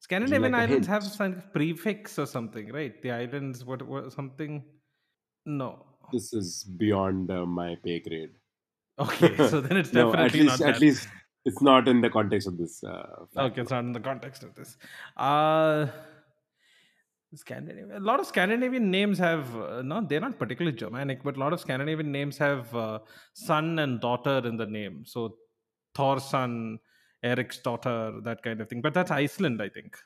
Scandinavian 0.00 0.52
like 0.52 0.68
islands 0.68 0.86
have 0.86 1.04
some 1.04 1.42
prefix 1.52 2.18
or 2.18 2.26
something, 2.26 2.72
right? 2.72 3.00
The 3.02 3.10
islands, 3.10 3.64
what, 3.64 3.82
what 3.82 4.12
something? 4.12 4.64
No. 5.44 5.84
This 6.12 6.32
is 6.32 6.64
beyond 6.64 7.30
uh, 7.30 7.46
my 7.46 7.76
pay 7.84 8.00
grade. 8.00 8.30
Okay, 8.98 9.36
so 9.48 9.60
then 9.60 9.76
it's 9.76 9.92
no, 9.92 10.12
definitely 10.12 10.40
at 10.40 10.46
least 10.46 10.60
not 10.60 10.68
at 10.68 10.74
that. 10.74 10.80
least 10.80 11.08
it's 11.50 11.62
not 11.62 11.88
in 11.88 12.00
the 12.00 12.10
context 12.10 12.48
of 12.48 12.56
this. 12.58 12.82
Uh. 12.84 13.26
Okay, 13.46 13.62
it's 13.62 13.70
not 13.70 13.84
in 13.84 13.92
the 13.92 14.00
context 14.00 14.42
of 14.42 14.54
this. 14.54 14.76
Uh 15.16 15.86
Scandinavian. 17.34 17.92
A 17.92 18.00
lot 18.00 18.18
of 18.20 18.26
Scandinavian 18.26 18.90
names 18.90 19.18
have 19.18 19.56
uh, 19.56 19.82
no, 19.82 20.00
they're 20.00 20.20
not 20.20 20.38
particularly 20.38 20.76
Germanic, 20.76 21.22
but 21.22 21.36
a 21.36 21.40
lot 21.40 21.52
of 21.52 21.60
Scandinavian 21.60 22.10
names 22.10 22.38
have 22.38 22.74
uh, 22.74 22.98
son 23.34 23.78
and 23.78 24.00
daughter 24.00 24.38
in 24.44 24.56
the 24.56 24.66
name. 24.66 25.04
So 25.06 25.36
Thor's 25.94 26.24
son, 26.24 26.78
Eric's 27.22 27.58
daughter, 27.58 28.20
that 28.22 28.42
kind 28.42 28.60
of 28.60 28.68
thing. 28.68 28.80
But 28.80 28.94
that's 28.94 29.10
Iceland, 29.10 29.62
I 29.62 29.68
think. 29.68 29.96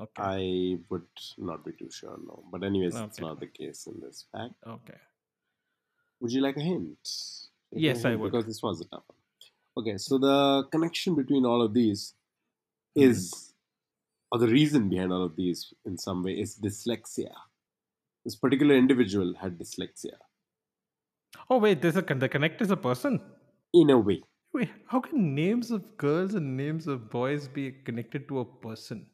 Okay. 0.00 0.22
I 0.22 0.78
would 0.88 1.06
not 1.38 1.64
be 1.64 1.72
too 1.72 1.90
sure, 1.90 2.18
no. 2.26 2.42
But 2.50 2.64
anyways, 2.64 2.94
it's 2.96 3.20
not 3.20 3.40
the 3.40 3.46
case 3.46 3.86
in 3.86 4.00
this 4.00 4.26
fact. 4.32 4.54
okay. 4.66 4.98
Would 6.20 6.32
you 6.32 6.40
like 6.40 6.56
a 6.56 6.60
hint? 6.60 6.98
Yes, 7.70 8.04
I 8.04 8.10
hint? 8.10 8.20
would. 8.20 8.32
Because 8.32 8.46
this 8.46 8.62
was 8.62 8.80
a 8.80 8.84
tough 8.84 9.04
one. 9.06 9.17
Okay, 9.78 9.96
so 9.98 10.18
the 10.18 10.64
connection 10.72 11.14
between 11.14 11.44
all 11.46 11.62
of 11.62 11.72
these 11.74 12.14
Hmm. 12.96 13.02
is, 13.02 13.54
or 14.32 14.38
the 14.38 14.48
reason 14.48 14.88
behind 14.88 15.12
all 15.12 15.24
of 15.24 15.36
these 15.36 15.72
in 15.84 15.96
some 15.98 16.22
way 16.22 16.32
is 16.44 16.58
dyslexia. 16.58 17.32
This 18.24 18.34
particular 18.36 18.74
individual 18.74 19.34
had 19.42 19.58
dyslexia 19.58 20.16
Oh 21.50 21.58
wait, 21.58 21.80
there's 21.82 21.96
a 21.96 22.02
con- 22.02 22.18
the 22.18 22.28
connect 22.28 22.60
is 22.62 22.70
a 22.70 22.76
person. 22.76 23.20
in 23.72 23.90
a 23.90 23.98
way. 23.98 24.22
Wait, 24.54 24.70
how 24.86 25.00
can 25.00 25.34
names 25.34 25.70
of 25.70 25.96
girls 25.98 26.34
and 26.34 26.56
names 26.56 26.86
of 26.86 27.08
boys 27.10 27.46
be 27.48 27.70
connected 27.70 28.26
to 28.28 28.38
a 28.40 28.44
person? 28.44 29.06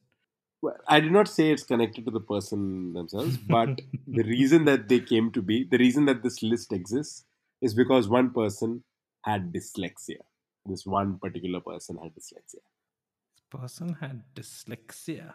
Well, 0.62 0.76
I 0.88 1.00
did 1.00 1.12
not 1.12 1.28
say 1.28 1.50
it's 1.50 1.64
connected 1.64 2.04
to 2.06 2.10
the 2.12 2.20
person 2.20 2.92
themselves, 2.94 3.36
but 3.56 3.80
the 4.06 4.22
reason 4.22 4.64
that 4.66 4.88
they 4.88 5.00
came 5.00 5.30
to 5.32 5.42
be, 5.42 5.64
the 5.64 5.78
reason 5.78 6.06
that 6.06 6.22
this 6.22 6.42
list 6.42 6.72
exists, 6.72 7.26
is 7.60 7.74
because 7.74 8.08
one 8.08 8.30
person 8.30 8.84
had 9.22 9.52
dyslexia. 9.52 10.20
This 10.66 10.86
one 10.86 11.18
particular 11.18 11.60
person 11.60 11.98
had 12.02 12.14
dyslexia. 12.14 12.62
This 13.34 13.44
person 13.50 13.94
had 14.00 14.22
dyslexia. 14.34 15.34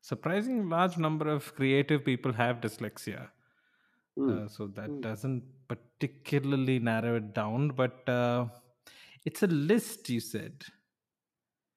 Surprising 0.00 0.68
large 0.68 0.96
number 0.98 1.28
of 1.28 1.54
creative 1.54 2.04
people 2.04 2.32
have 2.32 2.60
dyslexia. 2.60 3.30
Hmm. 4.16 4.30
Uh, 4.30 4.48
so 4.48 4.66
that 4.68 4.90
Hmm. 4.90 5.00
doesn't 5.00 5.42
particularly 5.68 6.78
narrow 6.78 7.16
it 7.16 7.34
down, 7.34 7.68
but 7.70 8.08
uh, 8.08 8.48
it's 9.24 9.42
a 9.42 9.46
list, 9.48 10.08
you 10.10 10.20
said. 10.20 10.64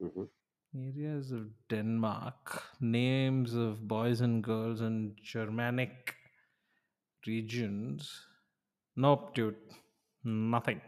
Mhm. 0.02 0.30
Areas 0.74 1.32
of 1.32 1.48
Denmark, 1.70 2.64
names 2.80 3.54
of 3.54 3.88
boys 3.88 4.22
and 4.22 4.44
girls 4.44 4.82
in 4.82 5.16
Germanic 5.22 6.16
regions. 7.28 8.26
Nope, 8.96 9.34
dude. 9.36 9.58
Nothing. 10.24 10.82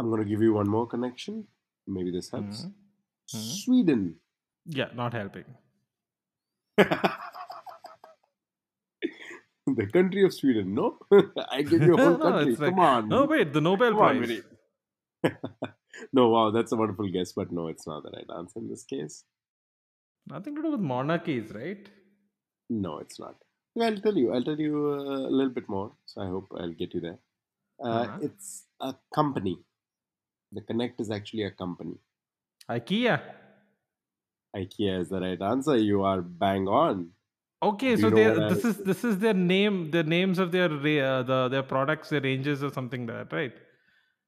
I'm 0.00 0.08
going 0.10 0.22
to 0.22 0.28
give 0.28 0.40
you 0.42 0.54
one 0.54 0.68
more 0.74 0.86
connection. 0.92 1.46
Maybe 1.86 2.10
this 2.10 2.30
helps. 2.30 2.62
Mhm. 2.64 2.72
Mhm. 3.34 3.62
Sweden. 3.64 4.02
Yeah, 4.78 4.88
not 5.00 5.12
helping. 5.12 5.44
the 9.66 9.86
country 9.92 10.24
of 10.24 10.32
Sweden. 10.34 10.74
No, 10.74 10.98
I 11.50 11.62
give 11.62 11.82
you 11.82 11.94
a 11.94 11.96
whole 12.02 12.18
No, 12.24 12.30
country. 12.30 12.52
it's 12.52 12.60
like- 12.60 12.70
Come 12.70 12.80
on. 12.80 13.08
No, 13.08 13.24
wait, 13.26 13.52
the 13.52 13.60
Nobel 13.60 13.90
Come 13.90 13.98
Prize. 13.98 14.26
Vinny. 14.26 14.40
no, 16.12 16.28
wow, 16.30 16.50
that's 16.50 16.72
a 16.72 16.76
wonderful 16.76 17.08
guess, 17.08 17.32
but 17.32 17.52
no, 17.52 17.68
it's 17.68 17.86
not 17.86 18.02
the 18.02 18.10
right 18.10 18.30
answer 18.38 18.58
in 18.58 18.68
this 18.68 18.84
case. 18.84 19.24
Nothing 20.26 20.54
to 20.56 20.62
do 20.62 20.70
with 20.72 20.80
monarchies, 20.80 21.52
right? 21.54 21.88
No, 22.70 22.98
it's 22.98 23.18
not. 23.20 23.36
Yeah, 23.74 23.86
I'll 23.86 24.00
tell 24.00 24.16
you. 24.16 24.32
I'll 24.32 24.42
tell 24.44 24.58
you 24.58 24.76
uh, 24.92 25.28
a 25.28 25.32
little 25.38 25.52
bit 25.52 25.68
more. 25.68 25.92
So 26.06 26.22
I 26.22 26.26
hope 26.28 26.48
I'll 26.58 26.72
get 26.72 26.94
you 26.94 27.00
there. 27.00 27.18
Uh, 27.84 27.88
Uh-huh. 27.88 28.18
It's 28.22 28.66
a 28.80 28.94
company. 29.14 29.58
The 30.52 30.60
Connect 30.62 31.00
is 31.00 31.10
actually 31.10 31.44
a 31.44 31.50
company. 31.50 31.94
IKEA. 32.68 33.20
IKEA 34.56 35.00
is 35.00 35.08
the 35.08 35.20
right 35.20 35.40
answer. 35.40 35.76
You 35.76 36.02
are 36.02 36.20
bang 36.22 36.66
on. 36.68 37.10
Okay, 37.62 37.94
Do 37.96 38.02
so 38.02 38.10
they 38.10 38.28
what 38.28 38.42
I- 38.44 38.48
this 38.48 38.64
is 38.64 38.76
this 38.78 39.04
is 39.04 39.18
their 39.18 39.34
name, 39.34 39.90
the 39.90 40.02
names 40.02 40.38
of 40.38 40.50
their 40.50 40.70
uh, 40.72 41.22
the 41.22 41.48
their 41.48 41.62
products, 41.62 42.08
their 42.08 42.20
ranges, 42.22 42.62
or 42.64 42.70
something 42.72 43.06
like 43.06 43.28
that, 43.30 43.36
right? 43.36 43.52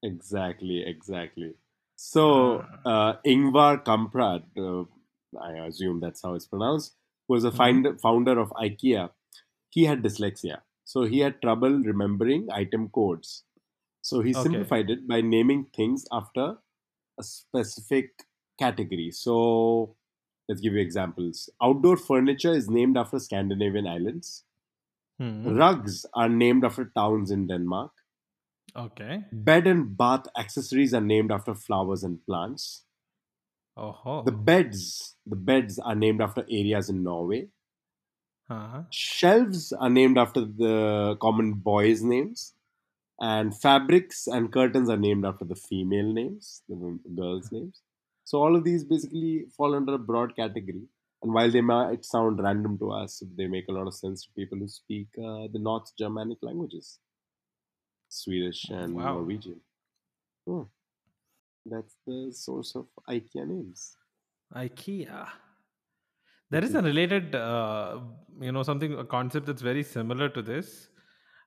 Exactly, 0.03 0.83
exactly. 0.85 1.53
So 1.95 2.65
uh, 2.85 3.13
Ingvar 3.25 3.83
Kamprad, 3.83 4.43
uh, 4.57 4.83
I 5.41 5.65
assume 5.67 5.99
that's 5.99 6.21
how 6.21 6.33
it's 6.35 6.47
pronounced, 6.47 6.95
was 7.27 7.43
a 7.43 7.51
Mhm. 7.51 7.55
find, 7.57 8.01
founder 8.01 8.37
of 8.39 8.49
IKEA. 8.51 9.09
He 9.69 9.85
had 9.85 10.03
dyslexia, 10.03 10.61
so 10.85 11.03
he 11.03 11.19
had 11.19 11.41
trouble 11.41 11.79
remembering 11.91 12.47
item 12.51 12.89
codes. 12.89 13.43
So 14.03 14.21
he 14.21 14.33
Okay. 14.35 14.43
simplified 14.43 14.91
it 14.91 15.07
by 15.07 15.21
naming 15.21 15.65
things 15.75 16.05
after 16.11 16.59
a 17.19 17.23
specific 17.23 18.27
category. 18.59 19.11
So 19.11 19.95
let's 20.49 20.61
give 20.61 20.73
you 20.73 20.81
examples. 20.81 21.49
Outdoor 21.61 21.97
furniture 21.97 22.53
is 22.53 22.69
named 22.69 22.97
after 22.97 23.19
Scandinavian 23.19 23.87
islands. 23.87 24.45
Hmm. 25.19 25.47
Rugs 25.57 26.05
are 26.13 26.29
named 26.29 26.65
after 26.65 26.85
towns 26.85 27.31
in 27.31 27.47
Denmark. 27.47 27.93
Okay. 28.75 29.25
Bed 29.33 29.67
and 29.67 29.97
bath 29.97 30.27
accessories 30.37 30.93
are 30.93 31.01
named 31.01 31.31
after 31.31 31.55
flowers 31.55 32.03
and 32.03 32.25
plants. 32.25 32.85
Oh. 33.77 34.23
The 34.25 34.31
beds, 34.31 35.15
the 35.25 35.35
beds 35.35 35.79
are 35.79 35.95
named 35.95 36.21
after 36.21 36.41
areas 36.49 36.89
in 36.89 37.03
Norway. 37.03 37.49
uh-huh. 38.49 38.83
Shelves 38.91 39.73
are 39.73 39.89
named 39.89 40.17
after 40.17 40.41
the 40.45 41.17
common 41.21 41.53
boys' 41.53 42.01
names. 42.03 42.53
And 43.23 43.55
fabrics 43.65 44.27
and 44.27 44.51
curtains 44.51 44.89
are 44.89 44.97
named 44.97 45.25
after 45.25 45.45
the 45.45 45.55
female 45.55 46.11
names, 46.11 46.61
the 46.67 46.99
girls' 47.15 47.51
names. 47.53 47.81
So 48.25 48.39
all 48.43 48.53
of 48.57 48.65
these 48.65 48.83
basically 48.83 49.45
fall 49.55 49.75
under 49.75 49.93
a 49.93 49.97
broad 50.09 50.35
category. 50.35 50.83
And 51.21 51.33
while 51.33 51.49
they 51.49 51.61
might 51.61 52.03
sound 52.03 52.43
random 52.43 52.77
to 52.79 52.91
us, 52.91 53.23
they 53.37 53.47
make 53.47 53.69
a 53.69 53.71
lot 53.71 53.87
of 53.87 53.93
sense 53.93 54.23
to 54.25 54.33
people 54.33 54.57
who 54.57 54.67
speak 54.67 55.07
uh, 55.17 55.47
the 55.53 55.59
North 55.59 55.89
Germanic 55.97 56.39
languages, 56.41 56.99
Swedish 58.09 58.65
and 58.69 58.93
Wow. 58.95 59.13
Norwegian. 59.19 59.61
Hmm. 60.45 60.63
That's 61.65 61.95
the 62.05 62.33
source 62.33 62.75
of 62.75 62.87
IKEA 63.09 63.47
names. 63.47 63.95
IKEA. 64.53 65.29
There 66.49 66.63
is 66.63 66.75
a 66.75 66.81
related, 66.81 67.35
uh, 67.35 68.01
you 68.41 68.51
know, 68.51 68.63
something 68.63 68.99
a 68.99 69.05
concept 69.05 69.45
that's 69.45 69.61
very 69.61 69.83
similar 69.83 70.27
to 70.27 70.41
this. 70.41 70.89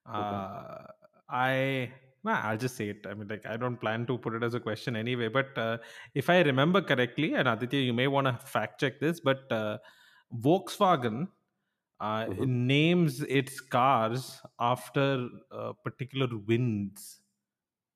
Uh, 0.06 0.86
I, 1.28 1.92
nah, 2.24 2.40
I'll 2.42 2.56
just 2.58 2.76
say 2.76 2.90
it. 2.90 3.06
I 3.08 3.14
mean, 3.14 3.28
like, 3.28 3.46
I 3.46 3.56
don't 3.56 3.76
plan 3.76 4.06
to 4.06 4.18
put 4.18 4.34
it 4.34 4.42
as 4.42 4.54
a 4.54 4.60
question 4.60 4.96
anyway. 4.96 5.28
But 5.28 5.56
uh, 5.56 5.78
if 6.14 6.30
I 6.30 6.40
remember 6.42 6.80
correctly, 6.80 7.34
and 7.34 7.48
Aditya, 7.48 7.80
you 7.80 7.92
may 7.92 8.06
want 8.06 8.26
to 8.26 8.46
fact 8.46 8.80
check 8.80 9.00
this, 9.00 9.20
but 9.20 9.50
uh, 9.50 9.78
Volkswagen 10.32 11.28
uh, 12.00 12.26
Mhm. 12.26 12.46
names 12.48 13.22
its 13.22 13.60
cars 13.60 14.40
after 14.60 15.28
uh, 15.50 15.72
particular 15.84 16.28
winds. 16.46 17.20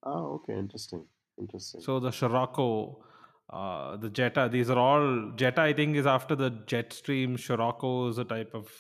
Oh, 0.03 0.35
okay, 0.37 0.59
interesting, 0.59 1.07
interesting. 1.39 1.83
So 1.83 2.01
the 2.01 2.11
Scirocco, 2.11 3.05
uh, 3.51 3.97
the 3.99 4.09
Jetta, 4.09 4.49
these 4.51 4.71
are 4.71 4.79
all 4.79 5.33
Jetta. 5.37 5.61
I 5.61 5.73
think 5.75 5.97
is 5.97 6.07
after 6.07 6.35
the 6.35 6.51
Jetstream. 6.51 7.39
Scirocco 7.39 8.09
is 8.09 8.19
a 8.19 8.25
type 8.25 8.55
of 8.55 8.71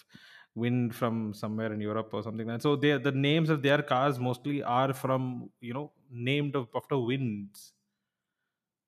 wind 0.54 0.94
from 0.94 1.32
somewhere 1.32 1.72
in 1.72 1.80
Europe 1.80 2.10
or 2.12 2.22
something 2.22 2.46
like 2.46 2.58
that. 2.58 2.62
So 2.62 2.76
they 2.76 2.96
the 2.98 3.12
names 3.12 3.50
of 3.50 3.62
their 3.62 3.82
cars 3.82 4.18
mostly 4.18 4.62
are 4.62 4.92
from 4.92 5.50
you 5.60 5.74
know 5.74 5.92
named 6.10 6.56
of, 6.56 6.68
after 6.74 6.98
winds. 6.98 7.72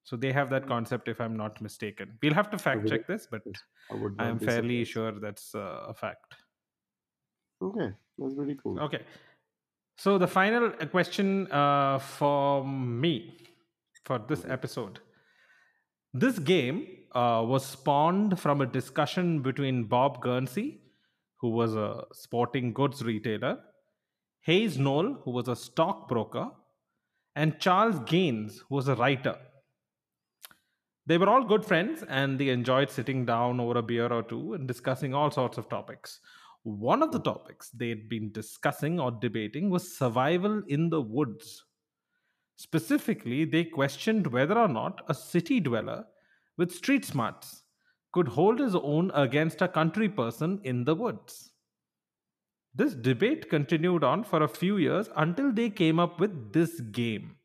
So 0.05 0.17
they 0.17 0.33
have 0.33 0.51
that 0.51 0.67
concept, 0.67 1.07
if 1.07 1.21
I'm 1.21 1.37
not 1.37 1.61
mistaken. 1.61 2.19
We'll 2.21 2.35
have 2.35 2.51
to 2.51 2.59
fact 2.59 2.89
check 2.89 3.07
this, 3.07 3.29
but 3.31 3.43
I, 4.19 4.27
am 4.27 4.41
fairly 4.41 4.85
sure 4.85 5.13
that's 5.13 5.55
uh, 5.55 5.85
a 5.89 5.95
fact. 5.95 6.35
Okay, 7.63 7.93
that's 8.19 8.35
pretty 8.35 8.57
cool. 8.61 8.81
Okay. 8.81 9.03
So 9.97 10.19
the 10.19 10.27
final 10.27 10.73
uh, 10.81 10.87
question 10.87 11.51
uh, 11.53 12.01
for 12.01 12.67
me 12.67 13.39
for 14.05 14.19
this 14.19 14.45
episode. 14.49 14.99
This 16.13 16.39
game 16.39 16.87
uh, 17.13 17.45
was 17.47 17.65
spawned 17.65 18.39
from 18.39 18.61
a 18.61 18.67
discussion 18.67 19.41
between 19.41 19.85
Bob 19.85 20.21
Gurnsey, 20.21 20.82
who 21.43 21.51
was 21.51 21.74
a 21.74 22.05
sporting 22.12 22.72
goods 22.72 23.05
retailer, 23.05 23.59
Hayes 24.43 24.78
Noel, 24.78 25.20
who 25.24 25.32
was 25.32 25.49
a 25.49 25.57
stockbroker, 25.57 26.51
and 27.34 27.59
Charles 27.59 27.99
Gaines, 28.07 28.62
who 28.68 28.76
was 28.76 28.88
a 28.88 28.95
writer. 28.95 29.36
They 31.05 31.18
were 31.18 31.28
all 31.28 31.45
good 31.45 31.64
friends 31.64 32.05
and 32.09 32.38
they 32.38 32.51
enjoyed 32.51 32.90
sitting 32.90 33.26
down 33.26 33.59
over 33.59 33.78
a 33.78 33.82
beer 33.82 34.07
or 34.07 34.22
two 34.22 34.55
and 34.55 34.68
discussing 34.68 35.14
all 35.14 35.32
sorts 35.32 35.59
of 35.59 35.68
topics. 35.68 36.20
One 36.62 37.03
of 37.03 37.11
the 37.11 37.18
topics 37.18 37.70
they'd 37.70 38.09
been 38.09 38.30
discussing 38.30 39.01
or 39.01 39.11
debating 39.11 39.68
was 39.68 39.99
survival 39.99 40.62
in 40.68 40.90
the 40.90 41.03
woods. 41.03 41.64
Specifically, 42.55 43.45
they 43.45 43.64
questioned 43.64 44.28
whether 44.28 44.57
or 44.57 44.68
not 44.68 45.03
a 45.09 45.14
city 45.14 45.59
dweller 45.59 46.05
with 46.57 46.70
street 46.70 47.05
smarts 47.05 47.62
could 48.13 48.29
hold 48.29 48.59
his 48.59 48.75
own 48.75 49.11
against 49.15 49.63
a 49.63 49.69
country 49.69 50.09
person 50.09 50.61
in 50.65 50.85
the 50.85 50.95
woods. 50.95 51.53
This 52.75 52.95
debate 52.95 53.51
continued 53.51 54.05
on 54.05 54.25
for 54.25 54.43
a 54.43 54.49
few 54.49 54.77
years 54.79 55.09
until 55.17 55.53
they 55.53 55.69
came 55.69 55.99
up 55.99 56.21
with 56.21 56.53
this 56.53 56.81
game. 56.81 57.37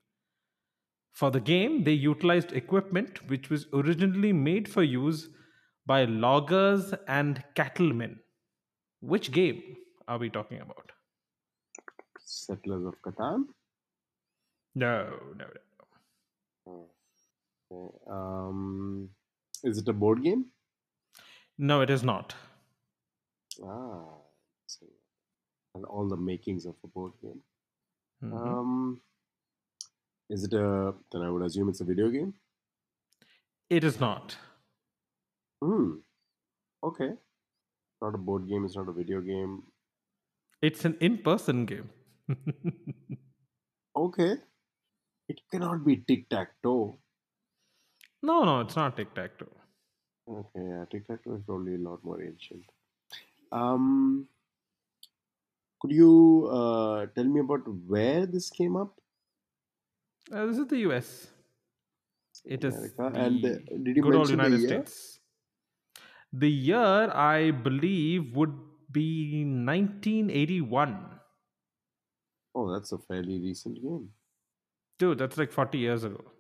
For 1.11 1.32
the 1.32 1.39
game, 1.39 1.84
they 1.84 1.93
utilized 1.93 2.53
equipment 2.53 3.28
which 3.28 3.49
was 3.49 3.65
originally 3.74 4.32
made 4.32 4.70
for 4.70 4.84
use 4.84 5.30
by 5.86 6.05
loggers 6.05 6.93
and 7.07 7.43
cattlemen. 7.55 8.20
Which 9.01 9.32
game 9.32 9.61
are 10.07 10.18
we 10.18 10.30
talking 10.30 10.61
about? 10.61 10.91
Settlers 12.20 12.86
of 12.86 12.95
Catan. 13.01 13.45
No, 14.76 15.09
no, 15.38 15.45
no. 16.68 18.13
Um, 18.13 19.09
is 19.63 19.80
it 19.80 19.88
a 19.88 19.93
board 19.93 20.24
game? 20.24 20.45
No, 21.58 21.82
it 21.82 21.89
is 21.89 22.03
not. 22.03 22.36
Ah, 23.64 24.05
so, 24.68 24.86
and 25.76 25.86
all 25.86 26.08
the 26.08 26.18
makings 26.18 26.66
of 26.66 26.76
a 26.84 26.88
board 26.88 27.14
game. 27.22 27.41
Mhm. 28.24 28.34
Um, 28.34 29.01
is 30.30 30.43
it 30.43 30.53
a? 30.53 30.93
Then 31.12 31.22
I 31.24 31.30
would 31.32 31.43
assume 31.43 31.70
it's 31.70 31.82
a 31.82 31.86
video 31.86 32.10
game. 32.10 32.34
It 33.70 33.84
is 33.84 33.99
not. 33.99 34.38
Hmm. 35.64 35.95
Okay. 36.84 37.10
Not 38.01 38.14
a 38.16 38.18
board 38.18 38.47
game. 38.47 38.66
It's 38.66 38.76
not 38.76 38.88
a 38.88 38.93
video 38.93 39.22
game. 39.22 39.64
It's 40.62 40.86
an 40.86 40.97
in 40.99 41.18
person 41.24 41.66
game. 41.66 41.89
Okay. 43.99 44.36
It 45.28 45.39
cannot 45.51 45.84
be 45.84 45.97
tic 46.08 46.30
tac 46.30 46.49
toe. 46.62 46.99
no, 48.22 48.43
no, 48.43 48.60
it's 48.62 48.76
not 48.76 48.95
tic 48.95 49.14
tac 49.16 49.39
toe. 49.39 49.57
Okay, 50.28 50.59
yeah, 50.63 50.86
toe 50.86 51.36
is 51.36 51.41
probably 51.43 51.75
a 51.75 51.78
lot 51.80 52.03
more 52.03 52.21
ancient. 52.21 52.65
Um, 53.51 54.30
could 55.80 55.91
you 55.91 56.47
uh, 56.51 57.07
tell 57.07 57.23
me 57.23 57.39
about 57.39 57.67
where 57.67 58.25
this 58.28 58.49
came 58.49 58.75
up? 58.75 58.99
Uh, 60.32 60.45
this 60.45 60.57
is 60.57 60.67
the 60.67 60.78
US. 60.80 61.28
It 62.45 62.63
is 62.63 62.95
America. 62.95 63.11
the 63.11 63.19
And, 63.19 63.45
uh, 63.45 63.59
did 63.84 63.95
you 63.97 64.03
good 64.03 64.15
old 64.15 64.30
mention 64.30 64.41
the 64.41 64.49
United 64.49 64.59
year? 64.59 64.86
States. 64.86 65.19
The 66.32 66.49
year 66.49 67.11
I 67.13 67.51
believe 67.51 68.34
would 68.36 68.55
be 68.91 69.43
1981. 69.43 71.19
Oh, 72.53 72.69
that's 72.73 72.91
a 72.91 72.97
fairly 72.97 73.39
recent 73.39 73.82
game. 73.82 74.13
Dude, 74.99 75.17
that's 75.17 75.38
like 75.38 75.51
40 75.51 75.80
years 75.80 76.03
ago. 76.03 76.32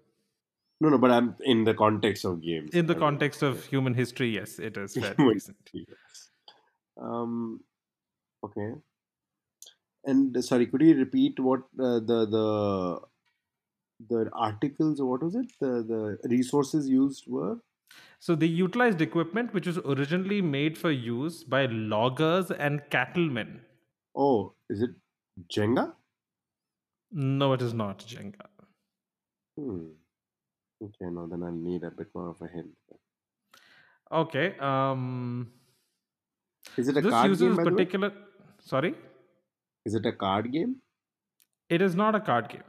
No, 0.79 0.89
no, 0.89 0.97
but 0.97 1.11
I'm 1.11 1.35
in 1.43 1.63
the 1.63 1.73
context 1.73 2.23
of 2.23 2.41
games. 2.41 2.69
In 2.73 2.85
the 2.85 2.95
I 2.95 2.99
context 2.99 3.41
of 3.41 3.65
human 3.65 3.93
history, 3.93 4.29
yes, 4.29 4.59
it 4.59 4.77
is 4.77 4.95
very 5.05 5.15
recent. 5.17 5.57
yes. 5.73 5.87
Um, 7.01 7.61
okay. 8.43 8.73
And 10.05 10.37
uh, 10.37 10.41
sorry, 10.41 10.67
could 10.67 10.81
you 10.81 10.95
repeat 10.95 11.39
what 11.39 11.61
uh, 11.79 11.99
the 11.99 12.27
the 12.29 12.99
the 14.09 14.29
articles? 14.33 15.01
What 15.01 15.23
was 15.23 15.35
it? 15.35 15.51
The 15.59 15.83
the 15.83 16.29
resources 16.29 16.87
used 16.87 17.25
were? 17.27 17.57
So 18.19 18.35
they 18.35 18.45
utilized 18.45 19.01
equipment 19.01 19.53
which 19.53 19.67
was 19.67 19.77
originally 19.79 20.41
made 20.41 20.77
for 20.77 20.91
use 20.91 21.43
by 21.43 21.65
loggers 21.65 22.51
and 22.51 22.81
cattlemen. 22.89 23.61
Oh, 24.15 24.53
is 24.69 24.81
it 24.81 24.91
Jenga? 25.51 25.93
No, 27.11 27.53
it 27.53 27.61
is 27.61 27.73
not 27.73 27.99
Jenga. 27.99 28.47
Hmm. 29.57 29.87
Okay, 30.83 31.05
now 31.09 31.25
then 31.27 31.43
I'll 31.43 31.51
need 31.51 31.83
a 31.83 31.91
bit 31.91 32.07
more 32.13 32.29
of 32.29 32.41
a 32.41 32.47
hint. 32.47 32.69
Okay. 34.11 34.57
Um, 34.59 35.51
Is 36.77 36.87
it 36.87 36.97
a 36.97 37.01
this 37.01 37.11
card 37.11 37.37
game? 37.39 37.55
By 37.55 37.63
particular. 37.63 38.11
Sorry, 38.59 38.95
Is 39.85 39.95
it 39.95 40.05
a 40.05 40.11
card 40.11 40.51
game? 40.51 40.75
it 41.69 41.81
is 41.81 41.95
not 41.95 42.15
a 42.15 42.19
card 42.19 42.47
game. 42.49 42.63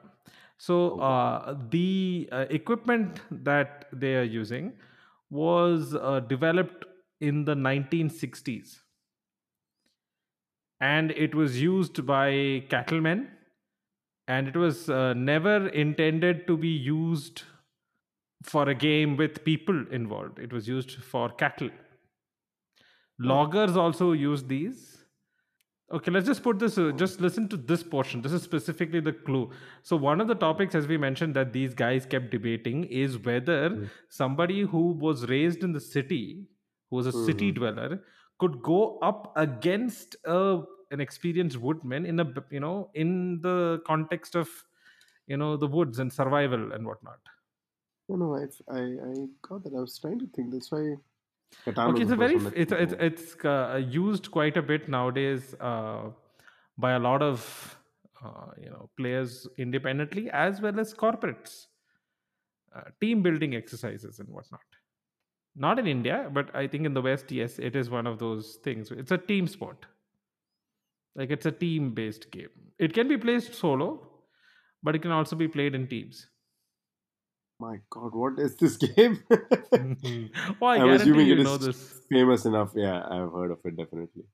So 0.56 0.76
Okay. 0.92 1.02
uh, 1.08 1.54
the 1.70 2.28
uh, 2.32 2.46
equipment 2.50 3.20
that 3.30 3.86
they 3.92 4.16
are 4.16 4.24
using 4.24 4.72
was 5.30 5.94
uh, 5.94 6.20
developed 6.20 6.84
in 7.20 7.44
the 7.44 7.54
1960s, 7.54 8.80
and 10.80 11.10
it 11.12 11.34
was 11.34 11.60
used 11.62 12.04
by 12.06 12.64
cattlemen, 12.70 13.28
and 14.26 14.48
it 14.48 14.56
was 14.56 14.88
uh, 14.90 15.12
never 15.14 15.68
intended 15.68 16.46
to 16.48 16.56
be 16.56 16.68
used 16.68 17.42
for 18.42 18.68
a 18.68 18.74
game 18.74 19.16
with 19.16 19.44
people 19.44 19.86
involved. 19.90 20.38
It 20.38 20.52
was 20.52 20.68
used 20.68 20.92
for 21.02 21.28
cattle. 21.30 21.70
Loggers 23.18 23.76
also 23.76 24.12
use 24.12 24.44
these. 24.44 25.04
Okay, 25.90 26.10
let's 26.10 26.26
just 26.26 26.42
put 26.42 26.58
this, 26.58 26.76
uh, 26.76 26.92
just 26.92 27.20
listen 27.20 27.48
to 27.48 27.56
this 27.56 27.82
portion. 27.82 28.20
This 28.20 28.32
is 28.32 28.42
specifically 28.42 29.00
the 29.00 29.12
clue. 29.12 29.50
So, 29.82 29.96
one 29.96 30.20
of 30.20 30.28
the 30.28 30.34
topics, 30.34 30.74
as 30.74 30.86
we 30.86 30.98
mentioned, 30.98 31.34
that 31.34 31.52
these 31.52 31.72
guys 31.74 32.04
kept 32.04 32.30
debating 32.30 32.84
is 32.84 33.18
whether 33.18 33.70
Mm. 33.70 33.90
somebody 34.08 34.60
who 34.62 34.92
was 34.92 35.28
raised 35.30 35.64
in 35.64 35.72
the 35.72 35.80
city, 35.80 36.46
who 36.90 36.96
was 36.96 37.06
a 37.06 37.12
city 37.12 37.50
Mhm. 37.50 37.54
dweller, 37.54 38.04
could 38.38 38.60
go 38.62 38.98
up 38.98 39.32
against 39.36 40.14
a, 40.26 40.62
an 40.90 41.00
experienced 41.00 41.56
woodman 41.56 42.04
in 42.04 42.20
a, 42.20 42.26
you 42.50 42.60
know, 42.60 42.90
in 42.94 43.40
the 43.40 43.80
context 43.86 44.36
of, 44.36 44.48
you 45.26 45.38
know, 45.38 45.56
the 45.56 45.66
woods 45.66 45.98
and 45.98 46.12
survival 46.12 46.72
and 46.72 46.86
whatnot. 46.86 47.18
No, 48.08 48.16
no, 48.16 48.34
I, 48.36 48.46
I, 48.74 48.80
I 48.80 49.26
got 49.42 49.64
that. 49.64 49.74
I 49.74 49.80
was 49.80 49.98
trying 49.98 50.18
to 50.20 50.26
think. 50.34 50.52
That's 50.52 50.70
why. 50.72 50.96
Okay, 51.66 52.02
it's 52.02 52.12
a 52.12 52.16
very 52.16 52.38
first 52.38 52.44
one 52.44 52.46
f- 52.46 52.68
that 52.68 52.80
it's 52.80 52.92
it's 53.02 53.34
it's 53.34 53.44
uh, 53.44 53.80
used 53.88 54.30
quite 54.30 54.56
a 54.56 54.62
bit 54.62 54.88
nowadays 54.88 55.54
uh, 55.60 56.10
by 56.76 56.92
a 56.92 56.98
lot 56.98 57.22
of 57.22 57.78
uh, 58.24 58.52
you 58.62 58.70
know 58.70 58.90
players 58.96 59.46
independently 59.56 60.30
as 60.30 60.60
well 60.60 60.78
as 60.80 60.94
corporates, 60.94 61.66
uh, 62.74 62.82
team 63.00 63.22
building 63.22 63.54
exercises 63.54 64.18
and 64.18 64.28
whatnot. 64.28 64.60
Not 65.56 65.78
in 65.78 65.86
India, 65.86 66.30
but 66.32 66.54
I 66.54 66.66
think 66.68 66.86
in 66.86 66.94
the 66.94 67.02
West, 67.02 67.32
yes, 67.32 67.58
it 67.58 67.74
is 67.74 67.90
one 67.90 68.06
of 68.06 68.18
those 68.18 68.58
things. 68.62 68.90
It's 68.90 69.10
a 69.10 69.18
team 69.18 69.46
sport. 69.48 69.86
Like 71.16 71.30
it's 71.30 71.46
a 71.46 71.50
team 71.52 71.94
based 71.94 72.30
game. 72.30 72.50
It 72.78 72.92
can 72.94 73.08
be 73.08 73.18
played 73.18 73.42
solo, 73.42 74.08
but 74.82 74.94
it 74.94 75.02
can 75.02 75.10
also 75.10 75.34
be 75.34 75.48
played 75.48 75.74
in 75.74 75.88
teams. 75.88 76.28
My 77.60 77.78
God, 77.90 78.14
what 78.14 78.38
is 78.38 78.54
this 78.56 78.76
game? 78.76 79.22
oh, 79.30 80.66
I 80.66 80.76
I'm 80.76 80.90
assuming 80.90 81.26
you 81.26 81.34
it 81.34 81.42
know 81.42 81.54
is 81.54 81.58
this. 81.58 82.00
famous 82.10 82.44
enough. 82.44 82.70
Yeah, 82.74 83.02
I've 83.04 83.32
heard 83.32 83.50
of 83.50 83.58
it 83.64 83.76
definitely. 83.76 84.24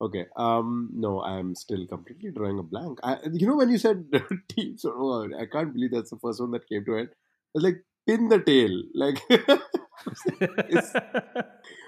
Okay. 0.00 0.26
Um. 0.36 0.90
No, 0.94 1.20
I'm 1.22 1.54
still 1.54 1.86
completely 1.86 2.30
drawing 2.30 2.58
a 2.58 2.62
blank. 2.62 2.98
I, 3.02 3.18
you 3.32 3.46
know, 3.46 3.56
when 3.56 3.70
you 3.70 3.78
said 3.78 4.04
teams, 4.48 4.84
oh, 4.84 5.28
I 5.38 5.46
can't 5.46 5.72
believe 5.74 5.92
that's 5.92 6.10
the 6.10 6.18
first 6.18 6.40
one 6.40 6.50
that 6.52 6.68
came 6.68 6.84
to. 6.86 6.94
It's 6.96 7.12
like 7.54 7.82
pin 8.06 8.28
the 8.28 8.40
tail. 8.40 8.82
Like, 8.94 9.20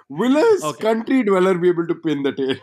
will 0.08 0.36
a 0.36 0.46
Okay. 0.62 0.80
country 0.80 1.22
dweller 1.22 1.56
be 1.58 1.68
able 1.68 1.86
to 1.86 1.94
pin 1.96 2.22
the 2.22 2.32
tail 2.32 2.56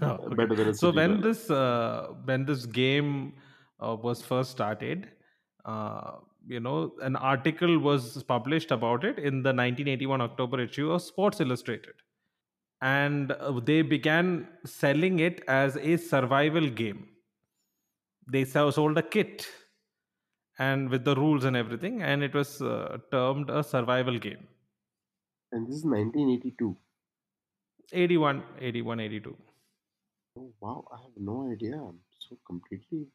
no, 0.00 0.20
okay. 0.26 0.34
better 0.34 0.54
than 0.54 0.74
so 0.74 0.92
when 0.92 1.14
dweller? 1.14 1.20
this 1.20 1.50
uh, 1.50 2.08
when 2.24 2.44
this 2.44 2.66
game 2.66 3.34
uh, 3.80 3.96
was 3.96 4.22
first 4.22 4.50
started 4.50 5.08
uh, 5.64 6.12
you 6.46 6.60
know 6.60 6.92
an 7.02 7.16
article 7.16 7.78
was 7.78 8.22
published 8.24 8.70
about 8.70 9.04
it 9.04 9.18
in 9.18 9.42
the 9.42 9.52
1981 9.52 10.20
october 10.20 10.60
issue 10.60 10.90
of 10.90 11.02
sports 11.02 11.40
illustrated 11.40 11.94
and 12.82 13.32
uh, 13.32 13.60
they 13.64 13.82
began 13.82 14.48
selling 14.64 15.20
it 15.20 15.42
as 15.48 15.76
a 15.76 15.96
survival 15.96 16.68
game 16.68 17.08
they 18.26 18.44
sold 18.44 18.98
a 18.98 19.02
kit 19.02 19.46
and 20.58 20.88
with 20.90 21.04
the 21.04 21.14
rules 21.14 21.44
and 21.44 21.56
everything 21.56 22.02
and 22.02 22.22
it 22.22 22.34
was 22.34 22.60
uh, 22.62 22.98
termed 23.10 23.50
a 23.50 23.62
survival 23.62 24.18
game 24.18 24.48
And 25.52 25.66
this 25.66 25.76
is 25.76 25.84
1982. 25.84 26.76
81 27.92 28.42
81 28.60 29.00
82 29.00 29.36
Oh 30.36 30.52
wow, 30.60 30.84
I 30.92 31.02
have 31.02 31.12
no 31.16 31.50
idea. 31.52 31.74
I'm 31.76 32.00
so 32.18 32.38
completely. 32.46 33.06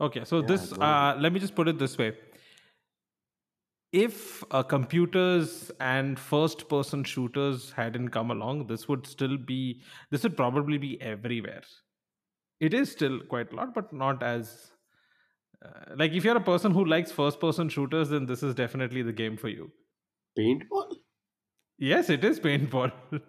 Okay, 0.00 0.24
so 0.24 0.40
Yeah, 0.40 0.46
this, 0.46 0.72
uh, 0.72 1.16
let 1.18 1.32
me 1.32 1.40
just 1.40 1.54
put 1.54 1.68
it 1.68 1.78
this 1.78 1.96
way. 1.98 2.16
If 3.92 4.44
uh, 4.50 4.62
computers 4.62 5.70
and 5.80 6.18
first 6.18 6.68
person 6.68 7.04
shooters 7.04 7.72
hadn't 7.72 8.10
come 8.10 8.30
along, 8.30 8.66
this 8.66 8.88
would 8.88 9.06
still 9.06 9.36
be, 9.38 9.82
this 10.10 10.22
would 10.22 10.36
probably 10.36 10.76
be 10.78 11.00
everywhere. 11.00 11.62
It 12.60 12.74
is 12.74 12.90
still 12.92 13.20
quite 13.20 13.52
a 13.52 13.56
lot, 13.56 13.74
but 13.74 13.92
not 13.92 14.22
as, 14.22 14.72
uh, 15.64 15.94
like 15.96 16.12
if 16.12 16.24
you're 16.24 16.36
a 16.36 16.40
person 16.40 16.72
who 16.72 16.84
likes 16.84 17.10
first 17.12 17.40
person 17.40 17.68
shooters, 17.68 18.10
then 18.10 18.26
this 18.26 18.42
is 18.42 18.54
definitely 18.54 19.02
the 19.02 19.12
game 19.12 19.36
for 19.36 19.48
you. 19.48 19.70
Paintball? 20.38 20.96
Yes, 21.78 22.10
it 22.10 22.24
is 22.24 22.40
paintball. 22.40 22.92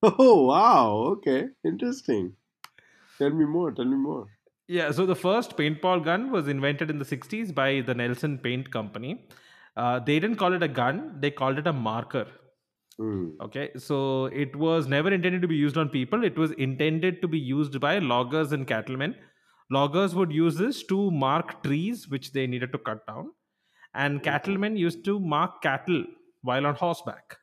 Oh, 0.00 0.44
wow. 0.46 0.90
Okay. 1.16 1.46
Interesting. 1.64 2.34
Tell 3.18 3.30
me 3.30 3.44
more. 3.44 3.72
Tell 3.72 3.84
me 3.84 3.96
more. 3.96 4.26
yeah, 4.68 4.90
so 4.92 5.06
the 5.06 5.16
first 5.16 5.56
paintball 5.56 6.04
gun 6.04 6.30
was 6.30 6.46
invented 6.48 6.90
in 6.90 6.98
the 6.98 7.04
60s 7.04 7.54
by 7.54 7.80
the 7.80 7.94
Nelson 7.94 8.38
Paint 8.38 8.70
Company. 8.70 9.26
Uh, 9.78 10.00
they 10.00 10.18
didn't 10.18 10.36
call 10.36 10.52
it 10.52 10.62
a 10.62 10.68
gun, 10.68 11.16
they 11.20 11.30
called 11.30 11.58
it 11.58 11.66
a 11.68 11.72
marker. 11.72 12.26
Hmm. 12.98 13.28
Okay, 13.40 13.70
so 13.76 14.26
it 14.26 14.56
was 14.56 14.88
never 14.88 15.12
intended 15.12 15.40
to 15.42 15.48
be 15.48 15.54
used 15.54 15.78
on 15.78 15.88
people. 15.88 16.24
It 16.24 16.36
was 16.36 16.50
intended 16.52 17.22
to 17.22 17.28
be 17.28 17.38
used 17.38 17.78
by 17.78 17.98
loggers 17.98 18.50
and 18.50 18.66
cattlemen. 18.66 19.14
Loggers 19.70 20.16
would 20.16 20.32
use 20.32 20.56
this 20.56 20.82
to 20.86 21.10
mark 21.12 21.62
trees 21.62 22.08
which 22.08 22.32
they 22.32 22.46
needed 22.48 22.72
to 22.72 22.78
cut 22.78 23.06
down, 23.06 23.30
and 23.94 24.22
cattlemen 24.22 24.76
used 24.76 25.04
to 25.04 25.20
mark 25.20 25.62
cattle 25.62 26.02
while 26.42 26.66
on 26.66 26.74
horseback. 26.74 27.36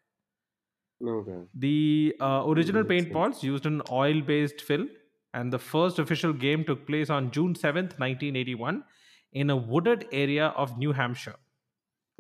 Okay. 1.01 1.39
The 1.53 2.15
uh, 2.19 2.43
original 2.47 2.83
sense. 2.83 3.05
paintballs 3.05 3.43
used 3.43 3.65
an 3.65 3.81
oil 3.89 4.21
based 4.21 4.59
fill, 4.59 4.87
and 5.33 5.53
the 5.53 5.59
first 5.59 5.99
official 5.99 6.33
game 6.33 6.65
took 6.65 6.85
place 6.85 7.09
on 7.09 7.31
June 7.31 7.53
7th, 7.53 7.97
1981, 7.99 8.83
in 9.31 9.49
a 9.49 9.55
wooded 9.55 10.07
area 10.11 10.47
of 10.47 10.77
New 10.77 10.91
Hampshire. 10.91 11.35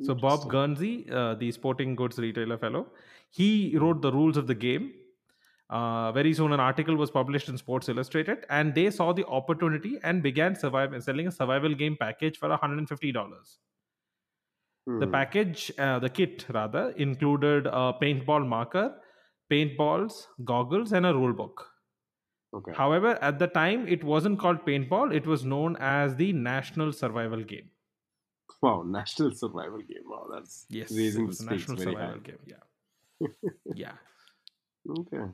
So 0.01 0.13
Bob. 0.13 0.49
Gurnsey, 0.49 1.09
uh, 1.09 1.35
the 1.35 1.51
sporting 1.51 1.95
goods 1.95 2.17
retailer 2.19 2.57
fellow, 2.57 2.91
he 3.31 3.77
wrote 3.77 4.01
the 4.01 4.11
rules 4.11 4.37
of 4.37 4.47
the 4.47 4.55
game. 4.55 4.93
Uh, 5.69 6.11
very 6.11 6.33
soon, 6.33 6.51
an 6.53 6.59
article 6.59 6.95
was 6.95 7.09
published 7.11 7.49
in 7.49 7.57
Sports 7.57 7.89
Illustrated, 7.89 8.45
and 8.49 8.75
they 8.75 8.91
saw 8.91 9.13
the 9.13 9.25
opportunity 9.27 9.97
and 10.03 10.21
began 10.23 10.55
survive- 10.55 11.01
selling 11.03 11.27
a 11.27 11.31
survival 11.31 11.73
game 11.73 11.97
package 11.99 12.37
for 12.37 12.49
$150. 12.51 13.59
The 14.99 15.07
Hmm. 15.07 15.07
package, 15.07 15.71
uh, 15.77 15.99
the 15.99 16.09
kit 16.09 16.47
rather, 16.49 16.89
included 16.97 17.65
a 17.65 17.93
paintball 18.01 18.45
marker, 18.45 18.99
paintballs, 19.49 20.27
goggles, 20.43 20.91
and 20.91 21.05
a 21.05 21.13
rule 21.13 21.31
book. 21.33 21.71
Okay. 22.53 22.75
However, 22.75 23.17
at 23.23 23.39
the 23.39 23.47
time, 23.47 23.87
it 23.87 24.03
wasn't 24.03 24.39
called 24.39 24.65
paintball; 24.67 25.11
it 25.11 25.25
was 25.25 25.43
known 25.43 25.75
as 25.77 26.17
the 26.17 26.31
National 26.33 26.93
Survival 26.93 27.43
Game. 27.43 27.71
Wow. 28.61 28.83
National 28.83 29.31
survival 29.31 29.79
game. 29.79 30.03
Wow. 30.07 30.27
That's 30.33 30.65
Yes, 30.69 30.91
raising 30.91 31.23
the 31.23 31.27
was 31.27 31.39
a 31.39 31.43
stakes 31.43 31.51
national 31.69 31.77
survival 31.77 32.13
high. 32.13 32.17
game. 32.19 32.39
Yeah, 32.45 33.27
yeah. 33.75 33.91
Okay. 34.89 35.25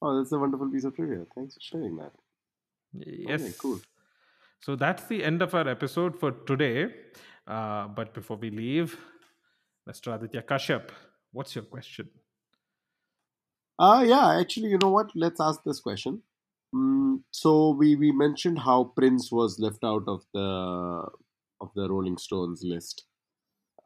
Oh, 0.00 0.18
that's 0.18 0.32
a 0.32 0.38
wonderful 0.38 0.70
piece 0.70 0.84
of 0.84 0.94
trivia. 0.94 1.26
Thanks 1.34 1.54
for 1.54 1.60
sharing 1.60 1.96
that. 1.96 2.12
Yes. 2.94 3.56
cool. 3.58 3.80
So 4.60 4.76
that's 4.76 5.04
the 5.04 5.22
end 5.24 5.42
of 5.42 5.54
our 5.54 5.68
episode 5.68 6.18
for 6.18 6.32
today. 6.32 6.94
Uh, 7.46 7.88
but 7.88 8.12
before 8.14 8.36
we 8.36 8.50
leave, 8.50 8.96
Mr. 9.86 10.14
Aditya 10.14 10.42
Kashyap, 10.42 10.90
what's 11.32 11.54
your 11.54 11.64
question? 11.64 12.08
Uh 13.78 14.04
yeah, 14.06 14.38
actually, 14.40 14.68
you 14.70 14.78
know 14.78 14.90
what? 14.90 15.10
Let's 15.14 15.40
ask 15.40 15.62
this 15.64 15.80
question. 15.80 16.22
Mm, 16.74 17.22
so 17.30 17.70
we 17.70 17.94
we 17.96 18.10
mentioned 18.12 18.58
how 18.58 18.84
Prince 18.96 19.30
was 19.30 19.58
left 19.58 19.84
out 19.84 20.02
of 20.08 20.24
the 20.34 21.06
of 21.60 21.70
the 21.74 21.88
Rolling 21.88 22.18
Stones 22.18 22.62
list 22.64 23.04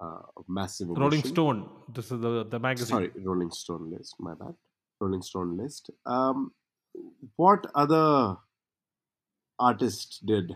uh, 0.00 0.22
of 0.36 0.44
massive 0.48 0.88
Rolling. 0.90 1.22
Stone. 1.22 1.68
This 1.92 2.10
is 2.10 2.20
the, 2.20 2.44
the 2.44 2.58
magazine. 2.58 2.86
Sorry, 2.86 3.10
Rolling 3.24 3.50
Stone 3.50 3.90
list. 3.90 4.16
My 4.18 4.34
bad. 4.34 4.54
Rolling 5.00 5.22
Stone 5.22 5.56
list. 5.56 5.90
Um, 6.06 6.52
what 7.36 7.66
other 7.74 8.36
artist 9.58 10.22
did 10.24 10.52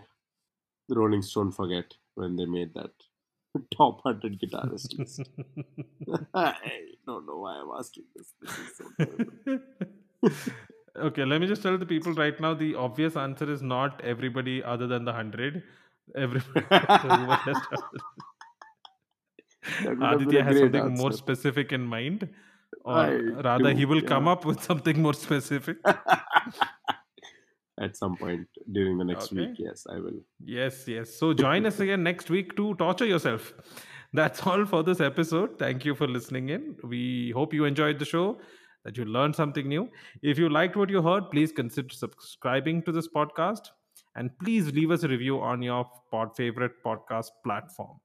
the 0.89 0.95
Rolling 0.95 1.21
Stone 1.21 1.51
forget 1.51 1.93
when 2.15 2.35
they 2.35 2.45
made 2.45 2.73
that 2.73 2.91
top 3.77 4.01
hundred 4.03 4.39
guitarist 4.39 4.97
list? 4.97 5.21
I 6.33 6.55
don't 7.05 7.25
know 7.25 7.37
why 7.37 7.61
I'm 7.61 7.71
asking 7.77 8.03
this. 8.15 8.33
This 8.41 8.57
is 8.57 9.61
so 10.25 10.51
okay, 10.97 11.25
let 11.25 11.41
me 11.41 11.47
just 11.47 11.61
tell 11.61 11.77
the 11.77 11.85
people 11.85 12.13
right 12.13 12.39
now 12.39 12.53
the 12.53 12.75
obvious 12.75 13.15
answer 13.15 13.51
is 13.51 13.61
not 13.61 14.01
everybody 14.03 14.63
other 14.63 14.87
than 14.87 15.05
the 15.05 15.11
100. 15.11 15.63
Everybody, 16.15 16.65
everyone 16.71 17.37
has 17.45 17.57
to- 17.57 17.83
That 19.83 19.89
would 19.89 20.01
have 20.01 20.19
been 20.19 20.27
Aditya 20.27 20.43
has 20.43 20.59
something 20.59 20.93
more 20.95 21.11
specific 21.11 21.71
in 21.73 21.85
mind, 21.85 22.29
or 22.85 22.93
I 22.95 23.15
rather, 23.43 23.73
he 23.73 23.81
do, 23.81 23.87
will 23.87 24.01
come 24.01 24.27
up 24.27 24.45
with 24.45 24.61
something 24.63 25.01
more 25.01 25.13
specific. 25.13 25.77
At 27.79 27.95
some 27.95 28.15
point 28.17 28.47
during 28.71 28.97
the 28.97 29.03
next 29.03 29.31
Okay. 29.31 29.47
week, 29.47 29.57
yes, 29.59 29.85
I 29.87 29.99
will. 29.99 30.19
Yes, 30.43 30.87
yes. 30.87 31.13
So 31.13 31.33
join 31.33 31.65
us 31.67 31.79
again 31.79 32.01
next 32.01 32.29
week 32.31 32.55
to 32.55 32.73
torture 32.75 33.05
yourself. 33.05 33.53
That's 34.13 34.41
all 34.47 34.65
for 34.65 34.81
this 34.83 34.99
episode. 34.99 35.59
Thank 35.59 35.85
you 35.85 35.93
for 35.93 36.07
listening 36.07 36.49
in. 36.49 36.75
We 36.83 37.31
hope 37.35 37.53
you 37.53 37.65
enjoyed 37.65 37.99
the 37.99 38.05
show, 38.05 38.39
that 38.83 38.97
you 38.97 39.05
learned 39.05 39.35
something 39.35 39.67
new. 39.67 39.89
If 40.23 40.39
you 40.39 40.49
liked 40.49 40.75
what 40.75 40.89
you 40.89 41.01
heard, 41.03 41.29
please 41.29 41.51
consider 41.51 41.89
subscribing 41.93 42.81
to 42.83 42.91
this 42.91 43.07
podcast 43.09 43.69
and 44.17 44.37
please 44.39 44.73
leave 44.73 44.91
us 44.91 45.03
a 45.03 45.07
review 45.07 45.39
on 45.39 45.61
your 45.61 45.89
pod 46.11 46.35
favorite 46.35 46.83
podcast 46.83 47.29
platform. 47.43 47.97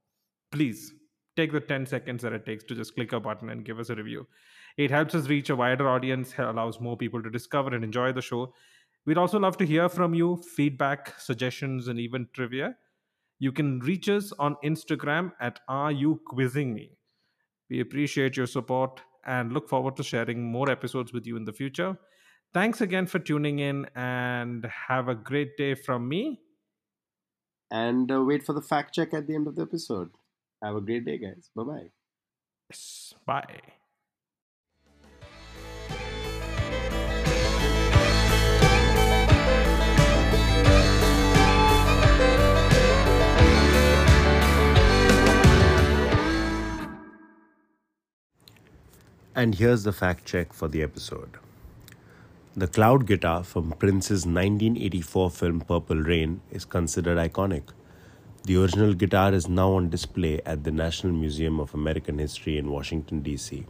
Please 0.52 0.92
take 1.36 1.50
the 1.50 1.60
10 1.60 1.86
seconds 1.86 2.22
that 2.22 2.34
it 2.34 2.44
takes 2.44 2.62
to 2.64 2.74
just 2.74 2.94
click 2.94 3.12
a 3.12 3.18
button 3.18 3.48
and 3.48 3.64
give 3.64 3.80
us 3.80 3.88
a 3.88 3.94
review. 3.94 4.26
It 4.76 4.90
helps 4.90 5.14
us 5.14 5.28
reach 5.28 5.50
a 5.50 5.56
wider 5.56 5.88
audience, 5.88 6.34
allows 6.38 6.80
more 6.80 6.96
people 6.96 7.22
to 7.22 7.30
discover 7.30 7.74
and 7.74 7.82
enjoy 7.82 8.12
the 8.12 8.22
show. 8.22 8.54
We'd 9.06 9.18
also 9.18 9.38
love 9.38 9.56
to 9.56 9.66
hear 9.66 9.88
from 9.88 10.14
you 10.14 10.36
feedback, 10.36 11.18
suggestions, 11.18 11.88
and 11.88 11.98
even 11.98 12.28
trivia. 12.32 12.76
You 13.38 13.50
can 13.50 13.80
reach 13.80 14.08
us 14.08 14.32
on 14.38 14.56
Instagram 14.62 15.32
at 15.40 15.60
Are 15.66 15.90
You 15.90 16.20
Quizzing 16.26 16.74
Me? 16.74 16.92
We 17.70 17.80
appreciate 17.80 18.36
your 18.36 18.46
support 18.46 19.00
and 19.24 19.52
look 19.52 19.68
forward 19.68 19.96
to 19.96 20.04
sharing 20.04 20.44
more 20.44 20.70
episodes 20.70 21.12
with 21.12 21.26
you 21.26 21.36
in 21.36 21.44
the 21.44 21.52
future. 21.52 21.96
Thanks 22.54 22.82
again 22.82 23.06
for 23.06 23.18
tuning 23.18 23.60
in 23.60 23.86
and 23.94 24.66
have 24.88 25.08
a 25.08 25.14
great 25.14 25.56
day 25.56 25.74
from 25.74 26.06
me. 26.06 26.40
And 27.70 28.12
uh, 28.12 28.22
wait 28.22 28.44
for 28.44 28.52
the 28.52 28.60
fact 28.60 28.94
check 28.94 29.14
at 29.14 29.26
the 29.26 29.34
end 29.34 29.46
of 29.46 29.56
the 29.56 29.62
episode. 29.62 30.10
Have 30.62 30.76
a 30.76 30.80
great 30.82 31.06
day, 31.06 31.16
guys. 31.16 31.48
Bye 31.56 31.62
bye. 31.64 31.90
Yes, 32.68 33.14
Bye. 33.24 33.60
And 49.34 49.54
here's 49.54 49.82
the 49.82 49.92
fact 49.92 50.26
check 50.26 50.52
for 50.52 50.68
the 50.68 50.82
episode. 50.82 51.38
The 52.54 52.66
cloud 52.66 53.06
guitar 53.06 53.44
from 53.44 53.70
Prince's 53.78 54.26
1984 54.26 55.30
film 55.30 55.60
Purple 55.62 56.02
Rain 56.02 56.42
is 56.50 56.66
considered 56.66 57.16
iconic. 57.16 57.62
The 58.44 58.58
original 58.60 58.92
guitar 58.92 59.32
is 59.32 59.48
now 59.48 59.72
on 59.72 59.88
display 59.88 60.38
at 60.44 60.62
the 60.62 60.70
National 60.70 61.14
Museum 61.14 61.58
of 61.58 61.72
American 61.72 62.18
History 62.18 62.58
in 62.58 62.70
Washington, 62.70 63.22
D.C. 63.22 63.64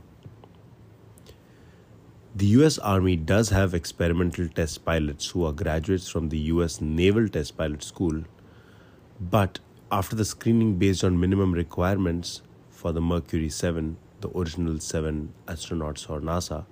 The 2.34 2.46
US 2.46 2.76
Army 2.78 3.14
does 3.14 3.50
have 3.50 3.72
experimental 3.72 4.48
test 4.48 4.84
pilots 4.84 5.28
who 5.28 5.44
are 5.44 5.52
graduates 5.52 6.08
from 6.08 6.30
the 6.30 6.38
US 6.54 6.80
Naval 6.80 7.28
Test 7.28 7.56
Pilot 7.56 7.84
School, 7.84 8.24
but 9.20 9.60
after 9.92 10.16
the 10.16 10.24
screening 10.24 10.74
based 10.78 11.04
on 11.04 11.20
minimum 11.20 11.52
requirements 11.52 12.42
for 12.68 12.90
the 12.90 13.00
Mercury 13.00 13.48
7, 13.48 13.96
the 14.22 14.30
original 14.36 14.80
seven 14.80 15.32
astronauts 15.46 16.04
for 16.04 16.20
NASA, 16.20 16.66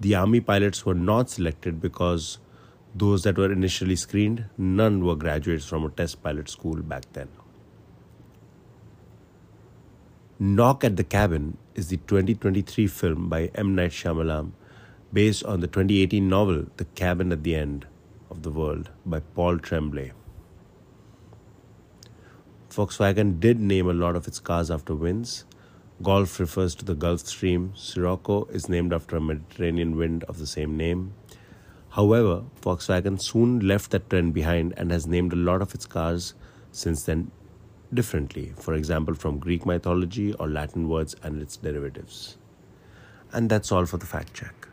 the 0.00 0.14
Army 0.14 0.40
pilots 0.40 0.86
were 0.86 0.94
not 0.94 1.28
selected 1.28 1.80
because 1.80 2.38
those 2.94 3.22
that 3.22 3.36
were 3.36 3.52
initially 3.52 3.96
screened, 3.96 4.46
none 4.56 5.04
were 5.04 5.14
graduates 5.14 5.66
from 5.66 5.84
a 5.84 5.90
test 5.90 6.22
pilot 6.22 6.48
school 6.48 6.76
back 6.76 7.04
then. 7.12 7.28
Knock 10.38 10.84
at 10.84 10.96
the 10.96 11.04
Cabin 11.04 11.58
is 11.74 11.88
the 11.88 11.98
2023 11.98 12.86
film 12.86 13.28
by 13.28 13.50
M. 13.54 13.74
Night 13.74 13.90
Shyamalan 13.90 14.52
based 15.12 15.44
on 15.44 15.60
the 15.60 15.66
2018 15.66 16.26
novel 16.28 16.66
The 16.78 16.86
Cabin 16.86 17.30
at 17.30 17.42
the 17.42 17.54
End 17.54 17.86
of 18.30 18.42
the 18.42 18.50
World 18.50 18.90
by 19.04 19.20
Paul 19.20 19.58
Tremblay. 19.58 20.12
Volkswagen 22.70 23.38
did 23.38 23.60
name 23.60 23.88
a 23.88 23.92
lot 23.92 24.16
of 24.16 24.26
its 24.26 24.38
cars 24.38 24.70
after 24.70 24.94
winds. 24.94 25.44
Golf 26.02 26.40
refers 26.40 26.74
to 26.76 26.84
the 26.86 26.94
Gulf 26.94 27.26
Stream. 27.26 27.74
Sirocco 27.76 28.46
is 28.46 28.70
named 28.70 28.94
after 28.94 29.16
a 29.16 29.20
Mediterranean 29.20 29.96
wind 29.96 30.24
of 30.24 30.38
the 30.38 30.46
same 30.46 30.74
name. 30.74 31.12
However, 31.90 32.44
Volkswagen 32.62 33.20
soon 33.20 33.60
left 33.60 33.90
that 33.90 34.08
trend 34.08 34.32
behind 34.32 34.72
and 34.78 34.90
has 34.92 35.06
named 35.06 35.34
a 35.34 35.36
lot 35.36 35.60
of 35.60 35.74
its 35.74 35.84
cars 35.84 36.32
since 36.72 37.02
then 37.02 37.30
differently, 37.92 38.54
for 38.56 38.72
example, 38.72 39.12
from 39.12 39.38
Greek 39.38 39.66
mythology 39.66 40.32
or 40.34 40.48
Latin 40.48 40.88
words 40.88 41.16
and 41.22 41.42
its 41.42 41.58
derivatives. 41.58 42.38
And 43.32 43.50
that's 43.50 43.70
all 43.70 43.84
for 43.84 43.98
the 43.98 44.06
fact 44.06 44.32
check. 44.32 44.69